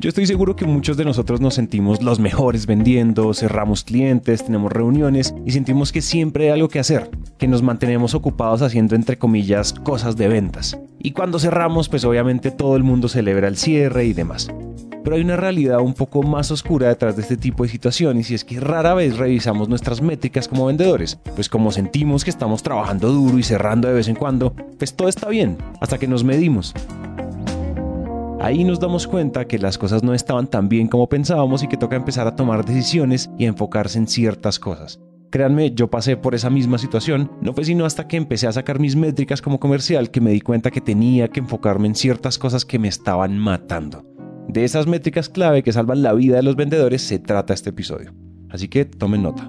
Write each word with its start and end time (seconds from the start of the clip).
Yo 0.00 0.08
estoy 0.08 0.24
seguro 0.24 0.56
que 0.56 0.64
muchos 0.64 0.96
de 0.96 1.04
nosotros 1.04 1.42
nos 1.42 1.52
sentimos 1.52 2.02
los 2.02 2.20
mejores 2.20 2.64
vendiendo, 2.64 3.34
cerramos 3.34 3.84
clientes, 3.84 4.42
tenemos 4.42 4.72
reuniones 4.72 5.34
y 5.44 5.50
sentimos 5.50 5.92
que 5.92 6.00
siempre 6.00 6.46
hay 6.46 6.52
algo 6.52 6.70
que 6.70 6.78
hacer, 6.78 7.10
que 7.36 7.46
nos 7.46 7.60
mantenemos 7.60 8.14
ocupados 8.14 8.62
haciendo 8.62 8.94
entre 8.96 9.18
comillas 9.18 9.74
cosas 9.74 10.16
de 10.16 10.28
ventas. 10.28 10.78
Y 10.98 11.10
cuando 11.10 11.38
cerramos, 11.38 11.90
pues 11.90 12.06
obviamente 12.06 12.50
todo 12.50 12.76
el 12.76 12.82
mundo 12.82 13.08
celebra 13.08 13.46
el 13.46 13.58
cierre 13.58 14.06
y 14.06 14.14
demás. 14.14 14.50
Pero 15.04 15.16
hay 15.16 15.22
una 15.22 15.36
realidad 15.36 15.80
un 15.80 15.92
poco 15.92 16.22
más 16.22 16.50
oscura 16.50 16.88
detrás 16.88 17.16
de 17.16 17.20
este 17.20 17.36
tipo 17.36 17.64
de 17.64 17.68
situaciones 17.68 18.30
y 18.30 18.34
es 18.34 18.46
que 18.46 18.58
rara 18.58 18.94
vez 18.94 19.18
revisamos 19.18 19.68
nuestras 19.68 20.00
métricas 20.00 20.48
como 20.48 20.64
vendedores. 20.64 21.18
Pues 21.34 21.50
como 21.50 21.72
sentimos 21.72 22.24
que 22.24 22.30
estamos 22.30 22.62
trabajando 22.62 23.12
duro 23.12 23.38
y 23.38 23.42
cerrando 23.42 23.88
de 23.88 23.94
vez 23.94 24.08
en 24.08 24.16
cuando, 24.16 24.54
pues 24.78 24.94
todo 24.94 25.10
está 25.10 25.28
bien, 25.28 25.58
hasta 25.78 25.98
que 25.98 26.08
nos 26.08 26.24
medimos. 26.24 26.74
Ahí 28.40 28.64
nos 28.64 28.80
damos 28.80 29.06
cuenta 29.06 29.46
que 29.46 29.58
las 29.58 29.76
cosas 29.76 30.02
no 30.02 30.14
estaban 30.14 30.46
tan 30.46 30.70
bien 30.70 30.88
como 30.88 31.10
pensábamos 31.10 31.62
y 31.62 31.68
que 31.68 31.76
toca 31.76 31.94
empezar 31.94 32.26
a 32.26 32.36
tomar 32.36 32.64
decisiones 32.64 33.30
y 33.36 33.44
enfocarse 33.44 33.98
en 33.98 34.08
ciertas 34.08 34.58
cosas. 34.58 34.98
Créanme, 35.30 35.72
yo 35.72 35.90
pasé 35.90 36.16
por 36.16 36.34
esa 36.34 36.48
misma 36.48 36.78
situación, 36.78 37.30
no 37.42 37.52
fue 37.52 37.66
sino 37.66 37.84
hasta 37.84 38.08
que 38.08 38.16
empecé 38.16 38.46
a 38.46 38.52
sacar 38.52 38.80
mis 38.80 38.96
métricas 38.96 39.42
como 39.42 39.60
comercial 39.60 40.10
que 40.10 40.22
me 40.22 40.30
di 40.30 40.40
cuenta 40.40 40.70
que 40.70 40.80
tenía 40.80 41.28
que 41.28 41.40
enfocarme 41.40 41.88
en 41.88 41.94
ciertas 41.94 42.38
cosas 42.38 42.64
que 42.64 42.78
me 42.78 42.88
estaban 42.88 43.38
matando. 43.38 44.06
De 44.48 44.64
esas 44.64 44.86
métricas 44.86 45.28
clave 45.28 45.62
que 45.62 45.72
salvan 45.74 46.02
la 46.02 46.14
vida 46.14 46.36
de 46.36 46.42
los 46.42 46.56
vendedores 46.56 47.02
se 47.02 47.18
trata 47.18 47.52
este 47.52 47.70
episodio. 47.70 48.14
Así 48.48 48.68
que 48.68 48.86
tomen 48.86 49.22
nota. 49.22 49.48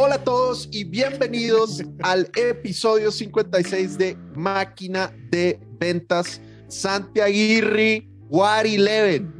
Hola 0.00 0.14
a 0.14 0.22
todos 0.22 0.68
y 0.70 0.84
bienvenidos 0.84 1.82
al 2.04 2.30
episodio 2.36 3.10
56 3.10 3.98
de 3.98 4.16
Máquina 4.36 5.12
de 5.28 5.58
Ventas 5.80 6.40
Santiaguirri 6.68 8.08
War 8.28 8.64
Eleven. 8.64 9.34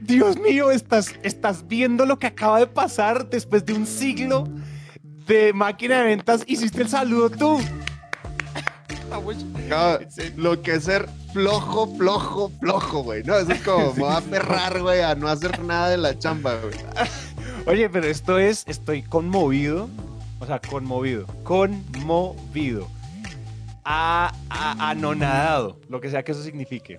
Dios 0.00 0.38
mío, 0.38 0.70
estás, 0.70 1.12
estás 1.24 1.66
viendo 1.66 2.06
lo 2.06 2.20
que 2.20 2.28
acaba 2.28 2.60
de 2.60 2.68
pasar 2.68 3.28
después 3.28 3.66
de 3.66 3.72
un 3.72 3.84
siglo 3.84 4.44
de 5.26 5.52
máquina 5.52 6.02
de 6.02 6.04
ventas. 6.04 6.44
Hiciste 6.46 6.82
el 6.82 6.88
saludo 6.88 7.28
tú. 7.28 7.58
lo 10.36 10.62
que 10.62 10.74
es 10.74 10.84
ser 10.84 11.08
flojo, 11.32 11.96
flojo, 11.96 12.52
flojo, 12.60 13.02
güey. 13.02 13.24
No, 13.24 13.36
eso 13.36 13.50
es 13.50 13.62
como 13.62 13.92
me 13.94 14.02
va 14.04 14.14
a 14.14 14.18
aferrar, 14.18 14.80
güey, 14.80 15.02
a 15.02 15.16
no 15.16 15.26
hacer 15.26 15.58
nada 15.64 15.90
de 15.90 15.96
la 15.96 16.16
chamba, 16.16 16.60
güey. 16.60 16.78
Oye, 17.68 17.90
pero 17.90 18.06
esto 18.06 18.38
es, 18.38 18.64
estoy 18.66 19.02
conmovido, 19.02 19.90
o 20.40 20.46
sea, 20.46 20.58
conmovido, 20.58 21.26
conmovido, 21.44 22.88
a, 23.84 24.32
anonadado, 24.78 25.78
lo 25.90 26.00
que 26.00 26.08
sea 26.08 26.22
que 26.22 26.32
eso 26.32 26.42
signifique. 26.42 26.98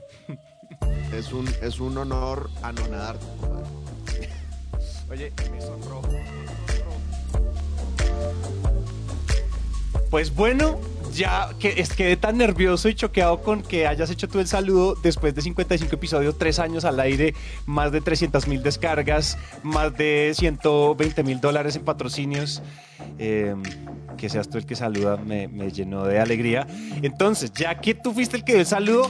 Es 1.12 1.34
un, 1.34 1.50
es 1.64 1.80
un 1.80 1.98
honor 1.98 2.52
anonadarte. 2.62 3.26
Oye, 5.10 5.34
me 5.52 5.60
sonrojo. 5.60 6.08
Pues 10.12 10.36
bueno, 10.36 10.80
ya 11.14 11.50
que 11.60 11.76
es, 11.78 11.94
quedé 11.94 12.18
tan 12.18 12.38
nervioso 12.38 12.90
y 12.90 12.96
choqueado 12.96 13.42
con 13.42 13.62
que 13.62 13.88
hayas 13.88 14.10
hecho 14.10 14.28
tú 14.28 14.40
el 14.40 14.48
saludo 14.48 14.96
después 15.02 15.36
de 15.36 15.42
55 15.42 15.94
episodios, 15.94 16.38
3 16.38 16.60
años 16.60 16.86
al 16.86 17.00
aire, 17.00 17.34
más 17.66 17.92
de 17.92 18.02
300 18.02 18.48
mil 18.48 18.64
descargas, 18.64 19.38
más 19.64 19.96
de 19.98 20.34
120 20.36 21.24
mil 21.24 21.40
dólares 21.42 21.76
en 21.76 21.84
patrocinios. 21.84 22.62
Em, 23.18 23.64
que 24.18 24.28
seas 24.30 24.50
tú 24.50 24.58
el 24.58 24.66
que 24.66 24.76
saluda 24.76 25.16
me, 25.18 25.48
me 25.48 25.72
llenó 25.72 26.04
de 26.04 26.20
alegría. 26.20 26.68
Entonces, 27.02 27.52
ya 27.54 27.80
que 27.80 27.94
tú 27.94 28.14
fuiste 28.14 28.36
el 28.36 28.44
que 28.44 28.54
dio 28.54 28.62
el 28.62 28.68
saludo, 28.68 29.10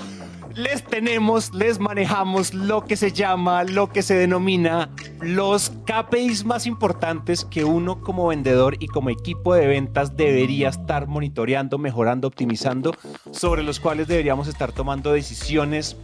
les 0.59 0.83
tenemos, 0.83 1.53
les 1.53 1.79
manejamos 1.79 2.53
lo 2.53 2.83
que 2.83 2.97
se 2.97 3.13
llama, 3.13 3.63
lo 3.63 3.89
que 3.89 4.01
se 4.01 4.15
denomina 4.15 4.89
los 5.21 5.71
KPIs 5.85 6.43
más 6.43 6.65
importantes 6.65 7.45
que 7.45 7.63
uno 7.63 8.01
como 8.01 8.27
vendedor 8.27 8.75
y 8.79 8.87
como 8.87 9.09
equipo 9.09 9.53
de 9.53 9.67
ventas 9.67 10.17
debería 10.17 10.67
estar 10.67 11.07
monitoreando, 11.07 11.77
mejorando, 11.77 12.27
optimizando, 12.27 12.93
sobre 13.31 13.63
los 13.63 13.79
cuales 13.79 14.09
deberíamos 14.09 14.49
estar 14.49 14.73
tomando 14.73 15.13
decisiones 15.13 15.95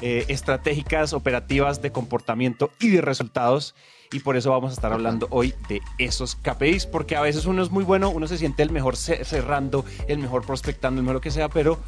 eh, 0.00 0.24
estratégicas, 0.28 1.12
operativas 1.12 1.82
de 1.82 1.92
comportamiento 1.92 2.70
y 2.80 2.88
de 2.88 3.02
resultados. 3.02 3.74
Y 4.10 4.20
por 4.20 4.38
eso 4.38 4.52
vamos 4.52 4.70
a 4.70 4.74
estar 4.74 4.90
hablando 4.90 5.26
hoy 5.30 5.52
de 5.68 5.82
esos 5.98 6.34
KPIs, 6.34 6.86
porque 6.86 7.14
a 7.14 7.20
veces 7.20 7.44
uno 7.44 7.62
es 7.62 7.70
muy 7.70 7.84
bueno, 7.84 8.08
uno 8.08 8.26
se 8.26 8.38
siente 8.38 8.62
el 8.62 8.70
mejor 8.70 8.96
cerrando, 8.96 9.84
el 10.06 10.18
mejor 10.18 10.46
prospectando, 10.46 11.00
el 11.00 11.04
mejor 11.04 11.16
lo 11.16 11.20
que 11.20 11.30
sea, 11.30 11.50
pero 11.50 11.78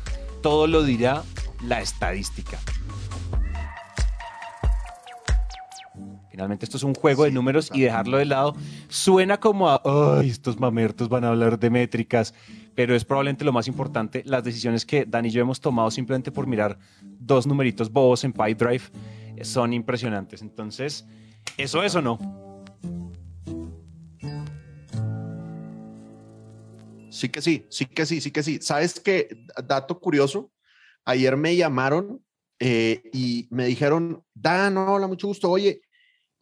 todo 0.43 0.67
lo 0.67 0.83
dirá 0.83 1.23
la 1.63 1.81
estadística. 1.81 2.59
Finalmente 6.31 6.65
esto 6.65 6.77
es 6.77 6.85
un 6.85 6.95
juego 6.95 7.25
de 7.25 7.33
números 7.33 7.71
y 7.75 7.83
dejarlo 7.83 8.17
de 8.17 8.25
lado 8.25 8.55
suena 8.89 9.39
como 9.39 9.69
a, 9.69 9.83
ay, 9.85 10.31
estos 10.31 10.59
mamertos 10.59 11.09
van 11.09 11.25
a 11.25 11.29
hablar 11.29 11.59
de 11.59 11.69
métricas, 11.69 12.33
pero 12.75 12.95
es 12.95 13.05
probablemente 13.05 13.45
lo 13.45 13.53
más 13.53 13.69
importante, 13.69 14.23
las 14.25 14.43
decisiones 14.43 14.87
que 14.87 15.05
Dani 15.05 15.29
y 15.29 15.33
yo 15.33 15.43
hemos 15.43 15.61
tomado 15.61 15.91
simplemente 15.91 16.33
por 16.33 16.47
mirar 16.47 16.79
dos 17.03 17.47
numeritos 17.47 17.91
bobos 17.93 18.25
en 18.25 18.33
Pipedrive 18.33 18.85
eh, 19.37 19.45
son 19.45 19.73
impresionantes. 19.73 20.41
Entonces, 20.41 21.05
¿eso 21.59 21.83
es 21.83 21.95
o 21.95 22.01
no? 22.01 22.19
Sí 27.11 27.29
que 27.29 27.43
sí, 27.43 27.67
sí 27.69 27.87
que 27.87 28.07
sí, 28.07 28.21
sí 28.21 28.31
que 28.31 28.43
sí. 28.43 28.61
¿Sabes 28.63 29.01
qué? 29.01 29.45
Dato 29.67 29.99
curioso, 29.99 30.51
ayer 31.05 31.37
me 31.37 31.57
llamaron 31.57 32.25
eh, 32.59 33.03
y 33.13 33.49
me 33.51 33.67
dijeron, 33.67 34.25
Dan, 34.35 34.77
hola, 34.77 35.07
mucho 35.07 35.27
gusto. 35.27 35.51
Oye, 35.51 35.83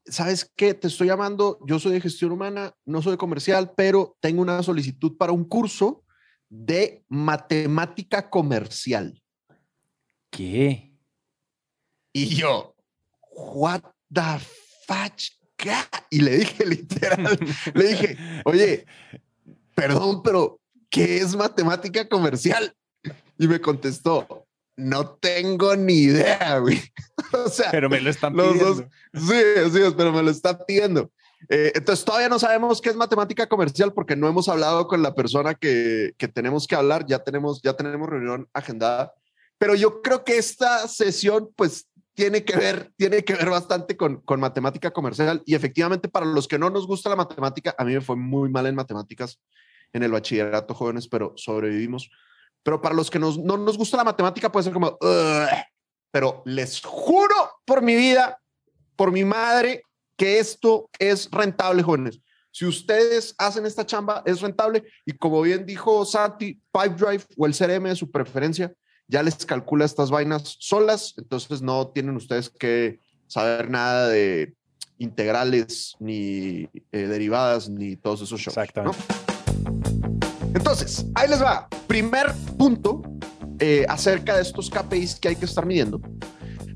¿sabes 0.04 0.50
qué? 0.56 0.74
Te 0.74 0.88
estoy 0.88 1.08
llamando, 1.08 1.58
yo 1.66 1.78
soy 1.78 1.92
de 1.92 2.00
gestión 2.00 2.32
humana, 2.32 2.74
no 2.84 3.02
soy 3.02 3.12
de 3.12 3.18
comercial, 3.18 3.72
pero 3.76 4.16
tengo 4.20 4.42
una 4.42 4.62
solicitud 4.62 5.16
para 5.16 5.32
un 5.32 5.44
curso 5.44 6.04
de 6.48 7.04
matemática 7.08 8.28
comercial. 8.30 9.22
¿Qué? 10.30 10.94
Y 12.12 12.36
yo, 12.36 12.74
what 13.30 13.82
the 14.12 14.38
fuck? 14.86 15.38
Y 16.10 16.20
le 16.20 16.38
dije 16.38 16.66
literal, 16.66 17.38
le 17.74 17.84
dije, 17.88 18.16
oye, 18.44 18.86
perdón, 19.74 20.22
pero 20.22 20.60
¿qué 20.88 21.18
es 21.18 21.34
matemática 21.34 22.08
comercial? 22.08 22.74
Y 23.38 23.46
me 23.48 23.60
contestó, 23.60 24.46
no 24.78 25.16
tengo 25.16 25.74
ni 25.74 26.04
idea, 26.04 26.58
güey. 26.58 26.80
o 27.32 27.48
sea, 27.48 27.70
pero 27.70 27.90
me 27.90 28.00
lo 28.00 28.10
están 28.10 28.32
pidiendo. 28.32 28.74
sí, 29.12 29.42
sí, 29.72 29.80
pero 29.96 30.12
me 30.12 30.22
lo 30.22 30.30
están 30.30 30.58
pidiendo. 30.66 31.10
Eh, 31.48 31.72
entonces 31.74 32.04
todavía 32.04 32.28
no 32.28 32.38
sabemos 32.38 32.80
qué 32.80 32.90
es 32.90 32.96
matemática 32.96 33.48
comercial 33.48 33.92
porque 33.92 34.16
no 34.16 34.28
hemos 34.28 34.48
hablado 34.48 34.86
con 34.86 35.02
la 35.02 35.14
persona 35.14 35.54
que, 35.54 36.14
que, 36.16 36.28
tenemos 36.28 36.66
que 36.66 36.76
hablar, 36.76 37.06
ya 37.06 37.18
tenemos, 37.20 37.60
ya 37.62 37.74
tenemos 37.74 38.08
reunión 38.08 38.48
agendada, 38.52 39.12
pero 39.58 39.74
yo 39.74 40.00
creo 40.00 40.24
que 40.24 40.38
esta 40.38 40.86
sesión 40.88 41.50
pues 41.56 41.88
tiene 42.14 42.44
que 42.44 42.56
ver, 42.56 42.92
tiene 42.96 43.24
que 43.24 43.34
ver 43.34 43.50
bastante 43.50 43.96
con, 43.96 44.20
con 44.22 44.40
matemática 44.40 44.90
comercial 44.90 45.42
y 45.44 45.54
efectivamente 45.54 46.08
para 46.08 46.26
los 46.26 46.48
que 46.48 46.58
no 46.58 46.70
nos 46.70 46.86
gusta 46.86 47.10
la 47.10 47.16
matemática, 47.16 47.74
a 47.78 47.84
mí 47.84 47.94
me 47.94 48.00
fue 48.00 48.16
muy 48.16 48.48
mal 48.48 48.66
en 48.66 48.74
matemáticas 48.74 49.40
en 49.92 50.02
el 50.02 50.12
bachillerato 50.12 50.74
jóvenes, 50.74 51.08
pero 51.08 51.32
sobrevivimos. 51.36 52.10
Pero 52.68 52.82
para 52.82 52.94
los 52.94 53.10
que 53.10 53.18
no 53.18 53.32
nos 53.32 53.78
gusta 53.78 53.96
la 53.96 54.04
matemática 54.04 54.52
puede 54.52 54.64
ser 54.64 54.74
como, 54.74 54.98
pero 56.10 56.42
les 56.44 56.82
juro 56.82 57.34
por 57.64 57.80
mi 57.80 57.96
vida, 57.96 58.38
por 58.94 59.10
mi 59.10 59.24
madre, 59.24 59.84
que 60.18 60.38
esto 60.38 60.90
es 60.98 61.30
rentable, 61.30 61.82
jóvenes. 61.82 62.20
Si 62.50 62.66
ustedes 62.66 63.34
hacen 63.38 63.64
esta 63.64 63.86
chamba, 63.86 64.22
es 64.26 64.42
rentable. 64.42 64.84
Y 65.06 65.12
como 65.12 65.40
bien 65.40 65.64
dijo 65.64 66.04
Santi, 66.04 66.60
Pipedrive 66.70 67.24
o 67.38 67.46
el 67.46 67.56
CRM 67.56 67.84
de 67.84 67.96
su 67.96 68.10
preferencia, 68.10 68.70
ya 69.06 69.22
les 69.22 69.46
calcula 69.46 69.86
estas 69.86 70.10
vainas 70.10 70.56
solas. 70.58 71.14
Entonces 71.16 71.62
no 71.62 71.88
tienen 71.88 72.16
ustedes 72.16 72.50
que 72.50 73.00
saber 73.28 73.70
nada 73.70 74.08
de 74.08 74.52
integrales, 74.98 75.96
ni 76.00 76.68
eh, 76.92 77.06
derivadas, 77.06 77.70
ni 77.70 77.96
todos 77.96 78.20
esos 78.20 78.38
shows. 78.38 78.58
Exactamente. 78.58 78.98
Entonces, 80.58 81.06
ahí 81.14 81.28
les 81.28 81.40
va. 81.40 81.68
Primer 81.86 82.34
punto 82.58 83.00
eh, 83.60 83.86
acerca 83.88 84.34
de 84.34 84.42
estos 84.42 84.68
KPIs 84.68 85.20
que 85.20 85.28
hay 85.28 85.36
que 85.36 85.44
estar 85.44 85.64
midiendo. 85.64 86.00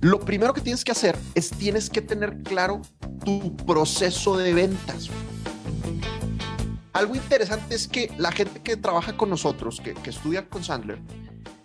Lo 0.01 0.21
primero 0.21 0.55
que 0.55 0.61
tienes 0.61 0.85
que 0.85 0.93
hacer 0.93 1.19
es 1.35 1.51
tienes 1.51 1.91
que 1.91 2.01
tener 2.01 2.45
claro 2.45 2.81
tu 3.25 3.57
proceso 3.57 4.37
de 4.37 4.55
ventas. 4.55 5.11
Algo 6.93 7.17
interesante 7.17 7.75
es 7.75 7.89
que 7.89 8.13
la 8.19 8.31
gente 8.31 8.63
que 8.63 8.77
trabaja 8.77 9.17
con 9.17 9.31
nosotros, 9.31 9.81
que, 9.81 9.97
estudia 10.09 10.49
con 10.49 10.63
Sandler, 10.63 11.01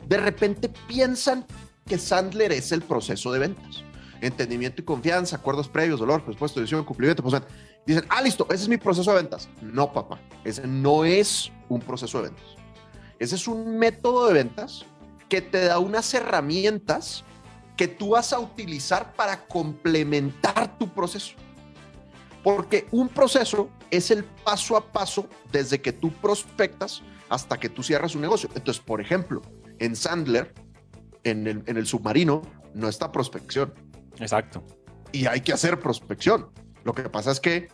de 0.08 0.18
repente 0.18 0.70
piensan 0.88 1.46
que 1.86 2.00
Sandler 2.00 2.52
es 2.52 2.72
el 2.72 2.82
proceso 2.82 3.32
de 3.32 3.40
ventas. 3.40 3.84
Entendimiento 4.22 4.82
y 4.82 4.86
confianza, 4.86 5.36
acuerdos 5.36 5.70
previos, 5.70 6.00
dolor, 6.00 6.24
presupuesto, 6.24 6.60
decisión, 6.60 6.84
cumplimiento. 6.84 7.22
Pues, 7.22 7.40
dicen, 7.94 8.06
ah, 8.10 8.22
listo, 8.22 8.46
ese 8.50 8.64
es 8.64 8.70
mi 8.70 8.78
proceso 8.78 9.12
de 9.12 9.18
ventas. 9.18 9.50
No, 9.62 9.92
papá, 9.92 10.20
ese 10.44 10.68
no 10.68 11.06
es 11.06 11.52
un 11.70 11.80
proceso 11.80 12.22
de 12.22 12.30
ventas. 12.30 12.46
Ese 13.20 13.36
es 13.36 13.48
un 13.48 13.78
método 13.80 14.28
de 14.28 14.34
ventas 14.34 14.86
que 15.30 15.42
te 15.42 15.66
da 15.66 15.80
unas 15.80 16.14
herramientas 16.14 17.24
que 17.76 17.88
tú 17.88 18.10
vas 18.10 18.34
a 18.34 18.40
utilizar 18.40 19.14
para 19.14 19.48
complementar 19.48 20.78
tu 20.78 20.90
proceso. 20.90 21.36
Porque 22.44 22.88
un 22.92 23.10
proceso 23.10 23.70
es 23.92 24.12
el 24.12 24.24
paso 24.24 24.78
a 24.78 24.92
paso 24.92 25.28
desde 25.52 25.82
que 25.82 25.94
tú 25.94 26.12
prospectas 26.12 27.02
hasta 27.30 27.60
que 27.60 27.70
tú 27.70 27.84
cierras 27.84 28.16
un 28.16 28.22
negocio. 28.22 28.50
Entonces, 28.56 28.82
por 28.84 29.02
ejemplo, 29.02 29.42
en 29.80 29.96
Sandler, 29.96 30.54
en 31.24 31.48
el, 31.48 31.64
en 31.66 31.78
el 31.78 31.86
submarino, 31.86 32.42
no 32.74 32.88
está 32.88 33.12
prospección. 33.12 33.74
Exacto. 34.20 34.64
Y 35.12 35.26
hay 35.26 35.42
que 35.42 35.54
hacer 35.54 35.80
prospección. 35.80 36.50
Lo 36.84 36.94
que 36.94 37.04
pasa 37.10 37.32
es 37.32 37.40
que 37.40 37.70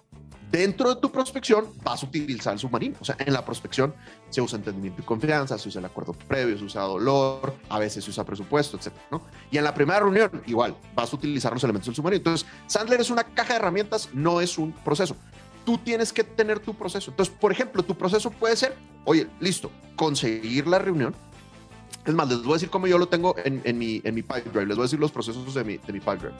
dentro 0.54 0.94
de 0.94 1.02
tu 1.02 1.12
prospección 1.12 1.68
vas 1.84 2.04
a 2.04 2.06
utilizar 2.06 2.54
el 2.54 2.60
submarino. 2.60 2.96
O 3.02 3.04
sea, 3.04 3.18
en 3.18 3.34
la 3.34 3.44
prospección 3.44 3.94
se 4.30 4.40
usa 4.40 4.60
entendimiento 4.60 5.02
y 5.02 5.06
confianza, 5.06 5.58
se 5.58 5.68
usa 5.68 5.80
el 5.80 5.86
acuerdo 5.86 6.14
previo, 6.14 6.56
se 6.58 6.64
usa 6.64 6.84
dolor, 6.84 7.56
a 7.70 7.80
veces 7.80 8.04
se 8.04 8.12
usa 8.12 8.24
presupuesto, 8.24 8.78
etc. 8.78 8.94
¿no? 9.10 9.24
Y 9.50 9.58
en 9.58 9.64
la 9.64 9.74
primera 9.74 10.00
reunión, 10.00 10.44
igual, 10.46 10.78
vas 10.96 11.12
a 11.12 11.16
utilizar 11.16 11.52
los 11.52 11.64
elementos 11.64 11.88
del 11.88 11.96
submarino. 11.96 12.18
Entonces, 12.18 12.48
Sandler 12.68 13.02
es 13.02 13.10
una 13.10 13.24
caja 13.24 13.54
de 13.54 13.60
herramientas, 13.60 14.10
no 14.14 14.42
es 14.42 14.60
un 14.60 14.72
proceso. 14.72 15.16
Tú 15.66 15.80
tienes 15.80 16.14
que 16.14 16.24
tener 16.24 16.60
tu 16.60 16.76
proceso. 16.76 17.10
Entonces, 17.10 17.34
por 17.40 17.52
ejemplo, 17.52 17.82
tu 17.82 17.96
proceso 17.96 18.30
puede 18.30 18.56
ser, 18.56 18.76
oye, 19.06 19.28
listo, 19.40 19.72
conseguir 19.96 20.68
la 20.68 20.78
reunión. 20.78 21.16
Es 22.06 22.14
más, 22.14 22.30
les 22.30 22.44
voy 22.44 22.52
a 22.52 22.56
decir 22.56 22.70
cómo 22.70 22.86
yo 22.86 23.00
lo 23.00 23.08
tengo 23.08 23.36
en, 23.44 23.62
en 23.64 23.78
mi, 23.78 24.02
en 24.04 24.14
mi 24.14 24.22
pipe 24.22 24.50
drive. 24.52 24.68
Les 24.68 24.76
voy 24.76 24.84
a 24.84 24.86
decir 24.86 25.00
los 25.00 25.12
procesos 25.12 25.52
de 25.52 25.64
mi, 25.64 25.78
de 25.78 25.94
mi 25.94 26.00
pipe 26.00 26.18
drive. 26.18 26.36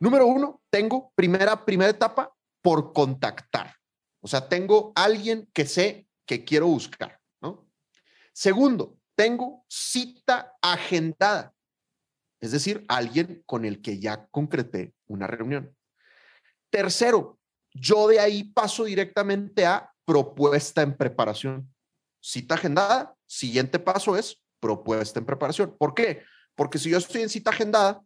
Número 0.00 0.26
uno, 0.26 0.60
tengo 0.70 1.12
primera, 1.14 1.64
primera 1.64 1.90
etapa, 1.90 2.32
por 2.62 2.92
contactar. 2.92 3.74
O 4.20 4.28
sea, 4.28 4.48
tengo 4.48 4.92
alguien 4.94 5.48
que 5.52 5.64
sé 5.64 6.08
que 6.26 6.44
quiero 6.44 6.66
buscar, 6.66 7.18
¿no? 7.40 7.68
Segundo, 8.32 8.98
tengo 9.14 9.64
cita 9.68 10.54
agendada. 10.60 11.54
Es 12.40 12.52
decir, 12.52 12.84
alguien 12.88 13.42
con 13.46 13.64
el 13.64 13.80
que 13.80 13.98
ya 13.98 14.26
concreté 14.30 14.94
una 15.06 15.26
reunión. 15.26 15.74
Tercero, 16.70 17.38
yo 17.72 18.08
de 18.08 18.20
ahí 18.20 18.44
paso 18.44 18.84
directamente 18.84 19.66
a 19.66 19.92
propuesta 20.04 20.82
en 20.82 20.96
preparación. 20.96 21.72
Cita 22.20 22.54
agendada, 22.54 23.14
siguiente 23.26 23.78
paso 23.78 24.16
es 24.16 24.42
propuesta 24.60 25.18
en 25.18 25.26
preparación. 25.26 25.76
¿Por 25.78 25.94
qué? 25.94 26.22
Porque 26.54 26.78
si 26.78 26.90
yo 26.90 26.98
estoy 26.98 27.22
en 27.22 27.28
cita 27.28 27.50
agendada, 27.50 28.02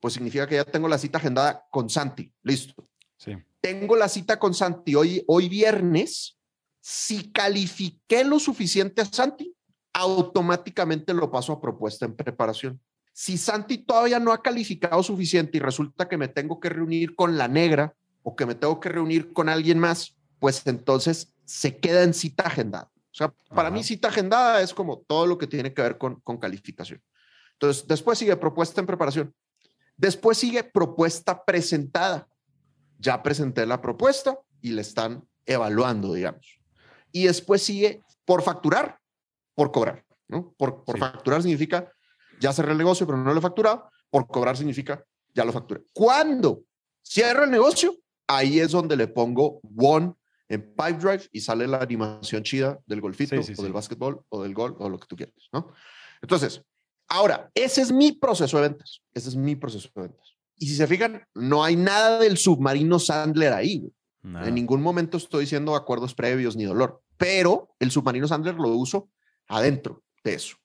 pues 0.00 0.14
significa 0.14 0.46
que 0.46 0.56
ya 0.56 0.64
tengo 0.64 0.88
la 0.88 0.98
cita 0.98 1.18
agendada 1.18 1.64
con 1.70 1.90
Santi. 1.90 2.32
Listo. 2.42 2.88
Sí 3.18 3.36
tengo 3.66 3.96
la 3.96 4.08
cita 4.08 4.38
con 4.38 4.54
Santi 4.54 4.94
hoy, 4.94 5.24
hoy 5.26 5.48
viernes, 5.48 6.38
si 6.80 7.32
califiqué 7.32 8.22
lo 8.22 8.38
suficiente 8.38 9.02
a 9.02 9.06
Santi, 9.06 9.56
automáticamente 9.92 11.12
lo 11.12 11.32
paso 11.32 11.52
a 11.52 11.60
propuesta 11.60 12.06
en 12.06 12.14
preparación. 12.14 12.80
Si 13.12 13.36
Santi 13.36 13.78
todavía 13.78 14.20
no 14.20 14.30
ha 14.30 14.40
calificado 14.40 15.02
suficiente 15.02 15.56
y 15.56 15.60
resulta 15.60 16.08
que 16.08 16.16
me 16.16 16.28
tengo 16.28 16.60
que 16.60 16.68
reunir 16.68 17.16
con 17.16 17.36
la 17.36 17.48
negra 17.48 17.92
o 18.22 18.36
que 18.36 18.46
me 18.46 18.54
tengo 18.54 18.78
que 18.78 18.88
reunir 18.88 19.32
con 19.32 19.48
alguien 19.48 19.80
más, 19.80 20.16
pues 20.38 20.64
entonces 20.68 21.34
se 21.44 21.76
queda 21.78 22.04
en 22.04 22.14
cita 22.14 22.44
agendada. 22.44 22.88
O 22.94 23.14
sea, 23.14 23.34
para 23.52 23.72
mí 23.72 23.82
cita 23.82 24.06
agendada 24.06 24.62
es 24.62 24.72
como 24.72 25.00
todo 25.00 25.26
lo 25.26 25.38
que 25.38 25.48
tiene 25.48 25.74
que 25.74 25.82
ver 25.82 25.98
con, 25.98 26.20
con 26.20 26.36
calificación. 26.38 27.02
Entonces, 27.54 27.84
después 27.88 28.16
sigue 28.16 28.36
propuesta 28.36 28.80
en 28.80 28.86
preparación. 28.86 29.34
Después 29.96 30.38
sigue 30.38 30.62
propuesta 30.62 31.44
presentada 31.44 32.28
ya 32.98 33.22
presenté 33.22 33.66
la 33.66 33.80
propuesta 33.80 34.38
y 34.60 34.70
le 34.70 34.82
están 34.82 35.26
evaluando, 35.44 36.14
digamos. 36.14 36.60
Y 37.12 37.24
después 37.24 37.62
sigue 37.62 38.02
por 38.24 38.42
facturar, 38.42 38.98
por 39.54 39.72
cobrar, 39.72 40.04
¿no? 40.28 40.54
Por, 40.58 40.84
por 40.84 40.98
facturar 40.98 41.42
significa 41.42 41.90
ya 42.40 42.52
cerré 42.52 42.72
el 42.72 42.78
negocio, 42.78 43.06
pero 43.06 43.18
no 43.18 43.32
lo 43.32 43.38
he 43.38 43.42
facturado. 43.42 43.88
Por 44.10 44.26
cobrar 44.26 44.56
significa 44.56 45.04
ya 45.34 45.44
lo 45.44 45.52
facturé. 45.52 45.84
Cuando 45.92 46.62
cierro 47.02 47.44
el 47.44 47.50
negocio, 47.50 47.94
ahí 48.26 48.60
es 48.60 48.72
donde 48.72 48.96
le 48.96 49.08
pongo 49.08 49.60
one 49.76 50.14
en 50.48 50.74
Pipedrive 50.74 51.28
y 51.32 51.40
sale 51.40 51.66
la 51.66 51.78
animación 51.78 52.42
chida 52.42 52.78
del 52.86 53.00
golfito 53.00 53.36
o 53.36 53.62
del 53.62 53.72
básquetbol 53.72 54.24
o 54.28 54.42
del 54.42 54.54
gol 54.54 54.76
o 54.78 54.88
lo 54.88 54.98
que 54.98 55.06
tú 55.06 55.16
quieras, 55.16 55.34
¿no? 55.52 55.72
Entonces, 56.22 56.62
ahora, 57.08 57.50
ese 57.54 57.82
es 57.82 57.92
mi 57.92 58.12
proceso 58.12 58.56
de 58.56 58.68
ventas. 58.68 59.02
Ese 59.12 59.28
es 59.30 59.36
mi 59.36 59.56
proceso 59.56 59.90
de 59.94 60.02
ventas. 60.02 60.35
Y 60.58 60.68
si 60.68 60.76
se 60.76 60.86
fijan, 60.86 61.22
no 61.34 61.62
hay 61.62 61.76
nada 61.76 62.18
del 62.18 62.38
submarino 62.38 62.98
Sandler 62.98 63.52
ahí. 63.52 63.92
En 64.22 64.54
ningún 64.56 64.82
momento 64.82 65.18
estoy 65.18 65.42
diciendo 65.42 65.76
acuerdos 65.76 66.12
previos 66.12 66.56
ni 66.56 66.64
dolor, 66.64 67.00
pero 67.16 67.68
el 67.78 67.92
submarino 67.92 68.26
Sandler 68.26 68.56
lo 68.56 68.70
uso 68.70 69.08
adentro 69.46 70.02
de 70.24 70.34
eso. 70.34 70.56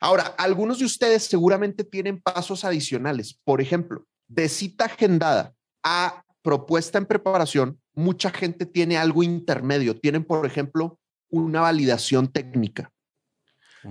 Ahora, 0.00 0.34
algunos 0.38 0.78
de 0.78 0.86
ustedes 0.86 1.24
seguramente 1.24 1.84
tienen 1.84 2.20
pasos 2.20 2.64
adicionales. 2.64 3.38
Por 3.44 3.60
ejemplo, 3.60 4.06
de 4.26 4.48
cita 4.48 4.86
agendada 4.86 5.54
a 5.82 6.24
propuesta 6.40 6.96
en 6.98 7.06
preparación, 7.06 7.80
mucha 7.94 8.30
gente 8.30 8.64
tiene 8.64 8.96
algo 8.96 9.22
intermedio. 9.22 9.98
Tienen, 9.98 10.24
por 10.24 10.46
ejemplo, 10.46 10.98
una 11.28 11.60
validación 11.60 12.28
técnica. 12.28 12.90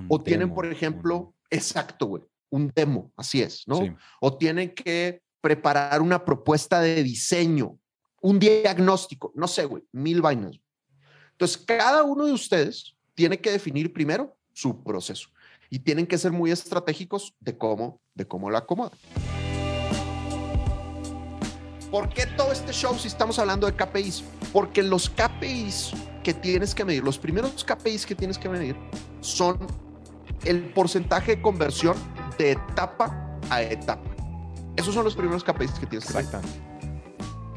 o 0.07 0.21
tienen, 0.21 0.53
por 0.53 0.65
ejemplo, 0.65 1.33
exacto, 1.49 2.07
güey, 2.07 2.23
un 2.49 2.71
demo, 2.73 3.11
así 3.15 3.41
es, 3.41 3.67
¿no? 3.67 3.79
O 4.19 4.37
tienen 4.37 4.73
que 4.73 5.21
preparar 5.41 6.01
una 6.01 6.23
propuesta 6.23 6.81
de 6.81 7.03
diseño, 7.03 7.77
un 8.21 8.39
diagnóstico, 8.39 9.31
no 9.35 9.47
sé, 9.47 9.65
güey, 9.65 9.83
mil 9.91 10.21
vainas. 10.21 10.59
Entonces, 11.31 11.57
cada 11.57 12.03
uno 12.03 12.25
de 12.25 12.33
ustedes 12.33 12.95
tiene 13.13 13.39
que 13.39 13.51
definir 13.51 13.93
primero 13.93 14.35
su 14.53 14.83
proceso 14.83 15.29
y 15.69 15.79
tienen 15.79 16.07
que 16.07 16.17
ser 16.17 16.31
muy 16.31 16.51
estratégicos 16.51 17.35
de 17.39 17.57
cómo, 17.57 18.01
de 18.15 18.27
cómo 18.27 18.49
lo 18.49 18.57
acomodan. 18.57 18.97
¿Por 21.91 22.09
qué 22.09 22.25
todo 22.25 22.51
este 22.51 22.73
show 22.73 22.97
si 22.97 23.07
estamos 23.07 23.39
hablando 23.39 23.65
de 23.65 23.73
KPIs? 23.73 24.23
Porque 24.51 24.83
los 24.83 25.09
KPIs 25.09 25.91
que 26.23 26.33
tienes 26.33 26.75
que 26.75 26.83
medir, 26.83 27.03
los 27.03 27.17
primeros 27.17 27.63
KPIs 27.63 28.05
que 28.05 28.15
tienes 28.15 28.37
que 28.37 28.49
medir 28.49 28.75
son 29.21 29.57
el 30.43 30.73
porcentaje 30.73 31.37
de 31.37 31.41
conversión 31.41 31.95
de 32.37 32.51
etapa 32.51 33.39
a 33.49 33.61
etapa. 33.61 34.09
Esos 34.75 34.93
son 34.93 35.03
los 35.03 35.15
primeros 35.15 35.43
KPIs 35.43 35.71
que 35.79 35.85
tienes 35.87 36.05
que 36.05 36.17
Exactamente. 36.17 36.61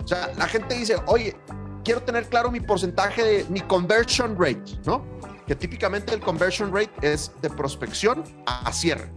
O 0.03 0.07
sea, 0.07 0.33
la 0.37 0.49
gente 0.49 0.75
dice, 0.75 0.97
oye, 1.07 1.37
quiero 1.85 2.03
tener 2.03 2.29
claro 2.29 2.51
mi 2.51 2.61
porcentaje 2.61 3.23
de 3.23 3.45
mi 3.49 3.61
conversion 3.61 4.37
rate, 4.39 4.79
¿no? 4.85 5.05
Que 5.47 5.55
típicamente 5.55 6.15
el 6.15 6.21
conversion 6.21 6.75
rate 6.75 6.93
es 7.03 7.31
de 7.43 7.51
prospección 7.51 8.25
a 8.47 8.73
cierre. 8.73 9.11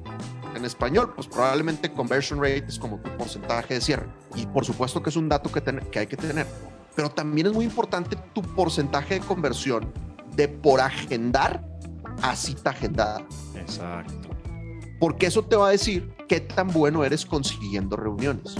En 0.55 0.65
español, 0.65 1.13
pues 1.15 1.27
probablemente 1.27 1.91
conversion 1.91 2.39
rate 2.39 2.65
es 2.67 2.77
como 2.77 2.97
tu 2.99 3.09
porcentaje 3.17 3.75
de 3.75 3.81
cierre. 3.81 4.05
Y 4.35 4.45
por 4.45 4.65
supuesto 4.65 5.01
que 5.01 5.09
es 5.09 5.15
un 5.15 5.29
dato 5.29 5.51
que, 5.51 5.61
que 5.89 5.99
hay 5.99 6.07
que 6.07 6.17
tener. 6.17 6.45
Pero 6.95 7.09
también 7.09 7.47
es 7.47 7.53
muy 7.53 7.65
importante 7.65 8.15
tu 8.33 8.41
porcentaje 8.41 9.15
de 9.15 9.19
conversión 9.21 9.91
de 10.35 10.47
por 10.47 10.79
agendar 10.79 11.63
a 12.21 12.35
cita 12.35 12.69
agendada. 12.69 13.25
Exacto 13.55 14.32
porque 15.03 15.25
eso 15.25 15.43
te 15.43 15.57
va 15.57 15.67
a 15.67 15.71
decir 15.71 16.15
qué 16.29 16.39
tan 16.39 16.69
bueno 16.69 17.03
eres 17.03 17.25
consiguiendo 17.25 17.97
reuniones. 17.97 18.55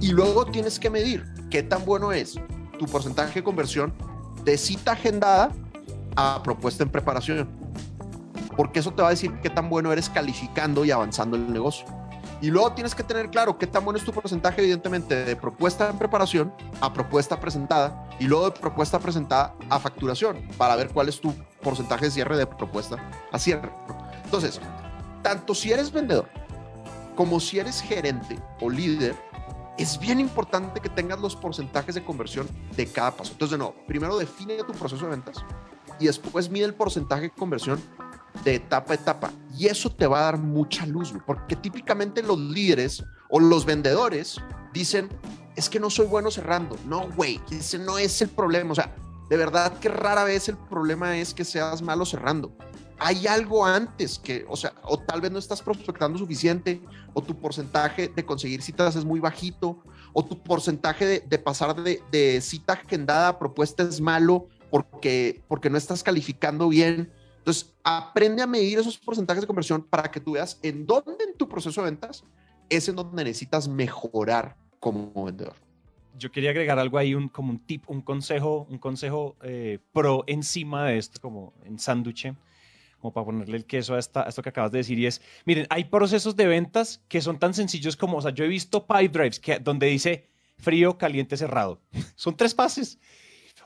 Y 0.00 0.10
luego 0.10 0.44
tienes 0.44 0.80
que 0.80 0.90
medir 0.90 1.24
qué 1.52 1.62
tan 1.62 1.84
bueno 1.84 2.10
es 2.10 2.34
tu 2.76 2.86
porcentaje 2.86 3.38
de 3.38 3.44
conversión 3.44 3.94
de 4.42 4.58
cita 4.58 4.90
agendada 4.90 5.52
a 6.16 6.42
propuesta 6.42 6.82
en 6.82 6.90
preparación. 6.90 7.48
Porque 8.56 8.80
eso 8.80 8.92
te 8.92 9.02
va 9.02 9.06
a 9.06 9.10
decir 9.12 9.32
qué 9.40 9.50
tan 9.50 9.70
bueno 9.70 9.92
eres 9.92 10.10
calificando 10.10 10.84
y 10.84 10.90
avanzando 10.90 11.36
el 11.36 11.52
negocio. 11.52 11.86
Y 12.40 12.50
luego 12.50 12.72
tienes 12.72 12.92
que 12.92 13.04
tener 13.04 13.30
claro 13.30 13.56
qué 13.56 13.68
tan 13.68 13.84
bueno 13.84 13.98
es 13.98 14.04
tu 14.04 14.12
porcentaje, 14.12 14.62
evidentemente, 14.62 15.24
de 15.24 15.36
propuesta 15.36 15.90
en 15.90 15.98
preparación 15.98 16.52
a 16.80 16.92
propuesta 16.92 17.38
presentada 17.38 18.08
y 18.18 18.24
luego 18.24 18.50
de 18.50 18.58
propuesta 18.58 18.98
presentada 18.98 19.54
a 19.70 19.78
facturación 19.78 20.42
para 20.56 20.74
ver 20.74 20.88
cuál 20.88 21.08
es 21.08 21.20
tu 21.20 21.32
porcentaje 21.68 22.06
de 22.06 22.10
cierre 22.10 22.38
de 22.38 22.46
propuesta 22.46 22.96
a 23.30 23.38
cierre. 23.38 23.70
Entonces, 24.24 24.58
tanto 25.22 25.54
si 25.54 25.70
eres 25.70 25.92
vendedor 25.92 26.26
como 27.14 27.40
si 27.40 27.58
eres 27.58 27.82
gerente 27.82 28.38
o 28.60 28.70
líder, 28.70 29.14
es 29.76 29.98
bien 29.98 30.18
importante 30.18 30.80
que 30.80 30.88
tengas 30.88 31.20
los 31.20 31.36
porcentajes 31.36 31.94
de 31.94 32.02
conversión 32.02 32.48
de 32.74 32.86
cada 32.86 33.10
paso. 33.10 33.32
Entonces, 33.32 33.52
de 33.52 33.58
nuevo, 33.58 33.74
primero 33.86 34.16
define 34.16 34.56
tu 34.64 34.72
proceso 34.72 35.04
de 35.04 35.10
ventas 35.10 35.44
y 36.00 36.06
después 36.06 36.48
mide 36.48 36.64
el 36.64 36.74
porcentaje 36.74 37.22
de 37.22 37.30
conversión 37.30 37.78
de 38.44 38.54
etapa 38.54 38.92
a 38.92 38.96
etapa. 38.96 39.30
Y 39.58 39.66
eso 39.66 39.90
te 39.90 40.06
va 40.06 40.20
a 40.20 40.22
dar 40.22 40.38
mucha 40.38 40.86
luz, 40.86 41.12
porque 41.26 41.54
típicamente 41.54 42.22
los 42.22 42.38
líderes 42.38 43.04
o 43.28 43.40
los 43.40 43.66
vendedores 43.66 44.40
dicen, 44.72 45.10
es 45.54 45.68
que 45.68 45.80
no 45.80 45.90
soy 45.90 46.06
bueno 46.06 46.30
cerrando. 46.30 46.76
No, 46.86 47.08
güey, 47.10 47.40
ese 47.50 47.78
no 47.78 47.98
es 47.98 48.22
el 48.22 48.28
problema. 48.28 48.72
O 48.72 48.74
sea, 48.74 48.94
de 49.28 49.36
verdad 49.36 49.78
que 49.78 49.88
rara 49.88 50.24
vez 50.24 50.48
el 50.48 50.56
problema 50.56 51.16
es 51.18 51.34
que 51.34 51.44
seas 51.44 51.82
malo 51.82 52.06
cerrando. 52.06 52.52
Hay 52.98 53.26
algo 53.26 53.64
antes 53.64 54.18
que, 54.18 54.44
o 54.48 54.56
sea, 54.56 54.72
o 54.82 54.98
tal 54.98 55.20
vez 55.20 55.30
no 55.30 55.38
estás 55.38 55.62
prospectando 55.62 56.18
suficiente, 56.18 56.80
o 57.14 57.22
tu 57.22 57.38
porcentaje 57.38 58.08
de 58.08 58.24
conseguir 58.24 58.62
citas 58.62 58.96
es 58.96 59.04
muy 59.04 59.20
bajito, 59.20 59.82
o 60.12 60.24
tu 60.24 60.42
porcentaje 60.42 61.20
de, 61.20 61.38
pasar 61.38 61.76
de, 61.76 62.40
cita 62.40 62.72
agendada 62.72 63.28
a 63.28 63.38
propuesta 63.38 63.84
es 63.84 64.00
malo 64.00 64.48
porque, 64.70 65.44
porque 65.46 65.70
no 65.70 65.78
estás 65.78 66.02
calificando 66.02 66.68
bien. 66.68 67.12
Entonces, 67.38 67.72
aprende 67.84 68.42
a 68.42 68.46
medir 68.46 68.78
esos 68.78 68.98
porcentajes 68.98 69.42
de 69.42 69.46
conversión 69.46 69.82
para 69.82 70.10
que 70.10 70.20
tú 70.20 70.32
veas 70.32 70.58
en 70.62 70.84
dónde 70.84 71.24
en 71.24 71.36
tu 71.36 71.48
proceso 71.48 71.82
de 71.82 71.90
ventas 71.90 72.24
es 72.68 72.88
en 72.88 72.96
donde 72.96 73.24
necesitas 73.24 73.68
mejorar 73.68 74.56
como 74.80 75.24
vendedor. 75.24 75.67
Yo 76.18 76.30
quería 76.30 76.50
agregar 76.50 76.78
algo 76.78 76.98
ahí, 76.98 77.14
un, 77.14 77.28
como 77.28 77.50
un 77.50 77.58
tip, 77.58 77.88
un 77.88 78.02
consejo, 78.02 78.66
un 78.68 78.78
consejo 78.78 79.36
eh, 79.42 79.78
pro 79.92 80.24
encima 80.26 80.86
de 80.86 80.98
esto, 80.98 81.20
como 81.20 81.54
en 81.64 81.78
sándwich 81.78 82.32
como 83.00 83.12
para 83.12 83.26
ponerle 83.26 83.56
el 83.56 83.64
queso 83.64 83.94
a, 83.94 83.98
esto 83.98 84.42
que 84.42 84.48
acabas 84.48 84.72
de 84.72 84.78
decir, 84.78 84.98
y 84.98 85.06
es, 85.06 85.22
miren, 85.44 85.66
hay 85.70 85.84
procesos 85.84 86.36
de 86.36 86.46
ventas 86.46 87.00
que 87.08 87.20
son 87.20 87.38
tan 87.38 87.54
sencillos 87.54 87.96
como, 87.96 88.18
o 88.18 88.22
sea, 88.22 88.32
yo 88.32 88.44
he 88.44 88.48
visto 88.48 88.86
pipe 88.86 89.08
drives 89.08 89.40
que, 89.40 89.58
donde 89.58 89.86
dice 89.86 90.28
frío, 90.58 90.98
caliente, 90.98 91.36
cerrado. 91.36 91.80
son 92.16 92.36
tres 92.36 92.54
fases. 92.54 92.98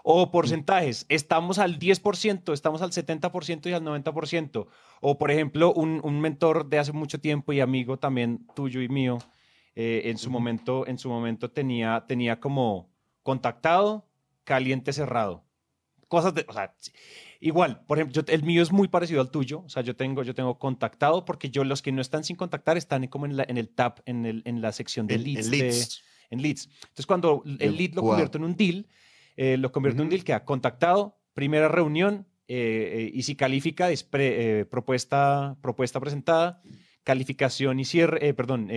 O 0.05 0.33
porcentajes, 0.33 1.07
estamos 1.09 1.61
al 1.61 1.79
10%, 1.79 2.53
estamos 2.53 2.83
al 2.83 2.91
70% 2.91 3.71
y 3.71 3.73
al 3.73 3.85
90%. 3.85 4.67
O, 5.01 5.17
por 5.17 5.31
ejemplo, 5.31 5.73
un, 5.73 6.01
un, 6.03 6.21
mentor 6.21 6.69
de 6.69 6.81
hace 6.81 6.93
mucho 6.93 7.21
tiempo 7.21 7.53
y 7.53 7.61
amigo 7.61 7.99
también 7.99 8.45
tuyo 8.57 8.83
y 8.83 8.89
mío, 8.89 9.19
eh, 9.75 10.03
en, 10.05 10.19
su 10.19 10.31
momento, 10.31 10.87
en 10.87 10.99
su 10.99 11.09
momento 11.09 11.51
tenía, 11.51 12.05
tenía 12.07 12.41
como 12.41 12.91
contactado, 13.23 14.09
caliente, 14.45 14.93
cerrado. 14.93 15.45
Cosas 16.09 16.35
de, 16.35 16.45
o 16.49 16.53
sea, 16.53 16.75
Igual, 17.45 17.85
por 17.87 17.99
ejemplo, 17.99 18.23
el 18.29 18.45
mío 18.45 18.63
es 18.63 18.71
muy 18.71 18.87
parecido 18.87 19.21
al 19.21 19.33
tuyo. 19.33 19.65
O 19.67 19.69
sea, 19.69 19.83
yo 19.83 19.97
tengo, 19.97 20.23
yo 20.23 20.33
tengo 20.33 20.61
contactado 20.61 21.25
porque 21.25 21.51
yo 21.51 21.65
los 21.65 21.83
que 21.83 21.91
no 21.91 22.01
están 22.01 22.23
sin 22.23 22.37
contactar 22.37 22.77
están 22.77 23.05
como 23.09 23.27
en, 23.27 23.37
la, 23.37 23.45
en 23.49 23.59
el 23.59 23.69
tab, 23.69 24.01
en, 24.07 24.27
el, 24.27 24.43
en 24.45 24.63
la 24.63 24.71
sección 24.71 25.09
de 25.09 25.19
leads. 25.19 25.49
En 26.31 26.41
leads. 26.41 26.69
Entonces, 26.83 27.07
cuando 27.07 27.43
el 27.59 27.77
lead 27.77 27.95
lo 27.95 28.03
convierto 28.03 28.39
en 28.39 28.45
un 28.45 28.55
deal, 28.55 28.87
eh, 29.37 29.57
lo 29.57 29.73
convierto 29.73 30.03
en 30.03 30.05
un 30.05 30.11
deal 30.11 30.23
que 30.23 30.35
ha 30.35 30.45
contactado, 30.45 31.19
primera 31.35 31.67
reunión, 31.67 32.29
eh, 32.47 33.09
eh, 33.09 33.11
y 33.13 33.25
si 33.25 33.35
califica, 33.35 33.91
es 33.91 34.05
propuesta, 34.05 35.57
propuesta 35.61 35.99
presentada, 35.99 36.63
calificación 37.03 37.81
y 37.81 37.85
cierre, 37.85 38.33
perdón, 38.35 38.69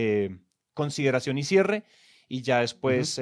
consideración 0.75 1.39
y 1.39 1.43
cierre, 1.43 1.85
y 2.27 2.43
ya 2.43 2.59
después 2.59 3.19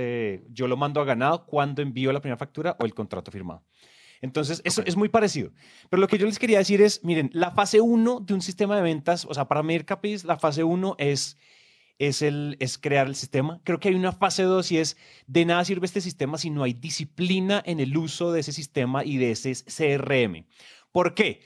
yo 0.50 0.68
lo 0.68 0.76
mando 0.76 1.00
a 1.00 1.06
ganado 1.06 1.46
cuando 1.46 1.82
envío 1.82 2.12
la 2.12 2.20
primera 2.20 2.38
factura 2.38 2.76
o 2.80 2.86
el 2.86 2.94
contrato 2.94 3.32
firmado. 3.32 3.64
Entonces, 4.24 4.62
eso 4.64 4.82
es 4.86 4.96
muy 4.96 5.10
parecido. 5.10 5.52
Pero 5.90 6.00
lo 6.00 6.08
que 6.08 6.18
yo 6.18 6.26
les 6.26 6.40
quería 6.40 6.58
decir 6.58 6.82
es, 6.82 7.04
miren, 7.04 7.30
la 7.34 7.52
fase 7.52 7.82
1 7.82 8.22
de 8.22 8.34
un 8.34 8.42
sistema 8.42 8.78
de 8.78 8.82
ventas, 8.82 9.26
o 9.26 9.34
sea, 9.34 9.50
para 9.50 9.64
medir 9.64 9.84
KPIs, 9.84 10.24
la 10.24 10.38
fase 10.38 10.64
1 10.64 10.96
es, 10.98 11.38
es, 12.00 12.22
el, 12.22 12.56
es 12.62 12.78
crear 12.78 13.08
el 13.08 13.16
sistema. 13.16 13.60
Creo 13.66 13.82
que 13.82 13.90
hay 13.90 13.96
una 13.96 14.14
fase 14.14 14.44
2 14.44 14.72
y 14.72 14.78
es, 14.78 14.96
de 15.28 15.44
nada 15.44 15.66
sirve 15.66 15.86
este 15.86 16.00
sistema 16.00 16.38
si 16.38 16.52
no 16.52 16.64
hay 16.64 16.72
disciplina 16.72 17.62
en 17.66 17.82
el 17.82 17.98
uso 17.98 18.32
de 18.32 18.40
ese 18.40 18.54
sistema 18.54 19.04
y 19.04 19.18
de 19.18 19.32
ese 19.32 19.54
CRM. 19.56 20.46
¿Por 20.94 21.16
qué? 21.16 21.42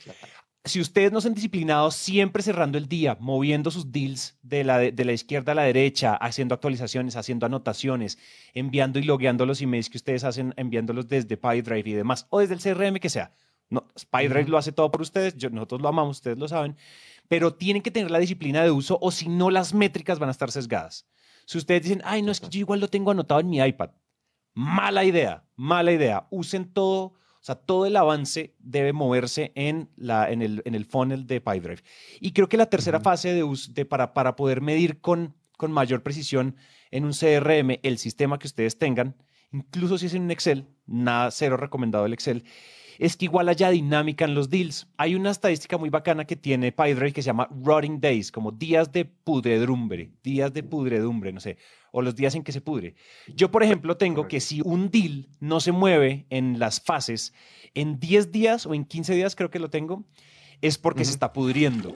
Si 0.64 0.80
ustedes 0.80 1.12
no 1.12 1.20
son 1.20 1.34
disciplinados, 1.34 1.94
siempre 1.94 2.42
cerrando 2.42 2.78
el 2.78 2.88
día, 2.88 3.16
moviendo 3.20 3.70
sus 3.70 3.90
deals 3.90 4.38
de 4.42 4.64
la, 4.64 4.78
de, 4.78 5.04
la 5.04 5.12
izquierda 5.12 5.52
a 5.52 5.54
la 5.54 5.62
derecha, 5.62 6.14
haciendo 6.14 6.54
actualizaciones, 6.54 7.16
haciendo 7.16 7.46
anotaciones, 7.46 8.18
enviando 8.54 8.98
y 8.98 9.04
logueando 9.04 9.46
los 9.46 9.62
emails 9.62 9.88
que 9.88 9.96
ustedes 9.96 10.24
hacen, 10.24 10.52
enviándolos 10.56 11.08
desde 11.08 11.36
PyDrive 11.36 11.88
y 11.90 11.94
demás, 11.94 12.26
o 12.30 12.40
desde 12.40 12.54
el 12.54 12.60
CRM 12.60 12.98
que 12.98 13.08
sea. 13.08 13.32
No, 13.70 13.86
PyDrive 14.10 14.48
lo 14.48 14.58
hace 14.58 14.72
todo 14.72 14.90
por 14.90 15.02
ustedes, 15.02 15.34
nosotros 15.50 15.80
lo 15.80 15.88
amamos, 15.88 16.18
ustedes 16.18 16.38
lo 16.38 16.48
saben, 16.48 16.76
pero 17.28 17.54
tienen 17.54 17.82
que 17.82 17.90
tener 17.90 18.10
la 18.10 18.18
disciplina 18.18 18.62
de 18.62 18.70
uso 18.70 18.98
o 19.00 19.10
si 19.10 19.28
no 19.28 19.50
las 19.50 19.74
métricas 19.74 20.18
van 20.18 20.28
a 20.28 20.32
estar 20.32 20.50
sesgadas. 20.50 21.06
Si 21.44 21.58
ustedes 21.58 21.82
dicen, 21.82 22.02
ay, 22.04 22.22
no, 22.22 22.32
es 22.32 22.40
que 22.40 22.48
yo 22.48 22.60
igual 22.60 22.80
lo 22.80 22.88
tengo 22.88 23.10
anotado 23.10 23.40
en 23.40 23.50
mi 23.50 23.58
iPad, 23.58 23.90
mala 24.54 25.04
idea, 25.04 25.44
mala 25.56 25.92
idea. 25.92 26.26
Usen 26.30 26.72
todo 26.72 27.14
sea, 27.48 27.56
todo 27.56 27.86
el 27.86 27.96
avance 27.96 28.54
debe 28.58 28.92
moverse 28.92 29.52
en, 29.54 29.90
la, 29.96 30.30
en, 30.30 30.42
el, 30.42 30.62
en 30.64 30.74
el 30.74 30.84
funnel 30.84 31.26
de 31.26 31.40
PyDrive. 31.40 31.82
Y 32.20 32.32
creo 32.32 32.48
que 32.48 32.56
la 32.56 32.66
tercera 32.66 33.00
fase 33.00 33.32
de, 33.32 33.44
de 33.70 33.84
para, 33.84 34.14
para 34.14 34.36
poder 34.36 34.60
medir 34.60 35.00
con, 35.00 35.34
con 35.56 35.72
mayor 35.72 36.02
precisión 36.02 36.56
en 36.90 37.04
un 37.04 37.12
CRM 37.12 37.78
el 37.82 37.98
sistema 37.98 38.38
que 38.38 38.46
ustedes 38.46 38.78
tengan, 38.78 39.16
incluso 39.52 39.98
si 39.98 40.06
es 40.06 40.14
en 40.14 40.22
un 40.22 40.30
Excel, 40.30 40.68
nada, 40.86 41.30
cero 41.30 41.56
recomendado 41.56 42.06
el 42.06 42.12
Excel, 42.12 42.44
es 42.98 43.16
que 43.16 43.26
igual 43.26 43.48
haya 43.48 43.70
dinámica 43.70 44.24
en 44.24 44.34
los 44.34 44.50
deals. 44.50 44.88
Hay 44.96 45.14
una 45.14 45.30
estadística 45.30 45.78
muy 45.78 45.88
bacana 45.88 46.24
que 46.24 46.36
tiene 46.36 46.72
PyDrive 46.72 47.12
que 47.12 47.22
se 47.22 47.26
llama 47.26 47.48
Rotting 47.62 48.00
Days, 48.00 48.32
como 48.32 48.50
días 48.50 48.90
de 48.92 49.04
pudredumbre, 49.04 50.10
días 50.22 50.52
de 50.52 50.62
pudredumbre, 50.64 51.32
no 51.32 51.40
sé, 51.40 51.58
o 51.92 52.02
los 52.02 52.14
días 52.16 52.34
en 52.34 52.42
que 52.42 52.52
se 52.52 52.60
pudre. 52.60 52.94
Yo, 53.34 53.50
por 53.50 53.62
ejemplo, 53.62 53.96
tengo 53.96 54.28
que 54.28 54.40
si 54.40 54.60
un 54.62 54.90
deal 54.90 55.28
no 55.40 55.60
se 55.60 55.72
mueve 55.72 56.26
en 56.30 56.58
las 56.58 56.80
fases, 56.80 57.32
en 57.74 57.98
10 57.98 58.32
días 58.32 58.66
o 58.66 58.74
en 58.74 58.84
15 58.84 59.14
días 59.14 59.36
creo 59.36 59.50
que 59.50 59.58
lo 59.58 59.70
tengo, 59.70 60.04
es 60.60 60.78
porque 60.78 61.04
se 61.04 61.12
está 61.12 61.32
pudriendo. 61.32 61.94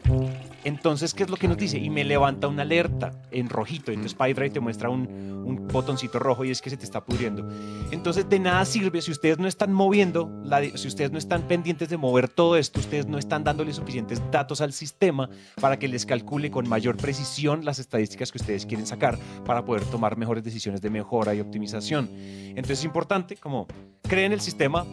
Entonces, 0.65 1.15
¿qué 1.15 1.25
es 1.25 1.31
lo 1.31 1.37
que 1.37 1.49
nos 1.49 1.57
dice? 1.57 1.79
Y 1.79 1.91
me 1.91 2.05
levanta 2.05 2.47
una 2.47 2.63
alerta 2.63 3.11
en 3.33 3.49
rojito. 3.49 3.91
Entonces, 3.91 4.15
PyDrive 4.15 4.51
te 4.51 4.61
muestra 4.61 4.89
un, 4.89 5.09
un, 5.45 5.67
botoncito 5.67 6.21
rojo 6.21 6.45
y 6.45 6.53
es 6.53 6.63
que 6.63 6.71
se 6.71 6.77
te 6.77 6.85
está 6.85 7.05
pudriendo. 7.05 7.49
Entonces, 7.91 8.29
de 8.29 8.39
nada 8.39 8.65
sirve 8.65 9.03
si 9.03 9.11
ustedes 9.11 9.39
no 9.39 9.49
están 9.49 9.73
moviendo, 9.73 10.31
si 10.77 10.87
ustedes 10.87 11.11
no 11.11 11.19
están 11.19 11.49
pendientes 11.49 11.89
de 11.89 11.97
mover 11.97 12.29
todo 12.29 12.57
esto, 12.57 12.79
ustedes 12.79 13.07
no 13.07 13.19
están 13.19 13.43
dándole 13.43 13.73
suficientes 13.73 14.23
datos 14.31 14.61
al 14.61 14.73
sistema 14.73 15.29
para 15.61 15.79
que 15.79 15.89
les 15.89 16.07
calcule 16.07 16.53
con 16.53 16.69
mayor 16.69 16.97
precisión 16.97 17.65
las 17.65 17.81
estadísticas 17.81 18.31
que 18.31 18.39
ustedes 18.39 18.65
quieren 18.67 18.87
sacar 18.87 19.19
para 19.45 19.65
poder 19.65 19.85
tomar 19.87 20.17
mejores 20.17 20.45
decisiones 20.45 20.81
de 20.81 20.91
mejora 20.91 21.35
y 21.35 21.41
optimización. 21.41 22.09
Entonces, 22.13 22.81
es 22.81 22.85
importante 22.85 23.37
como 23.37 23.67
creen 24.03 24.31
el 24.33 24.41
sistema, 24.41 24.87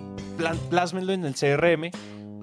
plásmenlo 0.69 1.13
en 1.13 1.25
el 1.25 1.35
CRM 1.35 1.91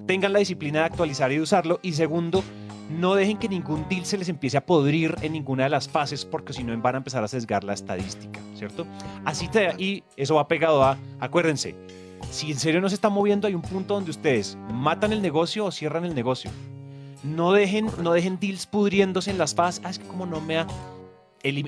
tengan 0.07 0.33
la 0.33 0.39
disciplina 0.39 0.79
de 0.79 0.85
actualizar 0.85 1.31
y 1.31 1.35
de 1.35 1.41
usarlo. 1.41 1.79
Y 1.83 1.93
segundo, 1.93 2.43
no 2.89 3.15
dejen 3.15 3.37
que 3.37 3.49
ningún 3.49 3.87
deal 3.89 4.05
se 4.05 4.17
les 4.17 4.29
empiece 4.29 4.57
a 4.57 4.65
podrir 4.65 5.15
en 5.21 5.33
ninguna 5.33 5.65
de 5.65 5.69
las 5.69 5.87
fases 5.87 6.25
porque 6.25 6.53
si 6.53 6.63
no 6.63 6.75
van 6.81 6.95
a 6.95 6.97
empezar 6.99 7.23
a 7.23 7.27
sesgar 7.27 7.63
la 7.63 7.73
estadística, 7.73 8.39
¿cierto? 8.55 8.87
Así 9.25 9.47
te, 9.47 9.75
y 9.77 10.03
eso 10.15 10.35
va 10.35 10.47
pegado 10.47 10.83
a, 10.83 10.97
acuérdense, 11.19 11.75
si 12.31 12.51
en 12.51 12.59
serio 12.59 12.81
no 12.81 12.89
se 12.89 12.95
está 12.95 13.09
moviendo, 13.09 13.47
hay 13.47 13.53
un 13.53 13.61
punto 13.61 13.93
donde 13.93 14.11
ustedes 14.11 14.57
matan 14.73 15.13
el 15.13 15.21
negocio 15.21 15.65
o 15.65 15.71
cierran 15.71 16.05
el 16.05 16.15
negocio. 16.15 16.49
No 17.23 17.51
dejen, 17.51 17.89
no 18.01 18.13
dejen 18.13 18.39
deals 18.39 18.65
pudriéndose 18.65 19.31
en 19.31 19.37
las 19.37 19.53
fases. 19.53 19.81
Ah, 19.83 19.89
es 19.89 19.99
que 19.99 20.07
como 20.07 20.25
no 20.25 20.39
me 20.39 20.57
ha 20.57 20.67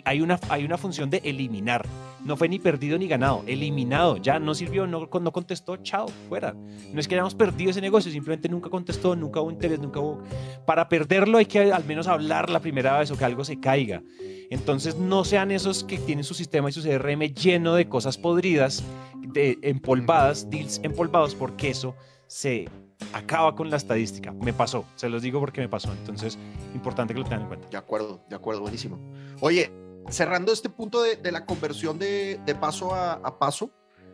hay 0.06 0.22
una, 0.22 0.40
hay 0.50 0.66
una 0.66 0.78
función 0.78 1.10
de 1.10 1.22
eliminar. 1.24 1.86
No 2.24 2.36
fue 2.36 2.50
ni 2.50 2.60
perdido 2.60 2.98
ni 2.98 3.08
ganado, 3.08 3.44
eliminado. 3.48 4.18
Ya 4.18 4.40
no 4.40 4.54
sirvió, 4.54 4.86
no, 4.88 5.10
no 5.12 5.32
contestó, 5.32 5.78
chao, 5.78 6.08
fuera. 6.28 6.54
No 6.94 7.00
es 7.00 7.08
que 7.08 7.16
hayamos 7.16 7.36
perdido 7.36 7.72
ese 7.72 7.82
negocio, 7.82 8.12
simplemente 8.12 8.50
nunca 8.50 8.70
contestó, 8.70 9.16
nunca 9.16 9.42
hubo 9.42 9.52
interés, 9.52 9.80
nunca 9.80 10.00
hubo... 10.00 10.24
Para 10.66 10.90
perderlo 10.90 11.38
hay 11.38 11.46
que 11.46 11.72
al 11.72 11.86
menos 11.86 12.08
hablar 12.08 12.50
la 12.50 12.60
primera 12.60 12.98
vez 13.00 13.10
o 13.12 13.18
que 13.18 13.26
algo 13.26 13.44
se 13.46 13.60
caiga. 13.60 14.02
Entonces 14.50 14.96
no 14.96 15.24
sean 15.24 15.52
esos 15.52 15.84
que 15.84 15.98
tienen 15.98 16.24
su 16.24 16.34
sistema 16.34 16.70
y 16.70 16.74
su 16.74 16.82
CRM 16.82 17.22
lleno 17.34 17.76
de 17.76 17.88
cosas 17.88 18.18
podridas, 18.18 18.84
de 19.16 19.58
empolvadas, 19.62 20.50
deals 20.50 20.80
empolvados, 20.84 21.36
porque 21.36 21.70
eso 21.70 21.96
se 22.28 22.68
acaba 23.14 23.56
con 23.56 23.70
la 23.70 23.78
estadística. 23.78 24.32
Me 24.34 24.54
pasó, 24.54 24.86
se 24.96 25.10
los 25.10 25.22
digo 25.22 25.40
porque 25.40 25.62
me 25.62 25.70
pasó. 25.70 25.92
Entonces, 25.92 26.38
importante 26.74 27.14
que 27.14 27.20
lo 27.20 27.26
tengan 27.26 27.42
en 27.42 27.48
cuenta. 27.48 27.68
De 27.70 27.78
acuerdo, 27.78 28.22
de 28.30 28.36
acuerdo, 28.36 28.62
buenísimo. 28.62 29.00
Oye, 29.42 29.72
cerrando 30.10 30.52
este 30.52 30.70
punto 30.70 31.02
de, 31.02 31.32
la 31.32 31.46
conversión 31.46 32.00
de, 32.00 32.40
paso 32.60 32.94
a, 32.94 33.40
paso, 33.40 33.72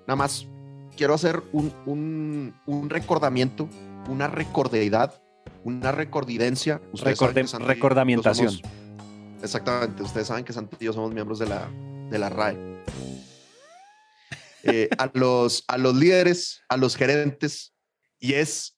nada 0.08 0.16
más 0.16 0.48
quiero 0.96 1.14
hacer 1.14 1.42
un, 1.54 2.54
recordamiento, 2.90 3.70
una 4.10 4.28
recordeidad, 4.28 5.22
una 5.64 5.92
recordidencia. 5.92 6.82
recordamientación. 7.60 8.60
exactamente, 9.42 10.04
ustedes 10.04 10.28
saben 10.28 10.46
que 10.46 10.54
Santi 10.54 10.78
y 10.80 10.86
yo 10.86 10.94
somos 10.94 11.14
miembros 11.14 11.40
de 11.40 11.48
la, 11.48 11.70
de 12.10 12.20
la 12.20 12.30
RAE. 12.30 12.76
Eh, 14.68 14.90
a, 14.98 15.12
los, 15.14 15.64
a 15.68 15.78
los 15.78 15.96
líderes, 15.96 16.64
a 16.70 16.78
los 16.78 16.96
gerentes, 16.96 17.76
y 18.20 18.34
es 18.34 18.75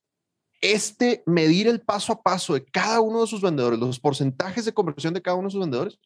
este 0.62 1.24
medir 1.26 1.68
el 1.68 1.82
paso 1.82 2.14
a 2.14 2.22
paso 2.22 2.54
de 2.54 2.66
cada 2.66 3.00
uno 3.02 3.22
de 3.22 3.28
sus 3.28 3.42
vendedores, 3.42 3.80
los 3.80 4.00
porcentajes 4.00 4.66
de 4.66 4.74
conversión 4.74 5.14
de 5.14 5.22
cada 5.22 5.36
uno 5.36 5.48
de 5.48 5.52
sus 5.52 5.62
vendedores, 5.62 6.00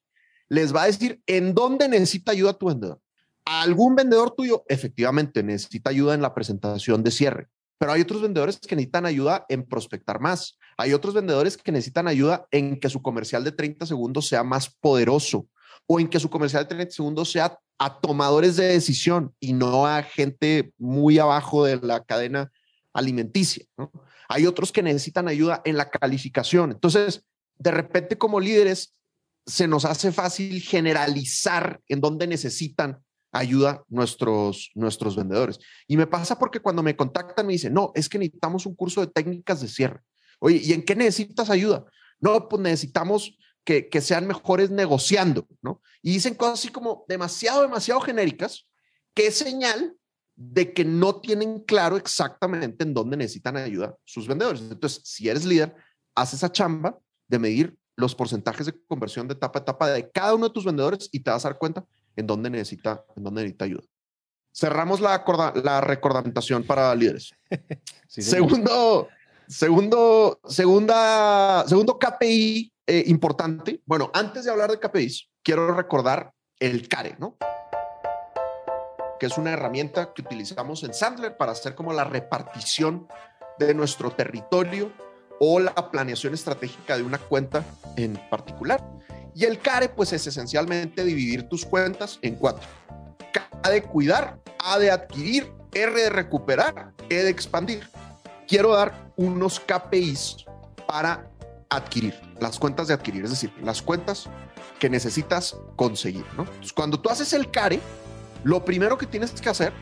les 0.49 0.75
va 0.75 0.83
a 0.83 0.87
decir 0.87 1.21
en 1.27 1.53
dónde 1.53 1.87
necesita 1.87 2.31
ayuda 2.31 2.53
tu 2.53 2.67
vendedor. 2.67 2.99
algún 3.45 3.95
vendedor 3.95 4.31
tuyo 4.35 4.63
efectivamente 4.67 5.43
necesita 5.43 5.89
ayuda 5.89 6.13
en 6.13 6.21
la 6.21 6.33
presentación 6.33 7.03
de 7.03 7.11
cierre, 7.11 7.47
pero 7.77 7.93
hay 7.93 8.01
otros 8.01 8.21
vendedores 8.21 8.59
que 8.59 8.75
necesitan 8.75 9.05
ayuda 9.05 9.45
en 9.49 9.65
prospectar 9.65 10.19
más. 10.19 10.57
Hay 10.77 10.93
otros 10.93 11.13
vendedores 11.13 11.57
que 11.57 11.71
necesitan 11.71 12.07
ayuda 12.07 12.47
en 12.51 12.79
que 12.79 12.89
su 12.89 13.01
comercial 13.01 13.43
de 13.43 13.51
30 13.51 13.85
segundos 13.85 14.27
sea 14.27 14.43
más 14.43 14.69
poderoso 14.69 15.47
o 15.87 15.99
en 15.99 16.07
que 16.07 16.19
su 16.19 16.29
comercial 16.29 16.63
de 16.63 16.69
30 16.69 16.93
segundos 16.93 17.31
sea 17.31 17.57
a 17.79 17.99
tomadores 17.99 18.55
de 18.55 18.65
decisión 18.65 19.33
y 19.39 19.53
no 19.53 19.87
a 19.87 20.03
gente 20.03 20.73
muy 20.77 21.17
abajo 21.17 21.65
de 21.65 21.77
la 21.77 22.03
cadena 22.03 22.51
alimenticia. 22.93 23.65
¿no? 23.77 23.91
Hay 24.31 24.45
otros 24.47 24.71
que 24.71 24.83
necesitan 24.83 25.27
ayuda 25.27 25.61
en 25.65 25.77
la 25.77 25.89
calificación. 25.89 26.71
Entonces, 26.71 27.25
de 27.57 27.71
repente 27.71 28.17
como 28.17 28.39
líderes, 28.39 28.95
se 29.45 29.67
nos 29.67 29.85
hace 29.85 30.11
fácil 30.11 30.61
generalizar 30.61 31.81
en 31.87 31.99
dónde 31.99 32.27
necesitan 32.27 33.03
ayuda 33.31 33.83
nuestros, 33.87 34.71
nuestros 34.75 35.15
vendedores. 35.15 35.59
Y 35.87 35.97
me 35.97 36.07
pasa 36.07 36.37
porque 36.37 36.59
cuando 36.59 36.83
me 36.83 36.95
contactan 36.95 37.47
me 37.47 37.53
dicen, 37.53 37.73
no, 37.73 37.91
es 37.95 38.07
que 38.07 38.19
necesitamos 38.19 38.65
un 38.65 38.75
curso 38.75 39.01
de 39.01 39.07
técnicas 39.07 39.61
de 39.61 39.67
cierre. 39.67 40.01
Oye, 40.39 40.61
¿y 40.63 40.73
en 40.73 40.83
qué 40.83 40.95
necesitas 40.95 41.49
ayuda? 41.49 41.85
No, 42.19 42.47
pues 42.47 42.61
necesitamos 42.61 43.37
que, 43.63 43.89
que 43.89 44.01
sean 44.01 44.27
mejores 44.27 44.69
negociando, 44.69 45.47
¿no? 45.61 45.81
Y 46.01 46.13
dicen 46.13 46.35
cosas 46.35 46.59
así 46.59 46.69
como 46.69 47.05
demasiado, 47.07 47.61
demasiado 47.61 48.01
genéricas, 48.01 48.67
es 49.27 49.37
señal 49.37 49.95
de 50.49 50.73
que 50.73 50.83
no 50.83 51.21
tienen 51.21 51.59
claro 51.59 51.97
exactamente 51.97 52.83
en 52.83 52.93
dónde 52.93 53.15
necesitan 53.15 53.57
ayuda 53.57 53.95
sus 54.03 54.27
vendedores. 54.27 54.61
Entonces, 54.61 55.01
si 55.03 55.29
eres 55.29 55.45
líder, 55.45 55.75
haz 56.15 56.33
esa 56.33 56.51
chamba 56.51 56.97
de 57.27 57.39
medir 57.39 57.77
los 57.95 58.15
porcentajes 58.15 58.65
de 58.65 58.73
conversión 58.87 59.27
de 59.27 59.35
etapa 59.35 59.59
a 59.59 59.61
etapa 59.61 59.89
de 59.89 60.09
cada 60.09 60.33
uno 60.33 60.47
de 60.47 60.53
tus 60.53 60.65
vendedores 60.65 61.09
y 61.11 61.19
te 61.19 61.29
vas 61.29 61.45
a 61.45 61.49
dar 61.49 61.59
cuenta 61.59 61.85
en 62.15 62.25
dónde 62.25 62.49
necesita, 62.49 63.05
en 63.15 63.23
dónde 63.23 63.41
necesita 63.43 63.65
ayuda. 63.65 63.83
Cerramos 64.53 64.99
la, 64.99 65.23
la 65.63 65.81
recordamentación 65.81 66.63
para 66.63 66.93
líderes. 66.95 67.31
segundo, 68.07 69.07
segundo, 69.47 70.39
segunda, 70.45 71.65
segundo 71.67 71.99
KPI 71.99 72.73
eh, 72.87 73.03
importante. 73.07 73.81
Bueno, 73.85 74.09
antes 74.13 74.43
de 74.43 74.51
hablar 74.51 74.71
de 74.71 74.79
KPIs, 74.79 75.29
quiero 75.43 75.73
recordar 75.73 76.33
el 76.59 76.87
CARE, 76.89 77.15
¿no? 77.19 77.37
Que 79.21 79.27
es 79.27 79.37
una 79.37 79.51
herramienta 79.51 80.15
que 80.15 80.23
utilizamos 80.23 80.81
en 80.81 80.95
Sandler 80.95 81.37
para 81.37 81.51
hacer 81.51 81.75
como 81.75 81.93
la 81.93 82.03
repartición 82.03 83.07
de 83.59 83.75
nuestro 83.75 84.09
territorio 84.09 84.91
o 85.39 85.59
la 85.59 85.75
planeación 85.91 86.33
estratégica 86.33 86.97
de 86.97 87.03
una 87.03 87.19
cuenta 87.19 87.63
en 87.97 88.19
particular. 88.31 88.83
Y 89.35 89.45
el 89.45 89.59
CARE, 89.59 89.89
pues 89.89 90.11
es 90.13 90.25
esencialmente 90.25 91.03
dividir 91.03 91.47
tus 91.47 91.67
cuentas 91.67 92.17
en 92.23 92.33
cuatro. 92.33 92.67
K 93.31 93.69
de 93.69 93.83
cuidar, 93.83 94.39
A 94.57 94.79
de 94.79 94.89
adquirir, 94.89 95.53
R 95.71 96.01
de 96.01 96.09
recuperar, 96.09 96.93
E 97.07 97.21
de 97.21 97.29
expandir. 97.29 97.87
Quiero 98.47 98.73
dar 98.73 99.11
unos 99.17 99.59
KPIs 99.59 100.47
para 100.87 101.29
adquirir, 101.69 102.19
las 102.39 102.57
cuentas 102.57 102.87
de 102.87 102.95
adquirir, 102.95 103.25
es 103.25 103.29
decir, 103.29 103.53
las 103.61 103.83
cuentas 103.83 104.31
que 104.79 104.89
necesitas 104.89 105.55
conseguir, 105.75 106.25
¿no? 106.35 106.47
cuando 106.73 106.99
tú 106.99 107.11
haces 107.11 107.33
el 107.33 107.51
CARE, 107.51 107.79
lo 108.43 108.65
primero 108.65 108.97
que 108.97 109.05
tienes 109.05 109.31
que 109.31 109.49
hacer, 109.49 109.73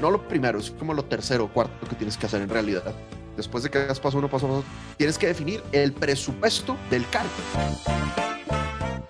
no 0.00 0.10
lo 0.10 0.26
primero, 0.28 0.58
es 0.58 0.70
como 0.72 0.94
lo 0.94 1.04
tercero 1.04 1.44
o 1.44 1.48
cuarto 1.48 1.86
que 1.88 1.96
tienes 1.96 2.16
que 2.16 2.26
hacer 2.26 2.42
en 2.42 2.48
realidad, 2.48 2.94
después 3.36 3.64
de 3.64 3.70
que 3.70 3.78
hagas 3.78 4.00
paso 4.00 4.18
uno, 4.18 4.28
paso 4.28 4.46
dos, 4.48 4.64
tienes 4.96 5.18
que 5.18 5.26
definir 5.26 5.62
el 5.72 5.92
presupuesto 5.92 6.76
del 6.90 7.08
CARE. 7.08 7.28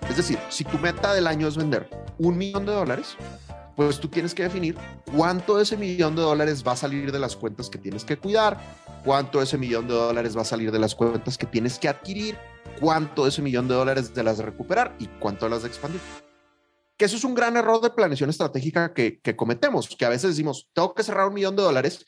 Es 0.08 0.16
decir, 0.16 0.38
si 0.50 0.64
tu 0.64 0.78
meta 0.78 1.14
del 1.14 1.26
año 1.26 1.48
es 1.48 1.56
vender 1.56 1.88
un 2.18 2.36
millón 2.36 2.66
de 2.66 2.72
dólares, 2.72 3.16
pues 3.74 3.98
tú 3.98 4.08
tienes 4.08 4.34
que 4.34 4.42
definir 4.42 4.76
cuánto 5.16 5.56
de 5.56 5.62
ese 5.62 5.76
millón 5.76 6.14
de 6.14 6.22
dólares 6.22 6.62
va 6.66 6.72
a 6.72 6.76
salir 6.76 7.10
de 7.10 7.18
las 7.18 7.36
cuentas 7.36 7.70
que 7.70 7.78
tienes 7.78 8.04
que 8.04 8.18
cuidar, 8.18 8.58
cuánto 9.04 9.38
de 9.38 9.44
ese 9.44 9.56
millón 9.56 9.88
de 9.88 9.94
dólares 9.94 10.36
va 10.36 10.42
a 10.42 10.44
salir 10.44 10.70
de 10.70 10.78
las 10.78 10.94
cuentas 10.94 11.38
que 11.38 11.46
tienes 11.46 11.78
que 11.78 11.88
adquirir, 11.88 12.36
cuánto 12.80 13.24
de 13.24 13.30
ese 13.30 13.42
millón 13.42 13.68
de 13.68 13.74
dólares 13.74 14.14
de 14.14 14.22
las 14.22 14.38
de 14.38 14.44
recuperar 14.44 14.94
y 14.98 15.06
cuánto 15.06 15.46
de 15.46 15.50
las 15.50 15.62
de 15.62 15.68
expandir. 15.68 16.00
Que 17.02 17.06
eso 17.06 17.16
es 17.16 17.24
un 17.24 17.34
gran 17.34 17.56
error 17.56 17.80
de 17.80 17.90
planeación 17.90 18.30
estratégica 18.30 18.94
que, 18.94 19.18
que 19.18 19.34
cometemos, 19.34 19.88
que 19.88 20.04
a 20.04 20.08
veces 20.08 20.30
decimos, 20.30 20.70
tengo 20.72 20.94
que 20.94 21.02
cerrar 21.02 21.26
un 21.26 21.34
millón 21.34 21.56
de 21.56 21.62
dólares 21.64 22.06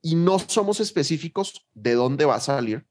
y 0.00 0.14
no 0.14 0.38
somos 0.38 0.78
específicos 0.78 1.66
de 1.74 1.94
dónde 1.94 2.24
va 2.26 2.36
a 2.36 2.40
salir 2.40 2.86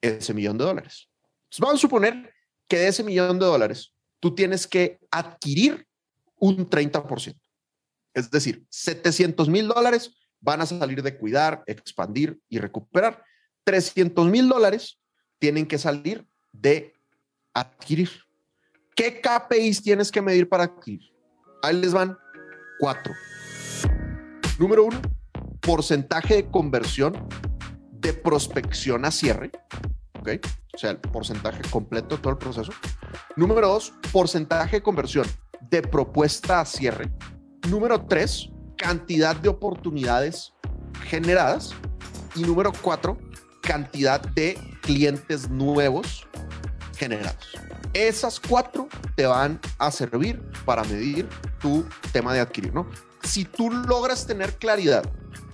ese 0.00 0.32
millón 0.32 0.58
de 0.58 0.64
dólares. 0.64 1.10
Entonces, 1.42 1.58
vamos 1.58 1.74
a 1.74 1.80
suponer 1.80 2.32
que 2.68 2.78
de 2.78 2.86
ese 2.86 3.02
millón 3.02 3.40
de 3.40 3.46
dólares 3.46 3.92
tú 4.20 4.32
tienes 4.32 4.64
que 4.64 5.00
adquirir 5.10 5.88
un 6.36 6.70
30%. 6.70 7.36
Es 8.14 8.30
decir, 8.30 8.64
700 8.68 9.48
mil 9.48 9.66
dólares 9.66 10.14
van 10.38 10.60
a 10.60 10.66
salir 10.66 11.02
de 11.02 11.18
cuidar, 11.18 11.64
expandir 11.66 12.38
y 12.48 12.60
recuperar. 12.60 13.24
300 13.64 14.24
mil 14.28 14.48
dólares 14.48 15.00
tienen 15.40 15.66
que 15.66 15.78
salir 15.78 16.24
de 16.52 16.94
adquirir. 17.54 18.08
¿Qué 18.94 19.22
KPIs 19.22 19.82
tienes 19.82 20.12
que 20.12 20.20
medir 20.20 20.48
para 20.48 20.64
adquirir? 20.64 21.00
Ahí 21.62 21.80
les 21.80 21.94
van 21.94 22.18
cuatro. 22.78 23.14
Número 24.58 24.84
uno, 24.84 25.00
porcentaje 25.60 26.34
de 26.34 26.50
conversión 26.50 27.26
de 27.92 28.12
prospección 28.12 29.06
a 29.06 29.10
cierre. 29.10 29.50
¿Ok? 30.20 30.28
O 30.74 30.78
sea, 30.78 30.90
el 30.90 30.98
porcentaje 30.98 31.62
completo 31.70 32.16
de 32.16 32.22
todo 32.22 32.32
el 32.32 32.38
proceso. 32.38 32.72
Número 33.34 33.68
dos, 33.68 33.94
porcentaje 34.12 34.76
de 34.76 34.82
conversión 34.82 35.26
de 35.70 35.80
propuesta 35.80 36.60
a 36.60 36.66
cierre. 36.66 37.10
Número 37.68 38.04
tres, 38.04 38.50
cantidad 38.76 39.34
de 39.36 39.48
oportunidades 39.48 40.52
generadas. 41.04 41.74
Y 42.34 42.42
número 42.42 42.72
cuatro, 42.82 43.16
cantidad 43.62 44.20
de 44.20 44.58
clientes 44.82 45.48
nuevos 45.48 46.26
generados. 46.96 47.56
Esas 47.92 48.40
cuatro 48.40 48.88
te 49.14 49.26
van 49.26 49.60
a 49.78 49.90
servir 49.90 50.40
para 50.64 50.82
medir 50.84 51.28
tu 51.60 51.84
tema 52.12 52.32
de 52.32 52.40
adquirir, 52.40 52.72
¿no? 52.72 52.86
Si 53.22 53.44
tú 53.44 53.70
logras 53.70 54.26
tener 54.26 54.56
claridad 54.56 55.04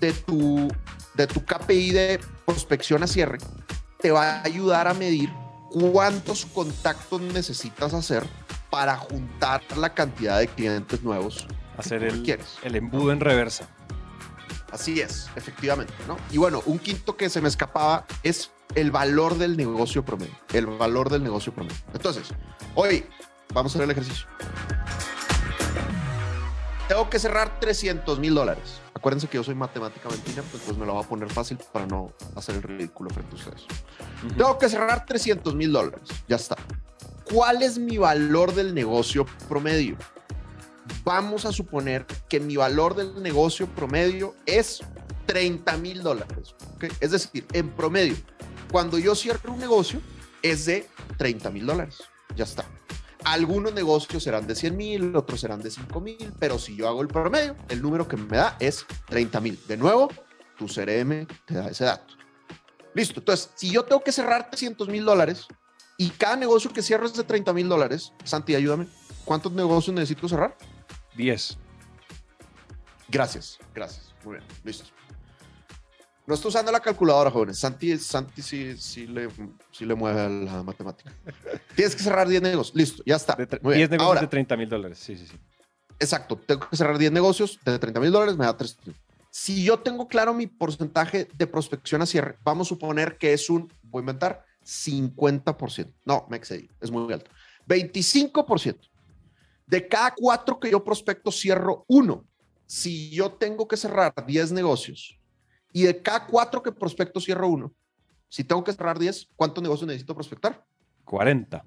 de 0.01 0.13
tu, 0.13 0.69
de 1.15 1.27
tu 1.27 1.45
KPI 1.45 1.91
de 1.91 2.21
prospección 2.47 3.03
a 3.03 3.07
cierre, 3.07 3.39
te 4.01 4.11
va 4.11 4.37
a 4.37 4.43
ayudar 4.45 4.87
a 4.87 4.95
medir 4.95 5.31
cuántos 5.71 6.47
contactos 6.47 7.21
necesitas 7.21 7.93
hacer 7.93 8.25
para 8.71 8.97
juntar 8.97 9.63
la 9.77 9.93
cantidad 9.93 10.39
de 10.39 10.47
clientes 10.47 11.03
nuevos. 11.03 11.47
Hacer 11.77 12.05
el, 12.05 12.39
el 12.63 12.77
embudo 12.77 13.13
en 13.13 13.21
reversa. 13.21 13.69
Así 14.71 15.01
es, 15.01 15.31
efectivamente, 15.35 15.95
¿no? 16.07 16.17
Y 16.31 16.39
bueno, 16.39 16.63
un 16.67 16.79
quinto 16.79 17.17
que 17.17 17.31
se 17.31 17.41
me 17.41 17.49
escapaba 17.49 18.07
es 18.23 18.51
el 18.75 18.91
valor 18.91 19.39
del 19.39 19.57
negocio 19.57 20.05
promedio. 20.05 20.35
El 20.53 20.67
valor 20.67 21.11
del 21.11 21.23
negocio 21.23 21.53
promedio. 21.53 21.77
Entonces, 21.93 22.29
hoy 22.75 23.05
vamos 23.53 23.73
a 23.73 23.79
hacer 23.79 23.85
el 23.85 23.91
ejercicio. 23.91 24.27
Tengo 26.89 27.11
que 27.11 27.19
cerrar 27.19 27.61
300 27.61 28.19
mil 28.19 28.35
dólares. 28.35 28.81
Acuérdense 28.95 29.29
que 29.29 29.37
yo 29.37 29.45
soy 29.45 29.55
matemáticamente 29.55 30.31
inepto, 30.33 30.59
pues 30.59 30.77
me 30.77 30.87
lo 30.87 30.95
voy 30.95 31.05
a 31.05 31.07
poner 31.07 31.31
fácil 31.31 31.59
para 31.71 31.87
no 31.87 32.13
hacer 32.35 32.57
el 32.57 32.63
ridículo 32.63 33.11
frente 33.11 33.33
a 33.33 33.39
ustedes. 33.39 33.67
Tengo 34.37 34.59
que 34.59 34.69
cerrar 34.69 35.05
300 35.05 35.55
mil 35.55 35.71
dólares. 35.71 36.01
Ya 36.27 36.37
está. 36.37 36.57
¿Cuál 37.31 37.63
es 37.63 37.79
mi 37.79 37.99
valor 37.99 38.55
del 38.55 38.75
negocio 38.75 39.27
promedio? 39.49 39.97
Vamos 41.05 41.45
a 41.45 41.53
suponer 41.53 42.07
que 42.29 42.41
mi 42.41 42.57
valor 42.57 42.97
del 42.97 43.23
negocio 43.23 43.67
promedio 43.67 44.35
es 44.47 44.81
30 45.27 45.77
mil 45.77 46.03
dólares. 46.03 46.55
Es 47.01 47.11
decir, 47.11 47.47
en 47.53 47.69
promedio, 47.69 48.17
cuando 48.71 48.99
yo 48.99 49.15
cierro 49.15 49.53
un 49.53 49.59
negocio, 49.59 50.01
es 50.43 50.67
de 50.67 50.89
30 51.17 51.51
mil 51.51 51.67
dólares. 51.67 51.99
Ya 52.37 52.45
está. 52.45 52.65
Algunos 53.25 53.73
negocios 53.75 54.23
serán 54.23 54.47
de 54.47 54.55
100 54.55 54.77
mil, 54.77 55.17
otros 55.17 55.41
serán 55.41 55.61
de 55.61 55.71
5 55.71 56.01
mil, 56.01 56.33
pero 56.39 56.59
si 56.59 56.77
yo 56.77 56.89
hago 56.89 57.03
el 57.03 57.09
promedio, 57.09 57.57
el 57.69 57.83
número 57.83 58.07
que 58.07 58.17
me 58.17 58.37
da 58.37 58.57
es 58.61 58.87
30 59.09 59.41
mil. 59.41 59.59
De 59.67 59.77
nuevo, 59.77 60.09
tu 60.57 60.67
CRM 60.67 61.27
te 61.45 61.55
da 61.55 61.69
ese 61.69 61.85
dato. 61.85 62.15
Listo. 62.95 63.21
Entonces, 63.21 63.51
si 63.55 63.71
yo 63.71 63.85
tengo 63.85 64.03
que 64.03 64.13
cerrar 64.13 64.51
300 64.51 64.89
mil 64.89 65.05
dólares 65.05 65.47
y 65.97 66.11
cada 66.11 66.37
negocio 66.37 66.73
que 66.73 66.83
cierro 66.83 67.07
es 67.07 67.15
de 67.15 67.25
30 67.25 67.53
mil 67.53 67.69
dólares, 67.69 68.13
Santi, 68.25 68.55
ayúdame. 68.55 68.87
¿Cuántos 69.25 69.53
negocios 69.53 69.95
necesito 69.95 70.29
cerrar? 70.29 70.57
10. 71.17 71.59
Gracias, 73.09 73.59
gracias. 73.75 74.15
Muy 74.25 74.37
bien, 74.37 74.47
listo. 74.65 74.85
No 76.29 76.35
estoy 76.35 76.51
usando 76.51 76.71
la 76.71 76.81
calculadora, 76.81 77.31
jóvenes. 77.31 77.59
Santi, 77.59 77.97
Santi 77.97 78.43
sí, 78.43 78.77
sí, 78.77 79.07
le, 79.07 79.31
sí 79.71 79.87
le 79.87 79.95
mueve 79.95 80.21
a 80.21 80.29
la 80.29 80.63
matemática. 80.63 81.11
Tienes 81.75 81.97
que 81.97 82.03
cerrar 82.03 82.29
10 82.29 82.43
negocios. 82.43 82.77
Listo, 82.77 83.03
ya 83.07 83.17
está. 83.17 83.35
10 83.35 83.63
negocios 83.63 84.03
Ahora, 84.03 84.21
de 84.21 84.27
30 84.27 84.57
mil 84.59 84.69
dólares. 84.69 84.99
Sí, 84.99 85.17
sí, 85.17 85.27
sí. 85.27 85.39
Exacto. 85.99 86.37
Tengo 86.37 86.69
que 86.69 86.77
cerrar 86.77 86.99
10 86.99 87.13
negocios 87.13 87.59
de 87.65 87.79
30 87.79 88.01
mil 88.01 88.13
dólares, 88.13 88.37
me 88.37 88.45
da 88.45 88.55
3. 88.55 88.77
Si 89.31 89.65
yo 89.65 89.79
tengo 89.79 90.07
claro 90.07 90.35
mi 90.35 90.47
porcentaje 90.47 91.29
de 91.35 91.47
prospección 91.47 92.03
a 92.03 92.07
cierre, 92.07 92.37
vamos 92.45 92.67
a 92.67 92.69
suponer 92.69 93.17
que 93.17 93.33
es 93.33 93.49
un, 93.49 93.73
voy 93.85 94.01
a 94.01 94.03
inventar, 94.03 94.45
50%. 94.67 95.95
No, 96.05 96.27
me 96.29 96.37
excedí, 96.37 96.69
es 96.83 96.91
muy 96.91 97.11
alto. 97.11 97.31
25%. 97.67 98.77
De 99.67 99.89
cada 99.89 100.15
cuatro 100.15 100.61
que 100.61 100.71
yo 100.71 100.85
prospecto, 100.85 101.33
cierro 101.33 101.87
uno. 101.89 102.27
Si 102.67 103.09
yo 103.09 103.33
tengo 103.33 103.67
que 103.67 103.79
cerrar 103.79 104.13
10 104.27 104.53
negocios 104.53 105.18
y 105.73 105.85
de 105.85 106.03
cada 106.03 106.27
cuatro 106.27 106.63
que 106.63 106.73
prospecto 106.73 107.21
cierro 107.21 107.49
uno. 107.49 107.75
Si 108.29 108.45
tengo 108.45 108.63
que 108.63 108.73
cerrar 108.73 108.99
10, 108.99 109.29
¿cuántos 109.37 109.63
negocios 109.63 109.87
necesito 109.87 110.15
prospectar? 110.15 110.65
40. 111.05 111.65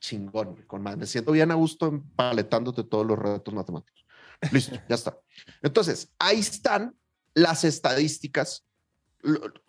Chingón, 0.00 0.62
con 0.66 0.82
más. 0.82 0.96
Me 0.96 1.06
siento 1.06 1.32
bien 1.32 1.50
a 1.50 1.54
gusto 1.54 1.86
empaletándote 1.86 2.84
todos 2.84 3.06
los 3.06 3.18
retos 3.18 3.52
matemáticos. 3.52 4.04
Listo, 4.52 4.76
ya 4.88 4.94
está. 4.94 5.18
Entonces, 5.62 6.12
ahí 6.18 6.40
están 6.40 6.96
las 7.34 7.64
estadísticas 7.64 8.66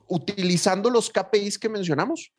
utilizando 0.07 0.89
los 0.89 1.09
KPIs 1.09 1.57
que 1.57 1.69
mencionamos. 1.69 2.33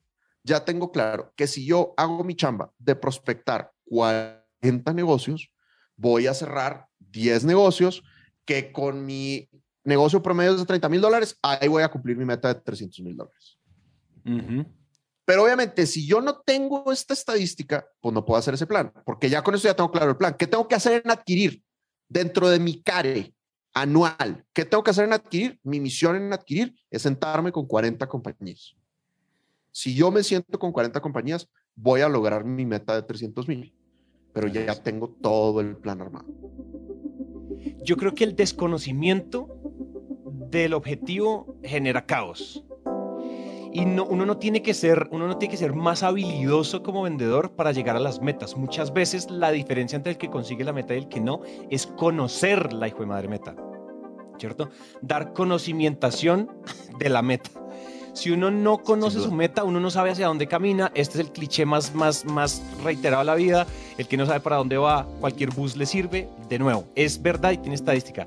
ya 0.45 0.65
tengo 0.65 0.93
claro 0.93 1.33
que 1.35 1.49
si 1.49 1.67
yo 1.67 1.93
hago 1.97 2.23
mi 2.23 2.37
chamba 2.37 2.71
de 2.79 2.95
prospectar 2.95 3.73
40 3.87 4.93
negocios, 4.93 5.51
voy 5.97 6.29
a 6.29 6.35
cerrar 6.35 6.87
10 7.01 7.45
negocios 7.45 8.05
que 8.45 8.71
con 8.71 9.05
mi 9.05 9.51
negocio 9.87 10.23
promedio 10.23 10.57
de 10.57 10.65
30 10.65 10.89
mil 10.89 11.01
dólares, 11.01 11.39
ahí 11.43 11.69
voy 11.69 11.83
a 11.83 11.89
cumplir 11.89 12.17
mi 12.17 12.25
meta 12.25 12.53
de 12.53 12.61
300 12.61 13.01
mil 13.01 13.17
dólares. 13.17 13.59
Pero 15.25 15.45
obviamente, 15.45 15.87
si 15.87 16.07
yo 16.07 16.21
no 16.21 16.41
tengo 16.41 16.93
esta 16.93 17.15
estadística, 17.15 17.87
pues 18.01 18.13
no 18.13 18.25
puedo 18.25 18.39
hacer 18.39 18.55
ese 18.55 18.67
plan, 18.67 18.93
porque 19.05 19.31
ya 19.31 19.43
con 19.43 19.55
eso 19.55 19.69
ya 19.69 19.75
tengo 19.75 19.91
claro 19.91 20.11
el 20.11 20.17
plan. 20.17 20.35
¿Qué 20.39 20.47
tengo 20.47 20.67
que 20.69 20.75
hacer 20.75 21.03
en 21.05 21.11
adquirir 21.11 21.63
dentro 22.09 22.49
de 22.49 22.59
mi 22.59 22.83
CARE 22.83 23.35
anual? 23.73 24.45
¿Qué 24.53 24.65
tengo 24.65 24.83
que 24.83 24.91
hacer 24.91 25.05
en 25.05 25.13
adquirir? 25.13 25.59
Mi 25.63 25.81
misión 25.81 26.17
en 26.17 26.33
adquirir 26.33 26.75
es 26.91 27.03
sentarme 27.03 27.53
con 27.53 27.67
40 27.67 28.07
compañías. 28.09 28.77
Si 29.71 29.95
yo 29.95 30.11
me 30.11 30.23
siento 30.23 30.59
con 30.59 30.73
40 30.73 31.01
compañías, 31.01 31.49
voy 31.75 32.01
a 32.01 32.09
lograr 32.09 32.45
mi 32.45 32.65
meta 32.65 32.95
de 32.95 33.03
300 33.03 33.47
mil, 33.47 33.75
pero 34.33 34.49
ya 34.49 34.75
tengo 34.83 35.09
todo 35.21 35.61
el 35.61 35.77
plan 35.77 36.01
armado. 36.01 36.27
Yo 37.83 37.97
creo 37.97 38.15
que 38.15 38.25
el 38.25 38.37
desconocimiento 38.37 39.49
del 40.51 40.75
objetivo 40.75 41.57
genera 41.63 42.07
caos. 42.07 42.65
Y 43.73 43.85
no, 43.85 44.07
uno, 44.07 44.25
no 44.25 44.39
tiene 44.39 44.63
que 44.63 44.73
ser, 44.73 45.09
uno 45.11 45.27
no 45.27 45.37
tiene 45.37 45.53
que 45.53 45.59
ser 45.59 45.75
más 45.75 46.03
habilidoso 46.03 46.83
como 46.83 47.03
vendedor 47.03 47.55
para 47.57 47.73
llegar 47.73 47.95
a 47.97 48.01
las 48.01 48.23
metas. 48.23 48.57
Muchas 48.57 48.93
veces 48.93 49.31
la 49.31 49.51
diferencia 49.51 49.97
entre 49.97 50.13
el 50.13 50.19
que 50.19 50.31
consigue 50.31 50.65
la 50.65 50.73
meta 50.73 50.95
y 50.95 50.99
el 50.99 51.09
que 51.09 51.21
no 51.21 51.43
es 51.69 51.87
conocer 51.87 52.73
la 52.73 52.89
hijo 52.89 53.01
de 53.01 53.07
madre 53.07 53.29
meta. 53.29 53.55
¿Cierto? 54.39 54.71
Dar 55.03 55.35
conocimientación 55.35 56.51
de 56.99 57.09
la 57.11 57.21
meta. 57.21 57.51
Si 58.17 58.31
uno 58.31 58.51
no 58.51 58.79
conoce 58.79 59.21
su 59.21 59.31
meta, 59.31 59.63
uno 59.63 59.79
no 59.79 59.91
sabe 59.91 60.11
hacia 60.11 60.27
dónde 60.27 60.47
camina. 60.47 60.91
Este 60.95 61.19
es 61.19 61.27
el 61.27 61.33
cliché 61.33 61.67
más, 61.67 61.95
más, 61.95 62.25
más 62.25 62.63
reiterado 62.83 63.21
de 63.21 63.27
la 63.27 63.35
vida. 63.35 63.67
El 63.99 64.09
que 64.09 64.17
no 64.17 64.25
sabe 64.25 64.41
para 64.41 64.57
dónde 64.57 64.79
va, 64.79 65.07
cualquier 65.21 65.51
bus 65.51 65.77
le 65.77 65.85
sirve. 65.85 66.27
De 66.49 66.59
nuevo, 66.59 66.87
es 66.95 67.21
verdad 67.21 67.53
y 67.53 67.59
tiene 67.59 67.75
estadística. 67.75 68.25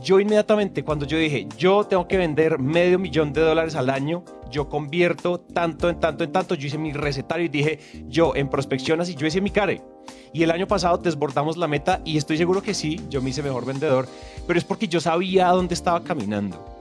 Yo 0.00 0.20
inmediatamente, 0.20 0.84
cuando 0.84 1.06
yo 1.06 1.18
dije, 1.18 1.48
yo 1.58 1.82
tengo 1.82 2.06
que 2.06 2.18
vender 2.18 2.60
medio 2.60 3.00
millón 3.00 3.32
de 3.32 3.40
dólares 3.40 3.74
al 3.74 3.90
año, 3.90 4.22
yo 4.48 4.68
convierto 4.68 5.40
tanto 5.40 5.88
en 5.90 5.98
tanto 5.98 6.22
en 6.22 6.30
tanto, 6.30 6.54
yo 6.54 6.68
hice 6.68 6.78
mi 6.78 6.92
recetario 6.92 7.46
y 7.46 7.48
dije, 7.48 7.80
yo 8.06 8.36
en 8.36 8.48
prospección 8.48 9.00
así, 9.00 9.16
yo 9.16 9.26
hice 9.26 9.40
mi 9.40 9.50
care. 9.50 9.82
Y 10.32 10.44
el 10.44 10.52
año 10.52 10.68
pasado 10.68 10.98
desbordamos 10.98 11.56
la 11.56 11.66
meta 11.66 12.00
y 12.04 12.16
estoy 12.16 12.36
seguro 12.36 12.62
que 12.62 12.74
sí, 12.74 13.00
yo 13.08 13.20
me 13.20 13.30
hice 13.30 13.42
mejor 13.42 13.64
vendedor, 13.64 14.06
pero 14.46 14.56
es 14.56 14.64
porque 14.64 14.86
yo 14.86 15.00
sabía 15.00 15.48
dónde 15.48 15.74
estaba 15.74 16.04
caminando. 16.04 16.75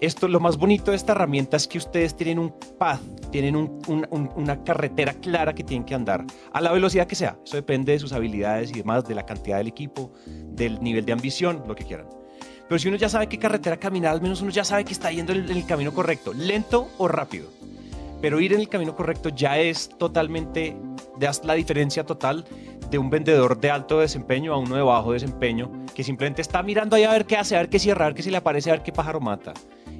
Esto, 0.00 0.28
lo 0.28 0.40
más 0.40 0.56
bonito 0.56 0.92
de 0.92 0.96
esta 0.96 1.12
herramienta 1.12 1.58
es 1.58 1.68
que 1.68 1.76
ustedes 1.76 2.16
tienen 2.16 2.38
un 2.38 2.54
path, 2.78 3.02
tienen 3.30 3.54
una 3.54 4.64
carretera 4.64 5.12
clara 5.12 5.54
que 5.54 5.62
tienen 5.62 5.84
que 5.84 5.94
andar 5.94 6.24
a 6.54 6.60
la 6.62 6.72
velocidad 6.72 7.06
que 7.06 7.14
sea. 7.14 7.38
Eso 7.44 7.56
depende 7.56 7.92
de 7.92 7.98
sus 7.98 8.14
habilidades 8.14 8.70
y 8.70 8.78
demás, 8.78 9.04
de 9.04 9.14
la 9.14 9.26
cantidad 9.26 9.58
del 9.58 9.66
equipo, 9.66 10.10
del 10.26 10.82
nivel 10.82 11.04
de 11.04 11.12
ambición, 11.12 11.64
lo 11.68 11.74
que 11.74 11.84
quieran. 11.84 12.08
Pero 12.66 12.78
si 12.78 12.88
uno 12.88 12.96
ya 12.96 13.10
sabe 13.10 13.26
qué 13.26 13.38
carretera 13.38 13.76
caminar, 13.76 14.12
al 14.12 14.22
menos 14.22 14.40
uno 14.40 14.50
ya 14.50 14.64
sabe 14.64 14.86
que 14.86 14.94
está 14.94 15.12
yendo 15.12 15.34
en 15.34 15.50
el 15.50 15.66
camino 15.66 15.92
correcto, 15.92 16.32
lento 16.32 16.88
o 16.96 17.06
rápido. 17.06 17.48
Pero 18.22 18.40
ir 18.40 18.54
en 18.54 18.60
el 18.60 18.70
camino 18.70 18.96
correcto 18.96 19.28
ya 19.28 19.58
es 19.58 19.90
totalmente, 19.98 20.76
das 21.18 21.44
la 21.44 21.52
diferencia 21.52 22.04
total 22.04 22.46
de 22.90 22.96
un 22.96 23.10
vendedor 23.10 23.60
de 23.60 23.70
alto 23.70 24.00
desempeño 24.00 24.54
a 24.54 24.56
uno 24.56 24.76
de 24.76 24.82
bajo 24.82 25.12
desempeño 25.12 25.70
que 25.94 26.04
simplemente 26.04 26.40
está 26.40 26.62
mirando 26.62 26.96
ahí 26.96 27.04
a 27.04 27.12
ver 27.12 27.26
qué 27.26 27.36
hace, 27.36 27.54
a 27.54 27.58
ver 27.58 27.68
qué 27.68 27.78
cierra, 27.78 28.06
a 28.06 28.08
ver 28.08 28.14
qué 28.14 28.22
se 28.22 28.30
le 28.30 28.38
aparece, 28.38 28.70
a 28.70 28.74
ver 28.74 28.82
qué 28.82 28.92
pájaro 28.92 29.20
mata. 29.20 29.52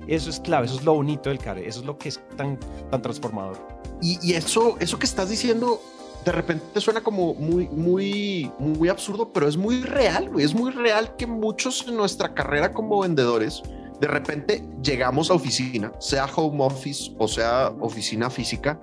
Eso 0.07 0.31
es 0.31 0.41
clave, 0.41 0.67
eso 0.67 0.77
es 0.77 0.85
lo 0.85 0.95
bonito 0.95 1.29
del 1.29 1.39
care, 1.39 1.67
eso 1.67 1.81
es 1.81 1.87
lo 1.87 1.99
que 1.99 2.09
es 2.09 2.21
tan, 2.37 2.59
tan 2.91 3.03
transformador. 3.03 3.59
Y, 4.03 4.33
eso, 4.33 4.77
eso 4.81 4.99
que 4.99 5.07
estás 5.07 5.29
diciendo 5.29 5.81
de 6.25 6.33
repente 6.33 6.81
suena 6.81 7.03
como 7.03 7.35
muy, 7.35 7.69
muy, 7.69 8.51
muy 8.59 8.89
absurdo, 8.89 9.33
pero 9.33 9.49
es 9.49 9.57
muy 9.57 9.83
real, 9.83 10.31
Es 10.39 10.55
muy 10.55 10.71
real 10.71 11.17
que 11.17 11.27
muchos 11.27 11.87
en 11.89 11.97
nuestra 11.97 12.35
carrera 12.35 12.73
como 12.73 13.01
vendedores, 13.01 13.63
de 14.01 14.07
repente 14.07 14.65
llegamos 14.83 15.31
a 15.31 15.35
oficina, 15.35 15.93
sea 15.99 16.27
home 16.35 16.65
office 16.65 17.13
o 17.19 17.29
sea 17.29 17.73
oficina 17.81 18.31
física, 18.31 18.81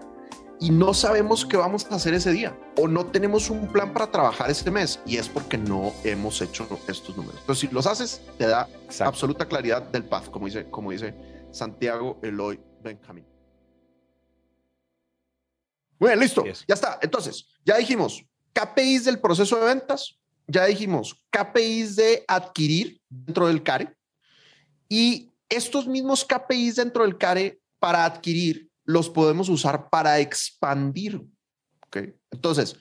y 0.59 0.71
no 0.71 0.93
sabemos 0.93 1.45
qué 1.45 1.57
vamos 1.57 1.85
a 1.89 1.95
hacer 1.95 2.13
ese 2.13 2.31
día 2.31 2.57
o 2.77 2.87
no 2.87 3.05
tenemos 3.05 3.49
un 3.49 3.67
plan 3.71 3.93
para 3.93 4.11
trabajar 4.11 4.49
este 4.49 4.71
mes 4.71 4.99
y 5.05 5.17
es 5.17 5.29
porque 5.29 5.57
no 5.57 5.93
hemos 6.03 6.41
hecho 6.41 6.67
estos 6.87 7.15
números. 7.15 7.39
Entonces, 7.41 7.69
si 7.69 7.73
los 7.73 7.85
haces, 7.85 8.21
te 8.37 8.47
da 8.47 8.67
absoluta 9.01 9.47
claridad 9.47 9.83
del 9.83 10.05
path, 10.05 10.29
como 10.29 10.47
dice, 10.47 10.69
como 10.69 10.91
dice 10.91 11.13
Santiago 11.51 12.19
Eloy 12.23 12.59
Benjamín. 12.81 13.25
Muy 15.99 16.09
bien, 16.09 16.19
listo. 16.19 16.43
Ya 16.45 16.73
está. 16.73 16.99
Entonces, 17.01 17.47
ya 17.65 17.77
dijimos 17.77 18.23
KPIs 18.53 19.05
del 19.05 19.19
proceso 19.19 19.59
de 19.59 19.65
ventas, 19.65 20.19
ya 20.47 20.65
dijimos 20.65 21.15
KPIs 21.31 21.95
de 21.95 22.25
adquirir 22.27 23.01
dentro 23.09 23.47
del 23.47 23.63
CARE 23.63 23.95
y 24.89 25.31
estos 25.49 25.87
mismos 25.87 26.25
KPIs 26.25 26.75
dentro 26.75 27.03
del 27.03 27.17
CARE 27.17 27.59
para 27.79 28.05
adquirir 28.05 28.69
los 28.87 29.09
podemos 29.09 29.49
usar 29.49 29.89
para 29.89 30.19
expandir. 30.19 31.21
¿okay? 31.85 32.15
Entonces, 32.31 32.77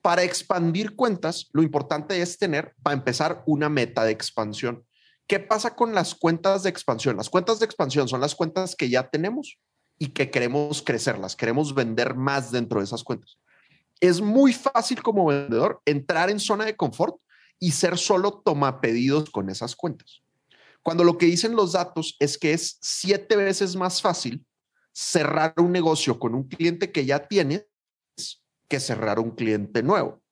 para 0.00 0.22
expandir 0.22 0.96
cuentas, 0.96 1.48
lo 1.52 1.62
importante 1.62 2.20
es 2.20 2.38
tener, 2.38 2.74
para 2.82 2.94
empezar, 2.94 3.44
una 3.46 3.68
meta 3.68 4.04
de 4.04 4.10
expansión. 4.10 4.84
¿Qué 5.26 5.38
pasa 5.38 5.76
con 5.76 5.94
las 5.94 6.14
cuentas 6.14 6.62
de 6.62 6.70
expansión? 6.70 7.16
Las 7.16 7.30
cuentas 7.30 7.58
de 7.58 7.66
expansión 7.66 8.08
son 8.08 8.20
las 8.20 8.34
cuentas 8.34 8.74
que 8.74 8.88
ya 8.88 9.08
tenemos 9.08 9.58
y 9.98 10.08
que 10.08 10.30
queremos 10.30 10.82
crecerlas, 10.82 11.36
queremos 11.36 11.74
vender 11.74 12.14
más 12.14 12.50
dentro 12.50 12.80
de 12.80 12.84
esas 12.84 13.04
cuentas. 13.04 13.38
Es 14.00 14.20
muy 14.20 14.52
fácil 14.52 15.02
como 15.02 15.26
vendedor 15.26 15.80
entrar 15.84 16.30
en 16.30 16.40
zona 16.40 16.64
de 16.64 16.76
confort 16.76 17.16
y 17.60 17.72
ser 17.72 17.98
solo 17.98 18.42
toma 18.44 18.80
pedidos 18.80 19.30
con 19.30 19.50
esas 19.50 19.76
cuentas. 19.76 20.22
Cuando 20.82 21.04
lo 21.04 21.16
que 21.16 21.26
dicen 21.26 21.54
los 21.54 21.72
datos 21.72 22.16
es 22.18 22.36
que 22.36 22.52
es 22.52 22.78
siete 22.80 23.36
veces 23.36 23.76
más 23.76 24.02
fácil 24.02 24.44
cerrar 24.94 25.54
un 25.58 25.72
negocio 25.72 26.18
con 26.18 26.34
un 26.34 26.44
cliente 26.44 26.92
que 26.92 27.04
ya 27.04 27.26
tienes 27.26 27.66
que 28.68 28.80
cerrar 28.80 29.18
un 29.18 29.32
cliente 29.32 29.82
nuevo. 29.82 30.22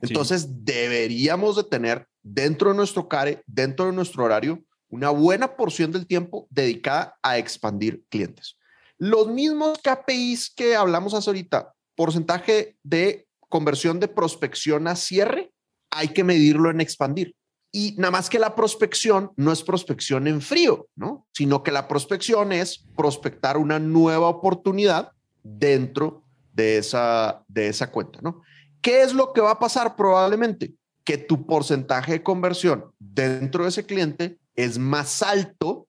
Entonces 0.00 0.64
deberíamos 0.64 1.56
de 1.56 1.64
tener 1.64 2.06
dentro 2.22 2.70
de 2.70 2.76
nuestro 2.76 3.08
CARE, 3.08 3.42
dentro 3.46 3.86
de 3.86 3.92
nuestro 3.92 4.24
horario, 4.24 4.62
una 4.90 5.10
buena 5.10 5.56
porción 5.56 5.92
del 5.92 6.06
tiempo 6.06 6.46
dedicada 6.50 7.18
a 7.22 7.38
expandir 7.38 8.04
clientes. 8.08 8.56
Los 8.96 9.28
mismos 9.28 9.78
KPIs 9.78 10.50
que 10.54 10.74
hablamos 10.74 11.14
hace 11.14 11.30
ahorita, 11.30 11.72
porcentaje 11.94 12.76
de 12.82 13.28
conversión 13.48 14.00
de 14.00 14.08
prospección 14.08 14.88
a 14.88 14.96
cierre, 14.96 15.52
hay 15.90 16.08
que 16.08 16.24
medirlo 16.24 16.70
en 16.70 16.80
expandir. 16.80 17.34
Y 17.70 17.94
nada 17.98 18.10
más 18.10 18.30
que 18.30 18.38
la 18.38 18.54
prospección 18.54 19.32
no 19.36 19.52
es 19.52 19.62
prospección 19.62 20.26
en 20.26 20.40
frío, 20.40 20.88
¿no? 20.96 21.26
Sino 21.32 21.62
que 21.62 21.70
la 21.70 21.86
prospección 21.86 22.52
es 22.52 22.84
prospectar 22.96 23.56
una 23.58 23.78
nueva 23.78 24.28
oportunidad 24.28 25.12
dentro 25.42 26.24
de 26.54 26.78
esa, 26.78 27.44
de 27.48 27.68
esa 27.68 27.90
cuenta, 27.90 28.20
¿no? 28.22 28.42
¿Qué 28.80 29.02
es 29.02 29.12
lo 29.12 29.32
que 29.32 29.40
va 29.40 29.52
a 29.52 29.58
pasar 29.58 29.96
probablemente? 29.96 30.72
Que 31.04 31.18
tu 31.18 31.46
porcentaje 31.46 32.12
de 32.12 32.22
conversión 32.22 32.92
dentro 32.98 33.64
de 33.64 33.70
ese 33.70 33.84
cliente 33.84 34.38
es 34.56 34.78
más 34.78 35.22
alto 35.22 35.86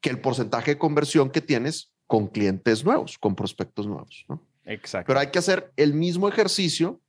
que 0.00 0.10
el 0.10 0.20
porcentaje 0.20 0.72
de 0.72 0.78
conversión 0.78 1.30
que 1.30 1.40
tienes 1.40 1.92
con 2.06 2.26
clientes 2.26 2.84
nuevos, 2.84 3.18
con 3.18 3.36
prospectos 3.36 3.86
nuevos. 3.86 4.24
¿no? 4.28 4.42
Exacto. 4.64 5.06
Pero 5.06 5.20
hay 5.20 5.30
que 5.30 5.38
hacer 5.38 5.72
el 5.76 5.94
mismo 5.94 6.28
ejercicio, 6.28 7.00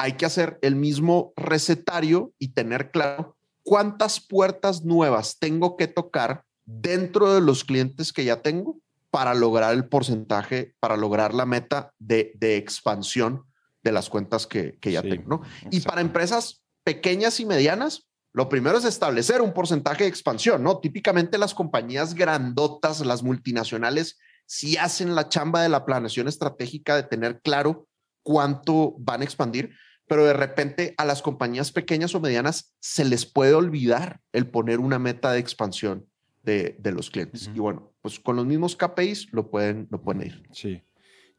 hay 0.00 0.14
que 0.14 0.24
hacer 0.24 0.58
el 0.62 0.76
mismo 0.76 1.34
recetario 1.36 2.32
y 2.38 2.54
tener 2.54 2.90
claro 2.90 3.36
cuántas 3.62 4.18
puertas 4.18 4.82
nuevas 4.82 5.36
tengo 5.38 5.76
que 5.76 5.88
tocar 5.88 6.44
dentro 6.64 7.34
de 7.34 7.42
los 7.42 7.64
clientes 7.64 8.10
que 8.10 8.24
ya 8.24 8.40
tengo 8.40 8.80
para 9.10 9.34
lograr 9.34 9.74
el 9.74 9.84
porcentaje, 9.84 10.74
para 10.80 10.96
lograr 10.96 11.34
la 11.34 11.44
meta 11.44 11.92
de, 11.98 12.32
de 12.36 12.56
expansión 12.56 13.44
de 13.82 13.92
las 13.92 14.08
cuentas 14.08 14.46
que, 14.46 14.78
que 14.80 14.90
ya 14.90 15.02
tengo. 15.02 15.28
¿no? 15.28 15.42
Y 15.70 15.80
para 15.80 16.00
empresas 16.00 16.62
pequeñas 16.82 17.38
y 17.38 17.44
medianas, 17.44 18.08
lo 18.32 18.48
primero 18.48 18.78
es 18.78 18.86
establecer 18.86 19.42
un 19.42 19.52
porcentaje 19.52 20.04
de 20.04 20.08
expansión, 20.08 20.62
¿no? 20.62 20.78
Típicamente 20.78 21.36
las 21.36 21.52
compañías 21.52 22.14
grandotas, 22.14 23.04
las 23.04 23.22
multinacionales, 23.22 24.18
si 24.46 24.78
hacen 24.78 25.14
la 25.14 25.28
chamba 25.28 25.62
de 25.62 25.68
la 25.68 25.84
planeación 25.84 26.26
estratégica 26.26 26.96
de 26.96 27.02
tener 27.02 27.42
claro 27.42 27.86
cuánto 28.22 28.94
van 28.98 29.20
a 29.20 29.24
expandir, 29.24 29.74
pero 30.10 30.26
de 30.26 30.32
repente 30.32 30.92
a 30.98 31.04
las 31.04 31.22
compañías 31.22 31.70
pequeñas 31.70 32.16
o 32.16 32.20
medianas 32.20 32.74
se 32.80 33.04
les 33.04 33.26
puede 33.26 33.54
olvidar 33.54 34.20
el 34.32 34.48
poner 34.48 34.80
una 34.80 34.98
meta 34.98 35.30
de 35.30 35.38
expansión 35.38 36.04
de, 36.42 36.76
los 36.82 37.10
clientes. 37.10 37.48
Y 37.54 37.60
bueno, 37.60 37.92
pues 38.02 38.18
con 38.18 38.34
los 38.34 38.44
mismos 38.44 38.74
KPIs 38.74 39.32
lo 39.32 39.52
pueden, 39.52 39.86
lo 39.88 40.02
pueden 40.02 40.22
ir. 40.26 40.42
Sí. 40.50 40.82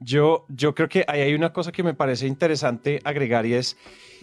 Yo, 0.04 0.46
yo 0.50 0.74
creo 0.74 0.90
que 0.90 1.06
ahí 1.08 1.22
hay 1.22 1.36
una 1.36 1.54
cosa 1.54 1.72
que 1.72 1.84
me 1.84 1.94
parece 1.94 2.26
interesante 2.26 3.00
agregar 3.04 3.46
y 3.46 3.54
es, 3.54 3.78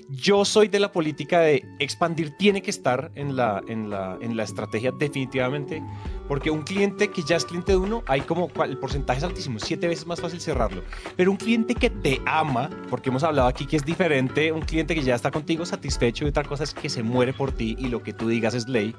yo 0.08 0.44
soy 0.44 0.66
de 0.66 0.80
la 0.80 0.90
política 0.90 1.38
de 1.38 1.64
expandir, 1.78 2.36
tiene 2.36 2.62
que 2.62 2.70
estar 2.70 3.12
en 3.14 3.36
la, 3.36 3.62
en 3.68 3.88
la, 3.88 4.18
en 4.20 4.36
la 4.36 4.42
estrategia 4.42 4.90
definitivamente, 4.90 5.80
Porque 6.26 6.50
un 6.50 6.62
cliente 6.62 7.08
que 7.08 7.22
ya 7.22 7.36
es 7.36 7.44
cliente 7.44 7.72
de 7.72 7.78
uno, 7.78 8.02
hay 8.08 8.22
como 8.22 8.50
el 8.64 8.76
porcentaje 8.78 9.18
es 9.18 9.24
altísimo, 9.24 9.60
siete 9.60 9.86
veces 9.86 10.04
más 10.04 10.20
fácil 10.20 10.40
cerrarlo. 10.40 10.82
Pero 11.16 11.30
un 11.30 11.36
cliente 11.36 11.76
que 11.76 11.90
te 11.90 12.20
ama, 12.26 12.68
porque 12.90 13.10
hemos 13.10 13.22
hablado 13.22 13.46
aquí 13.46 13.64
que 13.64 13.76
es 13.76 13.84
diferente, 13.84 14.50
un 14.50 14.62
cliente 14.62 14.96
que 14.96 15.02
ya 15.02 15.14
está 15.14 15.30
contigo 15.30 15.64
satisfecho 15.64 16.24
y 16.24 16.28
otra 16.28 16.42
cosa 16.42 16.64
es 16.64 16.74
que 16.74 16.88
se 16.88 17.04
muere 17.04 17.32
por 17.32 17.52
ti 17.52 17.76
y 17.78 17.86
lo 17.86 18.02
que 18.02 18.12
tú 18.12 18.28
digas 18.28 18.54
es 18.54 18.66
ley. 18.66 18.96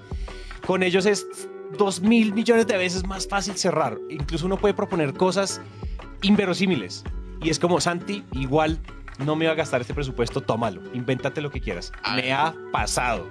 Con 0.65 0.81
ellos 0.83 1.05
es 1.05 1.27
dos 1.77 2.01
mil 2.01 2.33
millones 2.33 2.67
de 2.67 2.77
veces 2.77 3.05
más 3.05 3.27
fácil 3.27 3.55
cerrar. 3.55 3.97
Incluso 4.09 4.45
uno 4.45 4.57
puede 4.57 4.73
proponer 4.73 5.13
cosas 5.13 5.61
inverosímiles. 6.21 7.03
Y 7.41 7.49
es 7.49 7.59
como, 7.59 7.79
Santi, 7.79 8.23
igual 8.33 8.79
no 9.25 9.35
me 9.35 9.45
va 9.45 9.53
a 9.53 9.55
gastar 9.55 9.81
este 9.81 9.93
presupuesto, 9.93 10.41
tómalo, 10.41 10.81
invéntate 10.93 11.41
lo 11.41 11.51
que 11.51 11.61
quieras. 11.61 11.91
Me 12.15 12.33
ha 12.33 12.53
pasado. 12.71 13.29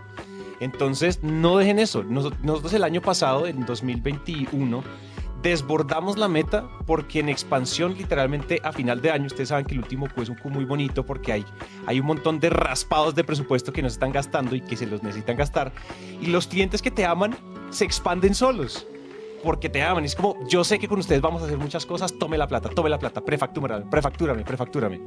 Entonces, 0.61 1.23
no 1.23 1.57
dejen 1.57 1.79
eso. 1.79 2.03
Nosotros 2.03 2.73
el 2.73 2.85
año 2.85 3.01
pasado, 3.01 3.47
en 3.47 3.65
2021, 3.65 4.83
desbordamos 5.43 6.19
la 6.19 6.29
meta 6.29 6.69
porque 6.87 7.21
en 7.21 7.29
expansión, 7.29 7.95
literalmente 7.97 8.61
a 8.65 8.73
final 8.73 9.01
de 9.01 9.11
año, 9.11 9.27
ustedes 9.27 9.51
saben 9.51 9.67
que 9.67 9.75
el 9.75 9.81
último 9.81 10.09
Q 10.13 10.23
es 10.23 10.29
un 10.31 10.35
Q 10.35 10.51
muy 10.51 10.65
bonito 10.65 11.07
porque 11.07 11.33
hay, 11.33 11.45
hay 11.87 12.01
un 12.01 12.07
montón 12.07 12.41
de 12.41 12.51
raspados 12.51 13.15
de 13.15 13.23
presupuesto 13.23 13.73
que 13.73 13.83
no 13.83 13.89
se 13.89 13.95
están 13.95 14.11
gastando 14.11 14.57
y 14.57 14.61
que 14.61 14.77
se 14.77 14.87
los 14.87 15.03
necesitan 15.03 15.37
gastar. 15.37 15.73
Y 16.21 16.27
los 16.27 16.49
clientes 16.49 16.83
que 16.83 16.91
te 16.91 17.05
aman 17.05 17.37
se 17.71 17.85
expanden 17.85 18.35
solos 18.35 18.87
porque 19.43 19.69
te 19.69 19.83
aman. 19.83 20.05
Es 20.05 20.15
como, 20.15 20.37
yo 20.49 20.65
sé 20.65 20.79
que 20.79 20.89
con 20.89 20.99
ustedes 20.99 21.21
vamos 21.21 21.43
a 21.43 21.47
hacer 21.47 21.59
muchas 21.59 21.87
cosas, 21.87 22.15
tome 22.19 22.39
la 22.39 22.47
plata, 22.47 22.69
tome 22.69 22.91
la 22.91 22.99
plata, 22.99 23.21
prefactúrame, 23.21 23.87
prefactúrame, 23.87 24.45
prefactúrame. 24.45 25.01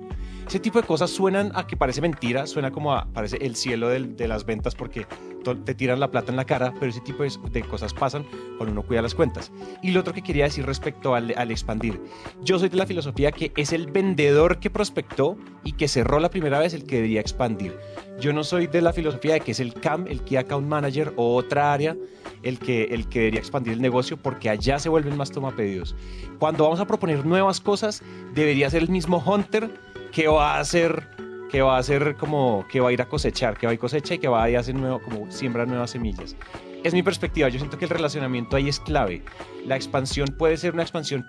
Ese 0.48 0.60
tipo 0.60 0.82
de 0.82 0.88
cosas 0.88 1.10
suenan 1.10 1.52
a 1.56 1.68
que 1.68 1.78
parece 1.78 2.02
mentira, 2.02 2.48
suena 2.48 2.72
como 2.72 2.94
a, 2.94 3.06
parece 3.06 3.38
el 3.38 3.56
cielo 3.56 3.90
de 3.90 4.28
las 4.28 4.46
ventas 4.46 4.76
porque 4.76 5.06
te 5.42 5.76
tiran 5.76 6.00
la 6.00 6.12
plata 6.12 6.32
en 6.32 6.38
la 6.38 6.46
cara, 6.46 6.74
pero 6.80 6.88
ese 6.88 7.02
tipo 7.02 7.24
de, 7.24 7.64
cosas 7.64 7.94
pasan 7.94 8.26
cuando 8.58 8.72
uno 8.74 8.84
cuida 8.84 9.02
las 9.02 9.16
cuentas. 9.16 9.52
Y 9.82 9.92
lo 9.92 10.02
otro 10.02 10.14
que 10.14 10.22
quería 10.22 10.46
decir 10.46 10.66
respecto 10.66 11.16
al, 11.16 11.34
al 11.36 11.52
expandir, 11.52 12.00
yo 12.44 12.60
soy 12.60 12.70
de 12.70 12.78
la 12.78 12.86
filosofía 12.86 13.32
que 13.32 13.52
es 13.56 13.74
el 13.74 13.88
vendedor 13.88 14.60
que 14.60 14.70
prospectó 14.70 15.38
y 15.64 15.74
que 15.74 15.88
cerró 15.88 16.20
la 16.20 16.30
primera 16.30 16.60
vez 16.60 16.74
el 16.74 16.86
que 16.86 16.96
debería 16.96 17.22
expandir. 17.22 17.78
Yo 18.20 18.34
no 18.34 18.44
soy 18.44 18.68
de 18.68 18.82
la 18.82 18.94
filosofía 18.94 19.34
de 19.34 19.40
que 19.42 19.52
es 19.52 19.60
el 19.60 19.74
CAM, 19.74 20.08
el 20.08 20.22
Key 20.22 20.38
Account 20.38 20.68
Manager 20.68 21.14
o 21.16 21.36
otra 21.36 21.74
área 21.74 21.96
el 22.44 22.60
que, 22.60 22.86
el 22.86 23.08
que 23.08 23.20
debería 23.20 23.40
expandir 23.40 23.74
el 23.74 23.82
negocio 23.82 24.18
porque 24.22 24.50
allá 24.50 24.80
se 24.80 24.90
vuelven 24.90 25.18
más 25.18 25.32
toma 25.32 25.52
pedidos. 25.52 25.96
Cuando 26.40 26.64
vamos 26.64 26.80
a 26.80 26.86
proponer 26.86 27.26
nuevas 27.26 27.60
cosas, 27.60 28.02
debería 28.34 28.70
ser 28.70 28.84
el 28.84 28.90
mismo 28.90 29.24
Hunter 29.26 29.70
que 30.12 30.28
va 30.28 30.56
a 30.56 30.60
hacer 30.60 31.08
que 31.50 31.62
va 31.62 31.76
a 31.76 31.80
hacer 31.80 32.16
como 32.16 32.66
que 32.72 32.80
va 32.80 32.90
a 32.90 32.94
ir 32.94 33.02
a 33.02 33.10
cosechar, 33.10 33.58
que 33.58 33.68
va 33.68 33.72
a 33.72 33.74
ir 33.74 33.80
cosecha 33.80 34.14
y 34.14 34.20
que 34.20 34.30
va 34.30 34.46
a 34.46 34.60
hacer 34.60 34.74
nuevo, 34.74 35.02
como 35.02 35.30
siembra 35.30 35.66
nuevas 35.66 35.92
semillas. 35.92 36.36
Es 36.84 36.94
mi 36.94 37.04
perspectiva, 37.04 37.50
yo 37.50 37.60
siento 37.60 37.78
que 37.78 37.86
el 37.86 37.92
relacionamiento 37.92 38.56
ahí 38.56 38.70
es 38.70 38.80
clave. 38.80 39.22
La 39.66 39.76
expansión 39.76 40.30
puede 40.30 40.56
ser 40.56 40.74
una 40.74 40.84
expansión 40.84 41.26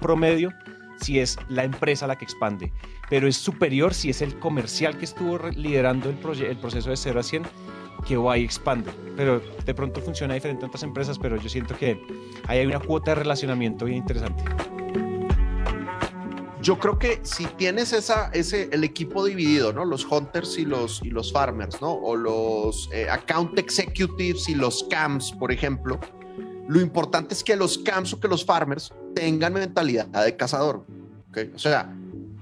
promedio 0.00 0.52
si 1.00 1.18
es 1.18 1.38
la 1.48 1.64
empresa 1.64 2.06
la 2.06 2.16
que 2.16 2.24
expande, 2.24 2.72
pero 3.08 3.26
es 3.26 3.36
superior 3.36 3.94
si 3.94 4.10
es 4.10 4.22
el 4.22 4.38
comercial 4.38 4.96
que 4.98 5.06
estuvo 5.06 5.38
liderando 5.48 6.10
el, 6.10 6.18
el 6.44 6.56
proceso 6.58 6.90
de 6.90 6.96
0 6.96 7.20
a 7.20 7.22
100 7.22 7.42
que 8.06 8.16
va 8.16 8.38
y 8.38 8.44
expande. 8.44 8.90
Pero 9.16 9.40
de 9.64 9.74
pronto 9.74 10.00
funciona 10.00 10.34
diferente 10.34 10.62
en 10.62 10.68
otras 10.68 10.82
empresas, 10.82 11.18
pero 11.18 11.36
yo 11.36 11.48
siento 11.48 11.76
que 11.76 12.00
ahí 12.46 12.60
hay 12.60 12.66
una 12.66 12.80
cuota 12.80 13.10
de 13.12 13.16
relacionamiento 13.16 13.84
bien 13.84 13.98
interesante. 13.98 14.42
Yo 16.62 16.78
creo 16.78 16.98
que 16.98 17.20
si 17.22 17.46
tienes 17.46 17.92
esa, 17.92 18.30
ese, 18.32 18.68
el 18.72 18.82
equipo 18.82 19.24
dividido, 19.24 19.72
¿no? 19.72 19.84
Los 19.84 20.04
hunters 20.04 20.58
y 20.58 20.64
los, 20.64 21.00
y 21.04 21.10
los 21.10 21.32
farmers, 21.32 21.80
¿no? 21.80 21.92
O 21.92 22.16
los 22.16 22.88
eh, 22.92 23.08
account 23.08 23.58
executives 23.58 24.48
y 24.48 24.54
los 24.54 24.84
camps, 24.90 25.32
por 25.32 25.52
ejemplo. 25.52 26.00
Lo 26.68 26.80
importante 26.80 27.34
es 27.34 27.44
que 27.44 27.54
los 27.54 27.78
camps 27.78 28.14
o 28.14 28.20
que 28.20 28.26
los 28.26 28.44
farmers 28.44 28.92
tengan 29.14 29.52
mentalidad 29.52 30.06
de 30.06 30.36
cazador. 30.36 30.84
¿okay? 31.28 31.52
O 31.54 31.58
sea, 31.58 31.94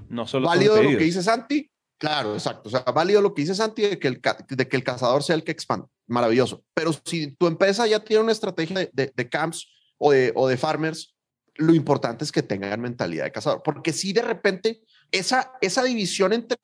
no 0.09 0.25
solo 0.25 0.47
válido 0.47 0.81
lo 0.81 0.89
que 0.89 1.03
dice 1.03 1.21
Santi, 1.21 1.69
Claro, 1.97 2.33
exacto. 2.33 2.67
O 2.67 2.69
sea, 2.69 2.81
válido 2.81 3.21
lo 3.21 3.33
que 3.33 3.43
dice 3.43 3.55
Santi 3.55 3.83
de 3.83 3.99
que 3.99 4.07
el, 4.07 4.21
de 4.49 4.67
que 4.67 4.77
el 4.77 4.83
cazador 4.83 5.23
sea 5.23 5.35
el 5.35 5.43
que 5.43 5.51
expande. 5.51 5.87
Maravilloso. 6.07 6.63
Pero 6.73 6.91
si 7.05 7.31
tu 7.31 7.47
empresa 7.47 7.87
ya 7.87 8.03
tiene 8.03 8.23
una 8.23 8.31
estrategia 8.31 8.89
de, 8.91 9.29
camps 9.29 9.67
o 9.97 10.11
de, 10.11 10.31
o 10.35 10.47
de 10.47 10.57
farmers, 10.57 11.15
lo 11.55 11.73
importante 11.73 12.25
es 12.25 12.31
que 12.31 12.43
tengan 12.43 12.81
mentalidad 12.81 13.23
de 13.23 13.31
cazador. 13.31 13.61
Porque 13.63 13.93
si 13.93 14.11
de 14.11 14.21
repente 14.21 14.81
esa, 15.11 15.53
esa 15.61 15.83
división 15.83 16.33
entre 16.33 16.57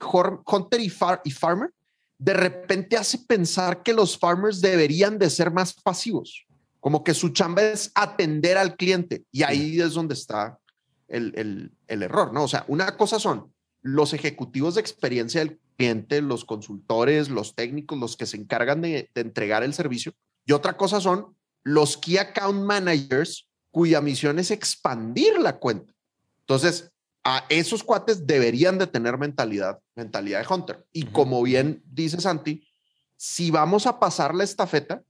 hunter 0.46 0.82
y, 0.82 0.90
far, 0.90 1.22
y 1.24 1.32
farmer, 1.32 1.72
de 2.18 2.34
repente 2.34 2.98
hace 2.98 3.18
pensar 3.20 3.82
que 3.84 3.94
los 3.94 4.18
farmers 4.18 4.60
deberían 4.60 5.18
de 5.18 5.30
ser 5.30 5.50
más 5.50 5.74
pasivos. 5.74 6.46
Como 6.82 7.04
que 7.04 7.14
su 7.14 7.30
chamba 7.30 7.62
es 7.62 7.92
atender 7.96 8.58
al 8.58 8.76
cliente. 8.76 9.24
Y 9.32 9.44
ahí 9.44 9.80
es 9.80 9.94
donde 9.94 10.14
está 10.14 10.60
el, 11.08 11.34
el, 11.36 11.72
el 11.88 12.04
error, 12.04 12.34
¿no? 12.34 12.44
O 12.44 12.48
sea, 12.48 12.66
una 12.68 12.98
cosa 12.98 13.20
son 13.20 13.52
los 13.82 14.14
ejecutivos 14.14 14.76
de 14.76 14.82
experiencia 14.82 15.42
del 15.42 15.60
cliente, 15.78 16.22
los 16.22 16.46
consultores, 16.46 17.30
los 17.30 17.56
técnicos, 17.56 17.98
los 17.98 18.16
que 18.16 18.26
se 18.26 18.38
encargan 18.38 18.82
de, 18.82 19.10
entregar 19.16 19.64
el 19.64 19.74
servicio. 19.74 20.14
Y 20.46 20.52
otra 20.52 20.78
cosa 20.78 21.02
son 21.02 21.36
los 21.64 21.98
Key 21.98 22.18
Account 22.18 22.64
Managers 22.64 23.48
cuya 23.72 24.02
misión 24.02 24.40
es 24.40 24.52
expandir 24.52 25.40
la 25.40 25.58
cuenta. 25.58 25.94
Entonces, 26.42 26.92
a 27.24 27.46
esos 27.50 27.84
cuates 27.84 28.26
deberían 28.26 28.78
de 28.78 28.88
tener 28.88 29.18
mentalidad, 29.18 29.80
mentalidad 29.96 30.40
de 30.40 30.54
Hunter. 30.54 30.86
Y 30.92 31.06
como 31.06 31.42
bien 31.44 31.82
dice 31.86 32.20
Santi, 32.20 32.68
si 33.16 33.52
vamos 33.52 33.86
a 33.86 34.00
pasar 34.00 34.34
la 34.34 34.44
estafeta, 34.44 35.04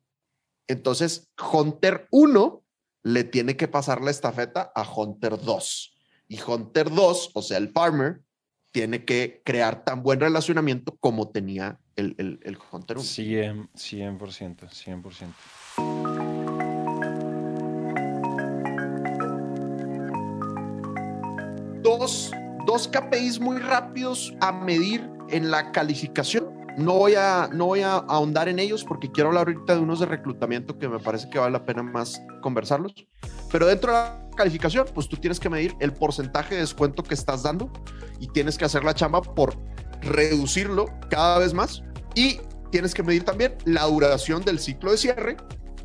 entonces 0.67 1.29
Hunter 1.51 2.07
1 2.11 2.63
le 3.03 3.23
tiene 3.23 3.57
que 3.57 3.67
pasar 3.67 4.01
la 4.01 4.11
estafeta 4.11 4.71
a 4.75 4.89
Hunter 4.89 5.41
2. 5.41 5.97
Y 6.27 6.39
Hunter 6.41 6.91
2, 6.91 7.31
o 7.33 7.41
sea, 7.41 7.57
el 7.57 7.71
farmer, 7.71 8.21
tiene 8.71 9.05
que 9.05 9.41
crear 9.43 9.83
tan 9.83 10.01
buen 10.01 10.19
relacionamiento 10.19 10.95
como 10.99 11.29
tenía 11.29 11.77
el, 11.95 12.15
el, 12.17 12.39
el 12.43 12.57
Hunter 12.71 12.97
1. 12.97 13.05
100%, 13.05 13.69
100%, 13.75 15.03
100%. 15.75 16.21
Dos, 21.83 22.31
dos 22.65 22.87
KPIs 22.87 23.39
muy 23.39 23.57
rápidos 23.57 24.33
a 24.39 24.51
medir 24.51 25.07
en 25.29 25.51
la 25.51 25.71
calificación. 25.71 26.59
No 26.77 26.93
voy, 26.93 27.15
a, 27.15 27.49
no 27.51 27.65
voy 27.65 27.81
a 27.81 27.95
ahondar 27.95 28.47
en 28.47 28.57
ellos 28.57 28.85
porque 28.85 29.11
quiero 29.11 29.29
hablar 29.29 29.47
ahorita 29.47 29.75
de 29.75 29.81
unos 29.81 29.99
de 29.99 30.05
reclutamiento 30.05 30.79
que 30.79 30.87
me 30.87 30.99
parece 30.99 31.29
que 31.29 31.37
vale 31.37 31.51
la 31.51 31.65
pena 31.65 31.83
más 31.83 32.21
conversarlos. 32.41 32.93
Pero 33.51 33.67
dentro 33.67 33.91
de 33.91 33.97
la 33.97 34.20
calificación, 34.31 34.85
pues 34.93 35.07
tú 35.07 35.17
tienes 35.17 35.39
que 35.39 35.49
medir 35.49 35.75
el 35.79 35.93
porcentaje 35.93 36.55
de 36.55 36.61
descuento 36.61 37.03
que 37.03 37.13
estás 37.13 37.43
dando 37.43 37.71
y 38.19 38.27
tienes 38.27 38.57
que 38.57 38.65
hacer 38.65 38.83
la 38.83 38.93
chamba 38.93 39.21
por 39.21 39.55
reducirlo 40.01 40.85
cada 41.09 41.39
vez 41.39 41.53
más 41.53 41.83
y 42.15 42.39
tienes 42.71 42.93
que 42.93 43.03
medir 43.03 43.23
también 43.23 43.57
la 43.65 43.85
duración 43.85 44.43
del 44.43 44.59
ciclo 44.59 44.91
de 44.91 44.97
cierre 44.97 45.37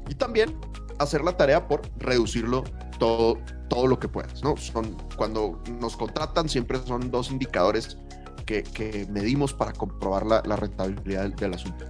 y 0.09 0.15
también 0.15 0.59
hacer 0.99 1.23
la 1.23 1.37
tarea 1.37 1.69
por 1.69 1.83
reducirlo 1.99 2.65
todo, 2.99 3.39
todo 3.69 3.87
lo 3.87 3.99
que 3.99 4.09
puedas, 4.09 4.43
¿no? 4.43 4.57
Son, 4.57 4.97
cuando 5.17 5.61
nos 5.81 5.97
contratan 5.97 6.49
siempre 6.49 6.79
son 6.87 7.11
dos 7.11 7.31
indicadores 7.31 7.99
que, 8.47 8.63
que 8.63 9.07
medimos 9.11 9.53
para 9.53 9.73
comprobar 9.73 10.25
la, 10.25 10.57
rentabilidad 10.57 11.23
del, 11.23 11.37
del, 11.37 11.55
asunto. 11.55 11.85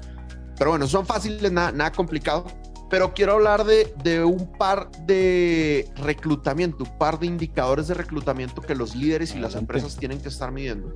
Pero 0.58 0.70
bueno, 0.70 0.86
son 0.86 1.04
fáciles, 1.04 1.52
nada, 1.52 1.70
nada 1.70 1.92
complicado 1.92 2.46
pero 2.88 3.14
quiero 3.14 3.34
hablar 3.34 3.64
de, 3.64 3.92
de, 4.02 4.24
un 4.24 4.52
par 4.58 4.90
de 5.06 5.88
reclutamiento, 5.96 6.84
un 6.84 6.98
par 6.98 7.18
de 7.18 7.26
indicadores 7.26 7.88
de 7.88 7.94
reclutamiento 7.94 8.62
que 8.62 8.74
los 8.74 8.94
líderes 8.94 9.34
y 9.34 9.38
las 9.38 9.56
empresas 9.56 9.96
tienen 9.96 10.20
que 10.20 10.28
estar 10.28 10.52
midiendo. 10.52 10.92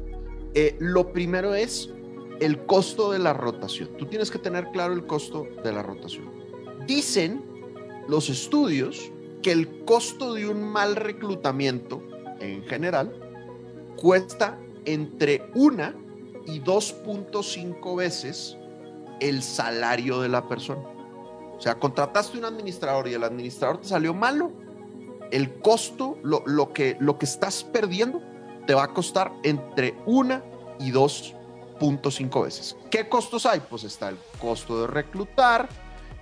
Eh, 0.54 0.76
lo 0.80 1.12
primero 1.12 1.54
es 1.54 1.90
el 2.40 2.64
costo 2.66 3.12
de 3.12 3.18
la 3.18 3.32
rotación. 3.32 3.90
Tú 3.98 4.06
tienes 4.06 4.30
que 4.30 4.38
tener 4.38 4.70
claro 4.72 4.92
el 4.94 5.06
costo 5.06 5.46
de 5.62 5.72
la 5.72 5.82
rotación. 5.82 6.30
Dicen 6.86 7.44
los 8.08 8.30
estudios 8.30 9.12
que 9.42 9.52
el 9.52 9.84
costo 9.84 10.34
de 10.34 10.48
un 10.48 10.62
mal 10.72 10.96
reclutamiento 10.96 12.02
en 12.40 12.64
general 12.64 13.14
cuesta 13.96 14.58
entre 14.86 15.50
una 15.54 15.94
y 16.46 16.60
2.5 16.60 17.96
veces 17.96 18.56
el 19.20 19.42
salario 19.42 20.20
de 20.20 20.28
la 20.28 20.48
persona. 20.48 20.82
O 21.60 21.62
sea, 21.62 21.74
contrataste 21.74 22.38
un 22.38 22.46
administrador 22.46 23.06
y 23.06 23.12
el 23.12 23.22
administrador 23.22 23.82
te 23.82 23.88
salió 23.88 24.14
malo, 24.14 24.50
el 25.30 25.60
costo, 25.60 26.16
lo, 26.22 26.42
lo, 26.46 26.72
que, 26.72 26.96
lo 27.00 27.18
que 27.18 27.26
estás 27.26 27.64
perdiendo, 27.64 28.22
te 28.66 28.72
va 28.72 28.84
a 28.84 28.94
costar 28.94 29.30
entre 29.42 29.94
una 30.06 30.42
y 30.78 30.90
2.5 30.90 32.42
veces. 32.42 32.78
¿Qué 32.90 33.10
costos 33.10 33.44
hay? 33.44 33.60
Pues 33.60 33.84
está 33.84 34.08
el 34.08 34.16
costo 34.40 34.80
de 34.80 34.86
reclutar, 34.86 35.68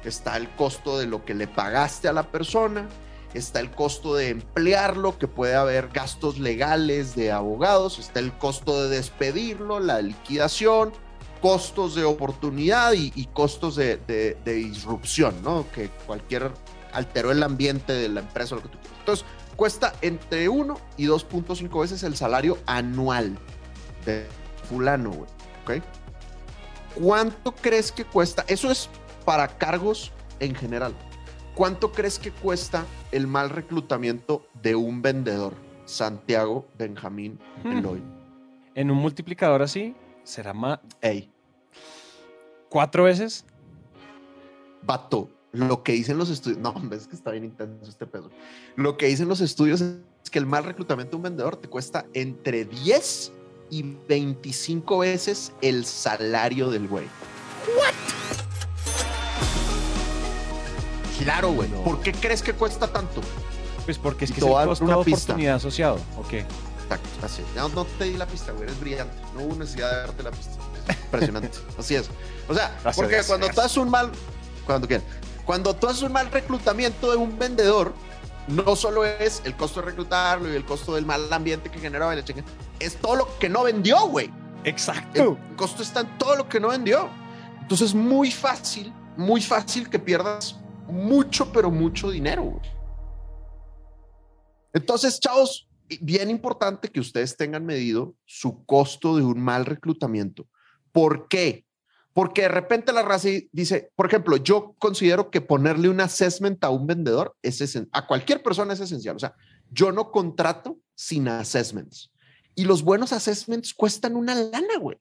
está 0.03 0.37
el 0.37 0.51
costo 0.57 0.99
de 0.99 1.07
lo 1.07 1.25
que 1.25 1.35
le 1.35 1.47
pagaste 1.47 2.09
a 2.09 2.13
la 2.13 2.25
persona, 2.25 2.89
está 3.33 3.61
el 3.61 3.71
costo 3.71 4.17
de 4.17 4.31
emplearlo, 4.31 5.21
que 5.21 5.29
puede 5.29 5.55
haber 5.55 5.91
gastos 5.91 6.41
legales 6.41 7.15
de 7.15 7.31
abogados, 7.31 8.01
está 8.01 8.19
el 8.19 8.37
costo 8.37 8.83
de 8.83 8.97
despedirlo, 8.97 9.79
la 9.79 10.03
liquidación, 10.03 10.93
costos 11.41 11.95
de 11.95 12.05
oportunidad 12.05 12.93
y, 12.95 13.27
costos 13.33 13.77
de, 13.77 14.37
disrupción, 14.45 15.43
¿no? 15.43 15.67
Que 15.73 15.89
cualquier 16.07 16.51
alteró 16.93 17.31
el 17.31 17.43
ambiente 17.43 17.93
de 17.93 18.09
la 18.09 18.21
empresa, 18.21 18.55
lo 18.55 18.63
que 18.63 18.69
tú 18.69 18.79
quieras. 18.79 18.99
Entonces, 19.01 19.27
cuesta 19.57 19.93
entre 20.03 20.49
1 20.49 20.79
y 20.97 21.07
2.5 21.07 21.81
veces 21.81 22.03
el 22.03 22.17
salario 22.17 22.59
anual 22.67 23.39
de 24.05 24.27
fulano, 24.69 25.11
güey. 25.11 25.31
¿Ok? 25.63 25.85
¿Cuánto 26.95 27.55
crees 27.55 27.93
que 27.93 28.05
cuesta? 28.05 28.45
Eso 28.49 28.71
es 28.71 28.89
para 29.25 29.47
cargos 29.59 30.13
en 30.41 30.55
general. 30.55 30.95
¿Cuánto 31.55 31.93
crees 31.93 32.19
que 32.19 32.31
cuesta 32.31 32.87
el 33.13 33.27
mal 33.27 33.51
reclutamiento 33.51 34.47
de 34.63 34.75
un 34.75 35.03
vendedor? 35.03 35.55
Santiago 35.85 36.67
Benjamín 36.79 37.39
Hmm. 37.63 37.79
Eloy. 37.79 38.03
En 38.75 38.91
un 38.91 38.99
multiplicador 38.99 39.63
así, 39.63 39.95
será 40.29 40.53
más. 40.53 40.79
Ey, 41.01 41.31
¿Cuatro 42.69 43.05
veces? 43.05 43.45
vato, 44.83 45.29
lo 45.53 45.83
que 45.83 45.93
dicen 45.93 46.19
los 46.19 46.31
estudios, 46.31 46.59
no, 46.61 46.71
hombre, 46.71 46.99
es 46.99 47.07
que 47.09 47.17
está 47.17 47.31
bien 47.31 47.45
intenso 47.45 47.91
este 47.91 48.07
peso. 48.07 48.31
Lo 48.77 48.97
que 48.97 49.07
dicen 49.07 49.29
los 49.29 49.41
estudios 49.41 49.81
es 49.81 49.97
que 50.31 50.39
el 50.39 50.47
mal 50.47 50.65
reclutamiento 50.65 51.13
de 51.13 51.17
un 51.17 51.23
vendedor 51.23 51.57
te 51.57 51.69
cuesta 51.69 52.07
entre 52.15 52.65
10 52.65 53.33
y 53.71 53.83
25 54.09 54.99
veces 54.99 55.53
el 55.63 55.85
salario 55.85 56.71
del 56.71 56.89
güey. 56.89 57.07
¿What? 57.77 57.95
Claro, 61.23 61.53
güey. 61.53 61.69
No. 61.69 61.83
¿Por 61.83 62.01
qué 62.01 62.13
crees 62.13 62.43
que 62.43 62.53
cuesta 62.53 62.87
tanto? 62.91 63.21
Pues 63.85 63.99
porque 63.99 64.25
es 64.27 64.31
Y 64.31 64.35
que 64.35 64.41
es 64.41 64.47
el 64.47 64.53
costo 64.67 64.85
una 64.85 65.03
pista. 65.03 65.33
oportunidad 65.33 65.57
asociado. 65.57 65.97
Ok. 66.19 66.35
Exacto, 66.91 67.27
así. 67.27 67.45
No, 67.55 67.69
no 67.69 67.85
te 67.85 68.05
di 68.05 68.17
la 68.17 68.27
pista, 68.27 68.53
güey. 68.53 68.65
Eres 68.65 68.81
brillante. 68.81 69.15
No 69.35 69.43
hubo 69.43 69.57
necesidad 69.57 69.91
de 69.91 69.97
darte 69.99 70.23
la 70.23 70.31
pista. 70.31 70.53
Es 70.89 70.97
impresionante. 70.97 71.59
así 71.79 71.95
es. 71.95 72.09
O 72.49 72.55
sea, 72.55 72.69
Gracias, 72.69 72.97
porque 72.97 73.13
gracias, 73.15 73.27
cuando 73.27 73.49
tú 73.49 73.61
haces 73.61 73.77
un 73.77 73.91
mal, 73.91 74.11
cuando 74.65 74.87
quieras, 74.89 75.07
cuando 75.45 75.77
tú 75.77 75.87
haces 75.87 76.03
un 76.03 76.13
mal 76.13 76.31
reclutamiento 76.31 77.11
de 77.11 77.17
un 77.19 77.39
vendedor, 77.39 77.93
no 78.49 78.75
solo 78.75 79.05
es 79.05 79.43
el 79.45 79.55
costo 79.55 79.81
de 79.81 79.87
reclutarlo 79.87 80.51
y 80.51 80.57
el 80.57 80.65
costo 80.65 80.95
del 80.95 81.05
mal 81.05 81.31
ambiente 81.31 81.71
que 81.71 81.79
generaba 81.79 82.15
la 82.15 82.25
chinga, 82.25 82.43
es 82.81 82.97
todo 82.97 83.17
lo 83.17 83.39
que 83.39 83.51
no 83.51 83.65
vendió, 83.65 84.07
güey. 84.09 84.31
Exacto. 84.65 85.37
El 85.51 85.57
costo 85.57 85.83
está 85.83 86.01
en 86.01 86.19
todo 86.19 86.37
lo 86.37 86.49
que 86.49 86.59
no 86.59 86.69
vendió. 86.69 87.11
Entonces 87.61 87.89
es 87.89 87.95
muy 87.95 88.31
fácil, 88.31 88.93
muy 89.17 89.43
fácil 89.43 89.91
que 89.91 89.99
pierdas 89.99 90.57
mucho, 90.87 91.53
pero 91.53 91.71
mucho 91.71 92.11
dinero. 92.11 92.43
güey. 92.45 92.79
Entonces, 94.73 95.21
chavos, 95.21 95.68
bien 96.01 96.31
importante 96.31 96.89
que 96.89 97.01
ustedes 97.01 97.37
tengan 97.37 97.65
medido 97.65 98.15
su 98.25 98.65
costo 98.65 99.17
de 99.17 99.23
un 99.23 99.41
mal 99.41 99.65
reclutamiento. 99.67 100.47
¿Por 100.93 101.29
qué? 101.29 101.65
Porque 102.13 102.43
de 102.43 102.49
repente 102.49 102.93
la 102.93 103.03
raza 103.03 103.29
dice, 103.53 103.91
por 103.95 104.07
ejemplo, 104.07 104.37
yo 104.37 104.75
considero 104.79 105.31
que 105.31 105.41
ponerle 105.41 105.89
un 105.89 106.01
assessment 106.01 106.63
a 106.65 106.71
un 106.71 106.87
vendedor 106.87 107.37
es 107.43 107.61
esen- 107.61 107.89
a 107.93 108.07
cualquier 108.07 108.43
persona 108.43 108.73
es 108.73 108.81
esencial. 108.81 109.17
O 109.17 109.19
sea, 109.21 109.35
yo 109.71 109.93
no 109.93 110.11
contrato 110.11 110.79
sin 110.95 111.29
assessments. 111.29 112.11
Y 112.55 112.65
los 112.65 112.83
buenos 112.83 113.13
assessments 113.13 113.73
cuestan 113.73 114.17
una 114.17 114.35
lana, 114.35 114.79
güey. 114.81 114.99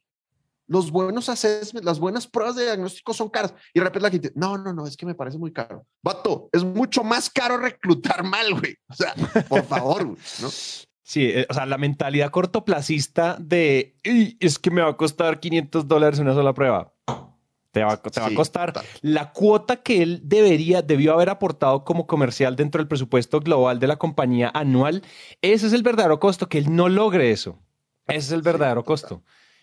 Los 0.68 0.92
buenos 0.92 1.30
assessments, 1.30 1.86
las 1.86 2.00
buenas 2.00 2.28
pruebas 2.28 2.56
de 2.56 2.64
diagnóstico 2.66 3.14
son 3.14 3.30
caras. 3.30 3.54
Y 3.74 3.80
de 3.80 3.86
repente 3.86 4.04
la 4.04 4.12
gente, 4.12 4.32
no, 4.36 4.58
no, 4.58 4.74
no, 4.74 4.86
es 4.86 4.98
que 4.98 5.06
me 5.06 5.16
parece 5.16 5.38
muy 5.38 5.52
caro. 5.54 5.86
Vato, 6.04 6.50
es 6.52 6.64
mucho 6.64 7.04
más 7.04 7.30
caro 7.30 7.58
reclutar 7.58 8.24
mal, 8.24 8.54
güey. 8.54 8.76
O 8.90 8.94
sea, 8.94 9.14
por 9.48 9.64
favor, 9.64 10.06
güey, 10.06 10.18
¿no? 10.42 10.50
Sí, 11.04 11.24
eh, 11.24 11.48
o 11.50 11.54
sea, 11.54 11.66
la 11.66 11.78
mentalidad 11.78 12.32
cortoplacista 12.32 13.38
de 13.40 13.96
"Ey, 14.04 14.36
es 14.42 14.60
que 14.60 14.70
me 14.72 14.82
va 14.82 14.90
a 14.90 14.98
costar 14.98 15.40
500 15.40 15.88
dólares 15.88 16.20
una 16.20 16.34
sola 16.34 16.54
prueba. 16.54 16.94
Te 17.72 17.84
va, 17.84 17.94
a- 17.94 18.02
te 18.02 18.20
va 18.20 18.28
a 18.28 18.34
costar 18.34 18.74
la 19.02 19.32
cuota 19.32 19.78
que 19.78 20.02
él 20.02 20.22
debería, 20.24 20.82
debió 20.82 21.14
haber 21.14 21.30
aportado 21.30 21.86
como 21.86 22.08
comercial 22.08 22.56
dentro 22.56 22.80
del 22.80 22.88
presupuesto 22.88 23.40
global 23.40 23.80
de 23.80 23.88
la 23.88 23.96
compañía 23.98 24.52
anual. 24.54 25.04
Ese 25.42 25.68
es 25.68 25.74
el 25.74 25.84
verdadero 25.84 26.20
costo, 26.20 26.50
que 26.50 26.58
él 26.58 26.76
no 26.76 26.90
logre 26.90 27.32
eso. 27.32 27.58
Ese 28.08 28.18
es 28.20 28.32
el 28.32 28.42
verdadero 28.42 28.84
costo. 28.84 29.22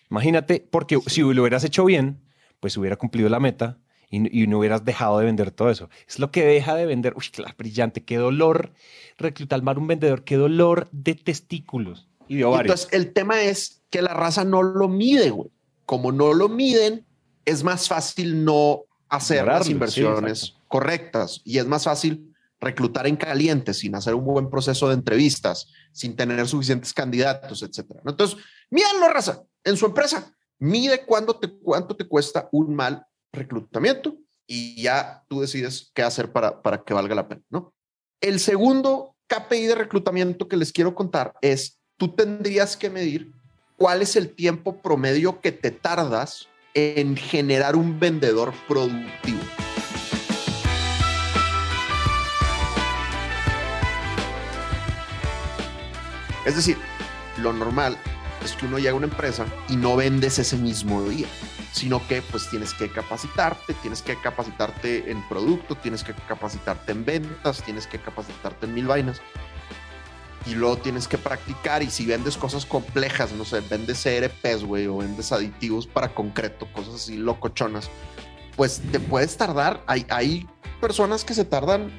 Imagínate, 0.09 0.67
porque 0.69 0.99
si 1.07 1.21
lo 1.21 1.41
hubieras 1.41 1.63
hecho 1.63 1.85
bien, 1.85 2.21
pues 2.59 2.77
hubiera 2.77 2.95
cumplido 2.95 3.29
la 3.29 3.39
meta 3.39 3.77
y, 4.09 4.43
y 4.43 4.47
no 4.47 4.59
hubieras 4.59 4.85
dejado 4.85 5.19
de 5.19 5.25
vender 5.25 5.51
todo 5.51 5.69
eso. 5.69 5.89
Es 6.07 6.19
lo 6.19 6.31
que 6.31 6.45
deja 6.45 6.75
de 6.75 6.85
vender. 6.85 7.13
Uy, 7.15 7.25
claro, 7.31 7.55
brillante. 7.57 8.03
Qué 8.03 8.17
dolor 8.17 8.71
reclutar 9.17 9.61
mal 9.61 9.77
un 9.77 9.87
vendedor. 9.87 10.23
Qué 10.23 10.35
dolor 10.37 10.87
de 10.91 11.15
testículos 11.15 12.07
y 12.27 12.37
de 12.37 12.45
ovarios. 12.45 12.83
Entonces, 12.83 12.93
el 12.93 13.13
tema 13.13 13.41
es 13.41 13.81
que 13.89 14.01
la 14.01 14.13
raza 14.13 14.43
no 14.43 14.63
lo 14.63 14.87
mide, 14.87 15.29
güey. 15.29 15.49
Como 15.85 16.11
no 16.11 16.33
lo 16.33 16.49
miden, 16.49 17.05
es 17.45 17.63
más 17.63 17.87
fácil 17.87 18.43
no 18.43 18.81
hacer 19.09 19.37
Ignorarlo, 19.37 19.59
las 19.59 19.69
inversiones 19.69 20.55
correctas 20.67 21.41
y 21.45 21.59
es 21.59 21.67
más 21.67 21.83
fácil 21.83 22.33
reclutar 22.59 23.05
en 23.05 23.15
caliente 23.15 23.73
sin 23.73 23.95
hacer 23.95 24.15
un 24.15 24.25
buen 24.25 24.49
proceso 24.49 24.87
de 24.87 24.95
entrevistas, 24.95 25.67
sin 25.91 26.15
tener 26.15 26.47
suficientes 26.47 26.93
candidatos, 26.93 27.61
etcétera. 27.61 28.01
Entonces, 28.05 28.37
mídanlo, 28.71 29.09
raza, 29.09 29.43
en 29.65 29.75
su 29.75 29.85
empresa. 29.85 30.33
Mide 30.57 31.05
cuánto 31.05 31.35
te, 31.35 31.49
cuánto 31.59 31.95
te 31.95 32.07
cuesta 32.07 32.47
un 32.51 32.73
mal 32.73 33.05
reclutamiento 33.33 34.15
y 34.47 34.81
ya 34.81 35.25
tú 35.27 35.41
decides 35.41 35.91
qué 35.93 36.03
hacer 36.03 36.31
para, 36.31 36.61
para 36.61 36.83
que 36.83 36.93
valga 36.93 37.15
la 37.15 37.27
pena, 37.27 37.41
¿no? 37.49 37.73
El 38.21 38.39
segundo 38.39 39.15
KPI 39.27 39.65
de 39.65 39.75
reclutamiento 39.75 40.47
que 40.47 40.55
les 40.55 40.71
quiero 40.71 40.95
contar 40.95 41.33
es, 41.41 41.81
tú 41.97 42.15
tendrías 42.15 42.77
que 42.77 42.89
medir 42.89 43.33
cuál 43.75 44.01
es 44.01 44.15
el 44.15 44.33
tiempo 44.33 44.81
promedio 44.81 45.41
que 45.41 45.51
te 45.51 45.71
tardas 45.71 46.47
en 46.73 47.17
generar 47.17 47.75
un 47.75 47.99
vendedor 47.99 48.53
productivo. 48.67 49.39
Es 56.45 56.55
decir, 56.55 56.77
lo 57.37 57.51
normal 57.51 57.97
es 58.45 58.55
que 58.55 58.65
uno 58.65 58.77
llega 58.77 58.91
a 58.91 58.95
una 58.95 59.07
empresa 59.07 59.45
y 59.69 59.75
no 59.75 59.95
vendes 59.95 60.39
ese 60.39 60.57
mismo 60.57 61.03
día, 61.03 61.27
sino 61.71 62.05
que 62.07 62.21
pues 62.21 62.49
tienes 62.49 62.73
que 62.73 62.89
capacitarte, 62.89 63.73
tienes 63.75 64.01
que 64.01 64.19
capacitarte 64.19 65.11
en 65.11 65.27
producto, 65.27 65.75
tienes 65.75 66.03
que 66.03 66.13
capacitarte 66.13 66.91
en 66.91 67.05
ventas, 67.05 67.61
tienes 67.63 67.87
que 67.87 67.99
capacitarte 67.99 68.65
en 68.65 68.73
mil 68.73 68.87
vainas. 68.87 69.21
Y 70.45 70.53
luego 70.53 70.77
tienes 70.77 71.07
que 71.07 71.17
practicar 71.17 71.81
y 71.81 71.89
si 71.89 72.05
vendes 72.05 72.37
cosas 72.37 72.67
complejas, 72.67 73.31
no 73.31 73.45
sé, 73.45 73.61
vendes 73.61 74.05
ERPs, 74.05 74.63
güey, 74.63 74.85
o 74.85 74.97
vendes 74.97 75.31
aditivos 75.31 75.87
para 75.87 76.13
concreto, 76.13 76.67
cosas 76.71 76.95
así 76.95 77.17
locochonas, 77.17 77.89
pues 78.55 78.81
te 78.91 78.99
puedes 78.99 79.35
tardar. 79.37 79.83
Hay, 79.87 80.05
hay 80.09 80.47
personas 80.79 81.25
que 81.25 81.33
se 81.33 81.45
tardan. 81.45 81.91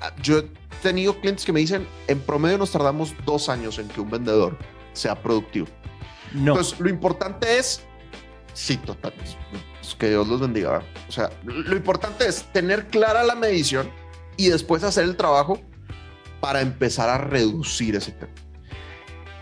ah, 0.00 0.12
Yo 0.20 0.38
he 0.38 0.48
tenido 0.82 1.20
clientes 1.20 1.44
que 1.44 1.52
me 1.52 1.60
dicen, 1.60 1.86
en 2.08 2.18
promedio 2.18 2.58
nos 2.58 2.72
tardamos 2.72 3.14
dos 3.24 3.48
años 3.48 3.78
en 3.78 3.86
que 3.86 4.00
un 4.00 4.10
vendedor 4.10 4.58
sea 5.00 5.20
productivo. 5.20 5.66
no. 6.32 6.52
Entonces, 6.52 6.78
lo 6.78 6.88
importante 6.88 7.58
es, 7.58 7.82
sí, 8.52 8.76
total, 8.76 9.12
pues, 9.14 9.36
que 10.00 10.08
Dios 10.08 10.26
los 10.26 10.40
bendiga. 10.40 10.70
¿verdad? 10.70 10.86
O 11.08 11.12
sea, 11.12 11.30
lo 11.44 11.76
importante 11.76 12.26
es 12.26 12.44
tener 12.52 12.88
clara 12.88 13.22
la 13.22 13.34
medición 13.34 13.90
y 14.36 14.48
después 14.48 14.82
hacer 14.82 15.04
el 15.04 15.16
trabajo 15.16 15.60
para 16.40 16.60
empezar 16.60 17.08
a 17.08 17.18
reducir 17.18 17.96
ese 17.96 18.12
tema. 18.12 18.32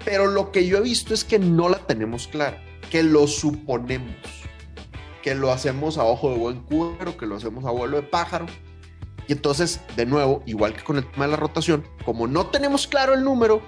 Pero 0.05 0.27
lo 0.27 0.51
que 0.53 0.66
yo 0.66 0.79
he 0.79 0.81
visto 0.81 1.14
es 1.14 1.25
que 1.25 1.38
no 1.38 1.68
la 1.68 1.79
tenemos 1.79 2.27
clara, 2.29 2.62
que 2.90 3.03
lo 3.03 3.27
suponemos, 3.27 4.16
que 5.23 5.35
lo 5.35 5.53
hacemos 5.53 5.99
a 5.99 6.05
ojo 6.05 6.31
de 6.31 6.38
buen 6.38 6.61
cubero, 6.62 7.16
que 7.16 7.27
lo 7.27 7.37
hacemos 7.37 7.64
a 7.64 7.71
vuelo 7.71 7.97
de 7.97 8.03
pájaro. 8.03 8.47
Y 9.29 9.33
entonces, 9.33 9.81
de 9.97 10.07
nuevo, 10.07 10.42
igual 10.47 10.75
que 10.75 10.83
con 10.83 10.97
el 10.97 11.09
tema 11.11 11.27
de 11.27 11.33
la 11.33 11.37
rotación, 11.37 11.85
como 12.05 12.27
no 12.27 12.47
tenemos 12.47 12.87
claro 12.87 13.12
el 13.12 13.23
número, 13.23 13.61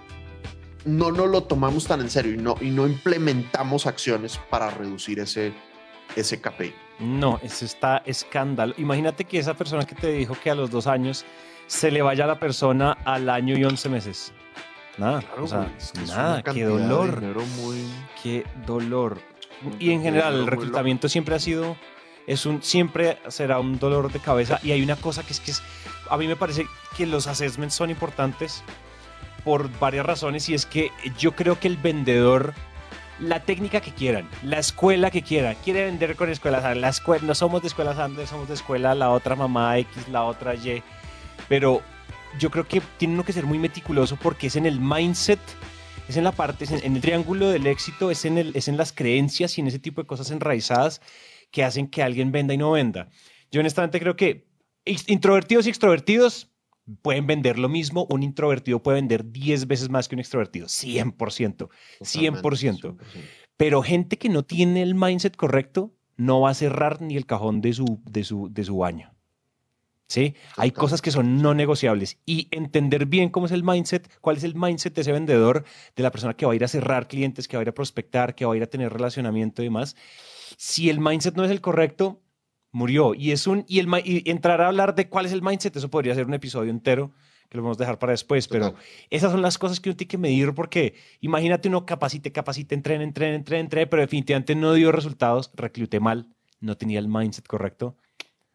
no 0.84 1.10
nos 1.10 1.28
lo 1.28 1.42
tomamos 1.44 1.86
tan 1.86 2.00
en 2.00 2.10
serio 2.10 2.32
y 2.34 2.36
no, 2.36 2.54
y 2.60 2.70
no 2.70 2.86
implementamos 2.86 3.86
acciones 3.86 4.38
para 4.50 4.70
reducir 4.70 5.18
ese, 5.20 5.52
ese 6.16 6.40
KPI. 6.40 6.74
No, 7.00 7.38
eso 7.42 7.64
está 7.64 8.02
escándalo. 8.04 8.74
Imagínate 8.78 9.24
que 9.24 9.38
esa 9.38 9.54
persona 9.54 9.84
que 9.86 9.94
te 9.94 10.08
dijo 10.12 10.36
que 10.42 10.50
a 10.50 10.54
los 10.54 10.70
dos 10.70 10.86
años 10.86 11.24
se 11.66 11.90
le 11.90 12.02
vaya 12.02 12.26
la 12.26 12.38
persona 12.38 12.92
al 13.04 13.28
año 13.30 13.56
y 13.56 13.64
once 13.64 13.88
meses. 13.88 14.32
Nada, 14.98 15.22
o 15.38 15.46
sea, 15.46 15.58
güey, 15.60 15.70
es 15.78 15.92
que 15.92 16.02
es 16.02 16.08
nada, 16.10 16.42
qué 16.42 16.64
dolor, 16.64 17.22
muy- 17.62 17.86
qué 18.22 18.44
dolor. 18.66 19.18
Y 19.78 19.92
en 19.92 20.02
general 20.02 20.34
el 20.34 20.46
reclutamiento 20.46 21.08
siempre 21.08 21.34
ha 21.34 21.38
sido, 21.38 21.76
es 22.26 22.44
un, 22.44 22.62
siempre 22.62 23.18
será 23.28 23.60
un 23.60 23.78
dolor 23.78 24.12
de 24.12 24.18
cabeza. 24.18 24.58
Y 24.62 24.72
hay 24.72 24.82
una 24.82 24.96
cosa 24.96 25.22
que 25.22 25.32
es 25.32 25.40
que 25.40 25.52
es, 25.52 25.62
a 26.10 26.16
mí 26.18 26.26
me 26.26 26.36
parece 26.36 26.66
que 26.96 27.06
los 27.06 27.26
assessments 27.28 27.74
son 27.74 27.88
importantes 27.90 28.62
por 29.44 29.70
varias 29.78 30.06
razones 30.06 30.48
y 30.48 30.54
es 30.54 30.66
que 30.66 30.90
yo 31.18 31.32
creo 31.32 31.58
que 31.58 31.68
el 31.68 31.76
vendedor 31.76 32.54
la 33.18 33.40
técnica 33.40 33.80
que 33.80 33.92
quieran, 33.92 34.28
la 34.42 34.58
escuela 34.58 35.10
que 35.10 35.22
quiera, 35.22 35.54
quiere 35.54 35.84
vender 35.84 36.16
con 36.16 36.30
escuelas, 36.30 36.76
la 36.76 36.88
escuela, 36.88 37.26
no 37.26 37.34
somos 37.34 37.60
de 37.60 37.68
escuela 37.68 37.94
Sanders, 37.94 38.30
somos 38.30 38.48
de 38.48 38.54
escuela 38.54 38.94
la 38.94 39.10
otra 39.10 39.36
mamá 39.36 39.76
X, 39.78 40.08
la 40.08 40.24
otra 40.24 40.54
Y, 40.54 40.82
pero 41.48 41.82
yo 42.38 42.50
creo 42.50 42.66
que 42.66 42.80
tiene 42.96 43.22
que 43.22 43.34
ser 43.34 43.44
muy 43.44 43.58
meticuloso 43.58 44.16
porque 44.16 44.46
es 44.46 44.56
en 44.56 44.64
el 44.64 44.80
mindset, 44.80 45.40
es 46.08 46.16
en 46.16 46.24
la 46.24 46.32
parte, 46.32 46.64
es 46.64 46.70
en, 46.70 46.82
en 46.82 46.96
el 46.96 47.02
triángulo 47.02 47.50
del 47.50 47.66
éxito, 47.66 48.10
es 48.10 48.24
en, 48.24 48.38
el, 48.38 48.56
es 48.56 48.68
en 48.68 48.78
las 48.78 48.92
creencias 48.92 49.58
y 49.58 49.60
en 49.60 49.66
ese 49.66 49.78
tipo 49.78 50.00
de 50.00 50.06
cosas 50.06 50.30
enraizadas 50.30 51.02
que 51.50 51.62
hacen 51.62 51.88
que 51.88 52.02
alguien 52.02 52.32
venda 52.32 52.54
y 52.54 52.56
no 52.56 52.70
venda. 52.70 53.08
Yo 53.50 53.60
honestamente 53.60 54.00
creo 54.00 54.16
que 54.16 54.50
Introvertidos 54.84 55.66
y 55.66 55.68
extrovertidos 55.68 56.49
pueden 57.02 57.26
vender 57.26 57.58
lo 57.58 57.68
mismo. 57.68 58.06
Un 58.10 58.22
introvertido 58.22 58.82
puede 58.82 58.96
vender 58.96 59.30
10 59.30 59.66
veces 59.66 59.88
más 59.88 60.08
que 60.08 60.14
un 60.14 60.20
extrovertido. 60.20 60.66
100%. 60.66 61.68
100%. 62.00 62.96
Pero 63.56 63.82
gente 63.82 64.18
que 64.18 64.28
no 64.28 64.44
tiene 64.44 64.82
el 64.82 64.94
mindset 64.94 65.36
correcto 65.36 65.94
no 66.16 66.40
va 66.40 66.50
a 66.50 66.54
cerrar 66.54 67.00
ni 67.00 67.16
el 67.16 67.26
cajón 67.26 67.60
de 67.60 67.72
su, 67.72 68.00
de 68.04 68.24
su, 68.24 68.48
de 68.52 68.64
su 68.64 68.76
baño. 68.78 69.14
¿Sí? 70.08 70.34
Hay 70.56 70.72
cosas 70.72 71.00
que 71.02 71.12
son 71.12 71.40
no 71.40 71.54
negociables 71.54 72.18
y 72.26 72.48
entender 72.50 73.06
bien 73.06 73.28
cómo 73.28 73.46
es 73.46 73.52
el 73.52 73.62
mindset, 73.62 74.10
cuál 74.20 74.38
es 74.38 74.42
el 74.42 74.56
mindset 74.56 74.92
de 74.92 75.02
ese 75.02 75.12
vendedor, 75.12 75.64
de 75.94 76.02
la 76.02 76.10
persona 76.10 76.34
que 76.34 76.46
va 76.46 76.52
a 76.52 76.56
ir 76.56 76.64
a 76.64 76.68
cerrar 76.68 77.06
clientes, 77.06 77.46
que 77.46 77.56
va 77.56 77.60
a 77.60 77.62
ir 77.62 77.68
a 77.68 77.74
prospectar, 77.74 78.34
que 78.34 78.44
va 78.44 78.54
a 78.54 78.56
ir 78.56 78.62
a 78.64 78.66
tener 78.66 78.92
relacionamiento 78.92 79.62
y 79.62 79.66
demás. 79.66 79.94
Si 80.56 80.90
el 80.90 80.98
mindset 80.98 81.36
no 81.36 81.44
es 81.44 81.50
el 81.52 81.60
correcto, 81.60 82.20
murió. 82.72 83.14
Y 83.14 83.32
es 83.32 83.46
un 83.46 83.64
y 83.68 83.78
el 83.78 83.88
y 84.04 84.28
entrar 84.30 84.60
a 84.60 84.68
hablar 84.68 84.94
de 84.94 85.08
cuál 85.08 85.26
es 85.26 85.32
el 85.32 85.42
mindset, 85.42 85.76
eso 85.76 85.90
podría 85.90 86.14
ser 86.14 86.26
un 86.26 86.34
episodio 86.34 86.70
entero 86.70 87.12
que 87.48 87.56
lo 87.56 87.64
vamos 87.64 87.78
a 87.78 87.82
dejar 87.82 87.98
para 87.98 88.12
después, 88.12 88.46
pero 88.46 88.76
esas 89.10 89.32
son 89.32 89.42
las 89.42 89.58
cosas 89.58 89.80
que 89.80 89.88
uno 89.88 89.96
tiene 89.96 90.08
que 90.08 90.18
medir 90.18 90.54
porque 90.54 90.94
imagínate 91.20 91.66
uno 91.66 91.84
capacite, 91.84 92.30
capacite, 92.30 92.76
entrene, 92.76 93.02
entrene, 93.02 93.34
entrene, 93.34 93.62
entrene, 93.62 93.86
pero 93.88 94.02
definitivamente 94.02 94.54
no 94.54 94.72
dio 94.72 94.92
resultados, 94.92 95.50
recluté 95.54 95.98
mal, 95.98 96.28
no 96.60 96.76
tenía 96.76 97.00
el 97.00 97.08
mindset 97.08 97.48
correcto. 97.48 97.96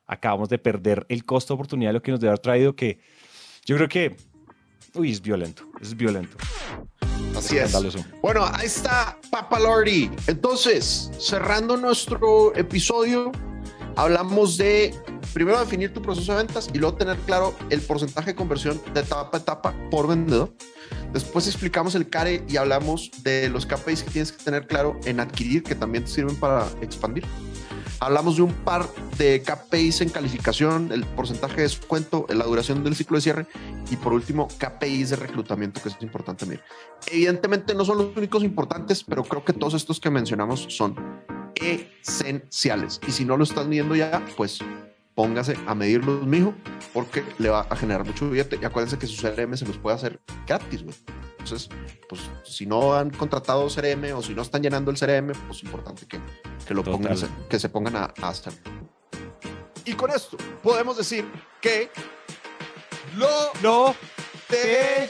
Acabamos 0.08 0.48
de 0.48 0.60
perder 0.60 1.06
el 1.10 1.26
costo 1.26 1.54
de 1.54 1.56
oportunidad 1.56 1.90
de 1.90 1.94
lo 1.96 2.02
que 2.02 2.12
nos 2.12 2.22
debe 2.22 2.30
haber 2.30 2.40
traído 2.40 2.76
que 2.76 3.00
yo 3.66 3.76
creo 3.76 3.90
que 3.90 4.16
uy, 4.94 5.12
es 5.12 5.22
violento, 5.22 5.68
es 5.82 5.96
violento. 5.96 6.38
Así 7.36 7.58
es. 7.58 7.74
Bueno, 8.22 8.46
ahí 8.54 8.68
está 8.68 9.18
Papa 9.30 9.60
Lordy. 9.60 10.10
Entonces, 10.28 11.12
cerrando 11.20 11.76
nuestro 11.76 12.56
episodio, 12.56 13.32
hablamos 13.96 14.58
de 14.58 14.94
primero 15.34 15.60
definir 15.60 15.94
tu 15.94 16.02
proceso 16.02 16.32
de 16.32 16.40
ventas 16.40 16.70
y 16.74 16.78
luego 16.78 16.96
tener 16.96 17.18
claro 17.20 17.54
el 17.70 17.82
porcentaje 17.82 18.32
de 18.32 18.36
conversión 18.36 18.82
de 18.94 19.02
etapa 19.02 19.38
a 19.38 19.42
etapa 19.42 19.76
por 19.90 20.08
vendedor. 20.08 20.54
Después 21.14 21.48
explicamos 21.48 21.96
el 21.96 22.10
CARE 22.10 22.44
y 22.48 22.58
hablamos 22.58 23.12
de 23.24 23.50
los 23.50 23.66
KPIs 23.66 24.04
que 24.04 24.12
tienes 24.12 24.32
que 24.32 24.44
tener 24.44 24.68
claro 24.68 25.00
en 25.06 25.20
adquirir, 25.20 25.64
que 25.64 25.76
también 25.76 26.06
te 26.06 26.12
sirven 26.12 26.36
para 26.36 26.68
expandir. 26.82 27.26
Hablamos 28.00 28.36
de 28.36 28.42
un 28.42 28.54
par 28.54 28.86
de 29.18 29.42
KPIs 29.42 30.02
en 30.02 30.10
calificación, 30.10 30.92
el 30.92 31.06
porcentaje 31.06 31.56
de 31.56 31.62
descuento, 31.64 32.26
la 32.30 32.44
duración 32.44 32.84
del 32.84 32.96
ciclo 32.96 33.18
de 33.18 33.22
cierre 33.22 33.48
y 33.90 33.96
por 33.96 34.14
último 34.14 34.48
KPIs 34.48 35.12
de 35.12 35.16
reclutamiento, 35.16 35.82
que 35.82 35.90
es 35.90 35.96
importante 36.02 36.46
medir. 36.46 36.62
Evidentemente 37.08 37.74
no 37.74 37.86
son 37.86 38.00
los 38.00 38.18
únicos 38.18 38.44
importantes, 38.44 39.04
pero 39.04 39.24
creo 39.24 39.46
que 39.46 39.54
todos 39.54 39.74
estos 39.74 40.00
que 40.00 40.10
mencionamos 40.10 40.68
son 40.70 40.96
esenciales. 41.56 43.00
Y 43.08 43.12
si 43.12 43.26
no 43.26 43.38
lo 43.38 43.44
estás 43.44 43.68
viendo 43.68 43.96
ya, 43.96 44.24
pues 44.38 44.60
póngase 45.16 45.58
a 45.66 45.74
medirlos, 45.74 46.26
mijo, 46.26 46.54
porque 46.94 47.24
le 47.38 47.50
va 47.50 47.62
a 47.70 47.76
generar 47.76 48.06
mucho 48.06 48.30
billete. 48.30 48.60
Y 48.62 48.66
acuérdense 48.66 48.98
que 48.98 49.08
su 49.08 49.22
CRM 49.22 49.56
se 49.58 49.66
los 49.66 49.78
puede 49.78 49.96
hacer 49.96 50.20
gratis, 50.46 50.84
güey. 50.84 50.96
Entonces, 51.40 51.70
pues 52.10 52.30
si 52.44 52.66
no 52.66 52.96
han 52.96 53.12
contratado 53.12 53.68
CRM 53.68 54.16
o 54.16 54.22
si 54.22 54.34
no 54.34 54.42
están 54.42 54.62
llenando 54.64 54.92
el 54.92 54.98
CRM, 54.98 55.32
pues 55.48 55.60
es 55.60 55.64
importante 55.64 56.06
que, 56.08 56.20
que 56.68 56.74
lo 56.74 56.84
pongan, 56.84 57.16
que 57.50 57.60
se 57.60 57.70
pongan 57.70 57.96
a, 57.96 58.14
a 58.22 58.30
hacerlo. 58.30 58.60
Y 59.86 59.94
con 59.94 60.10
esto 60.10 60.38
podemos 60.64 60.98
decir 60.98 61.26
que 61.62 61.92
lo, 63.16 63.28
lo 63.62 63.96
te, 64.50 65.10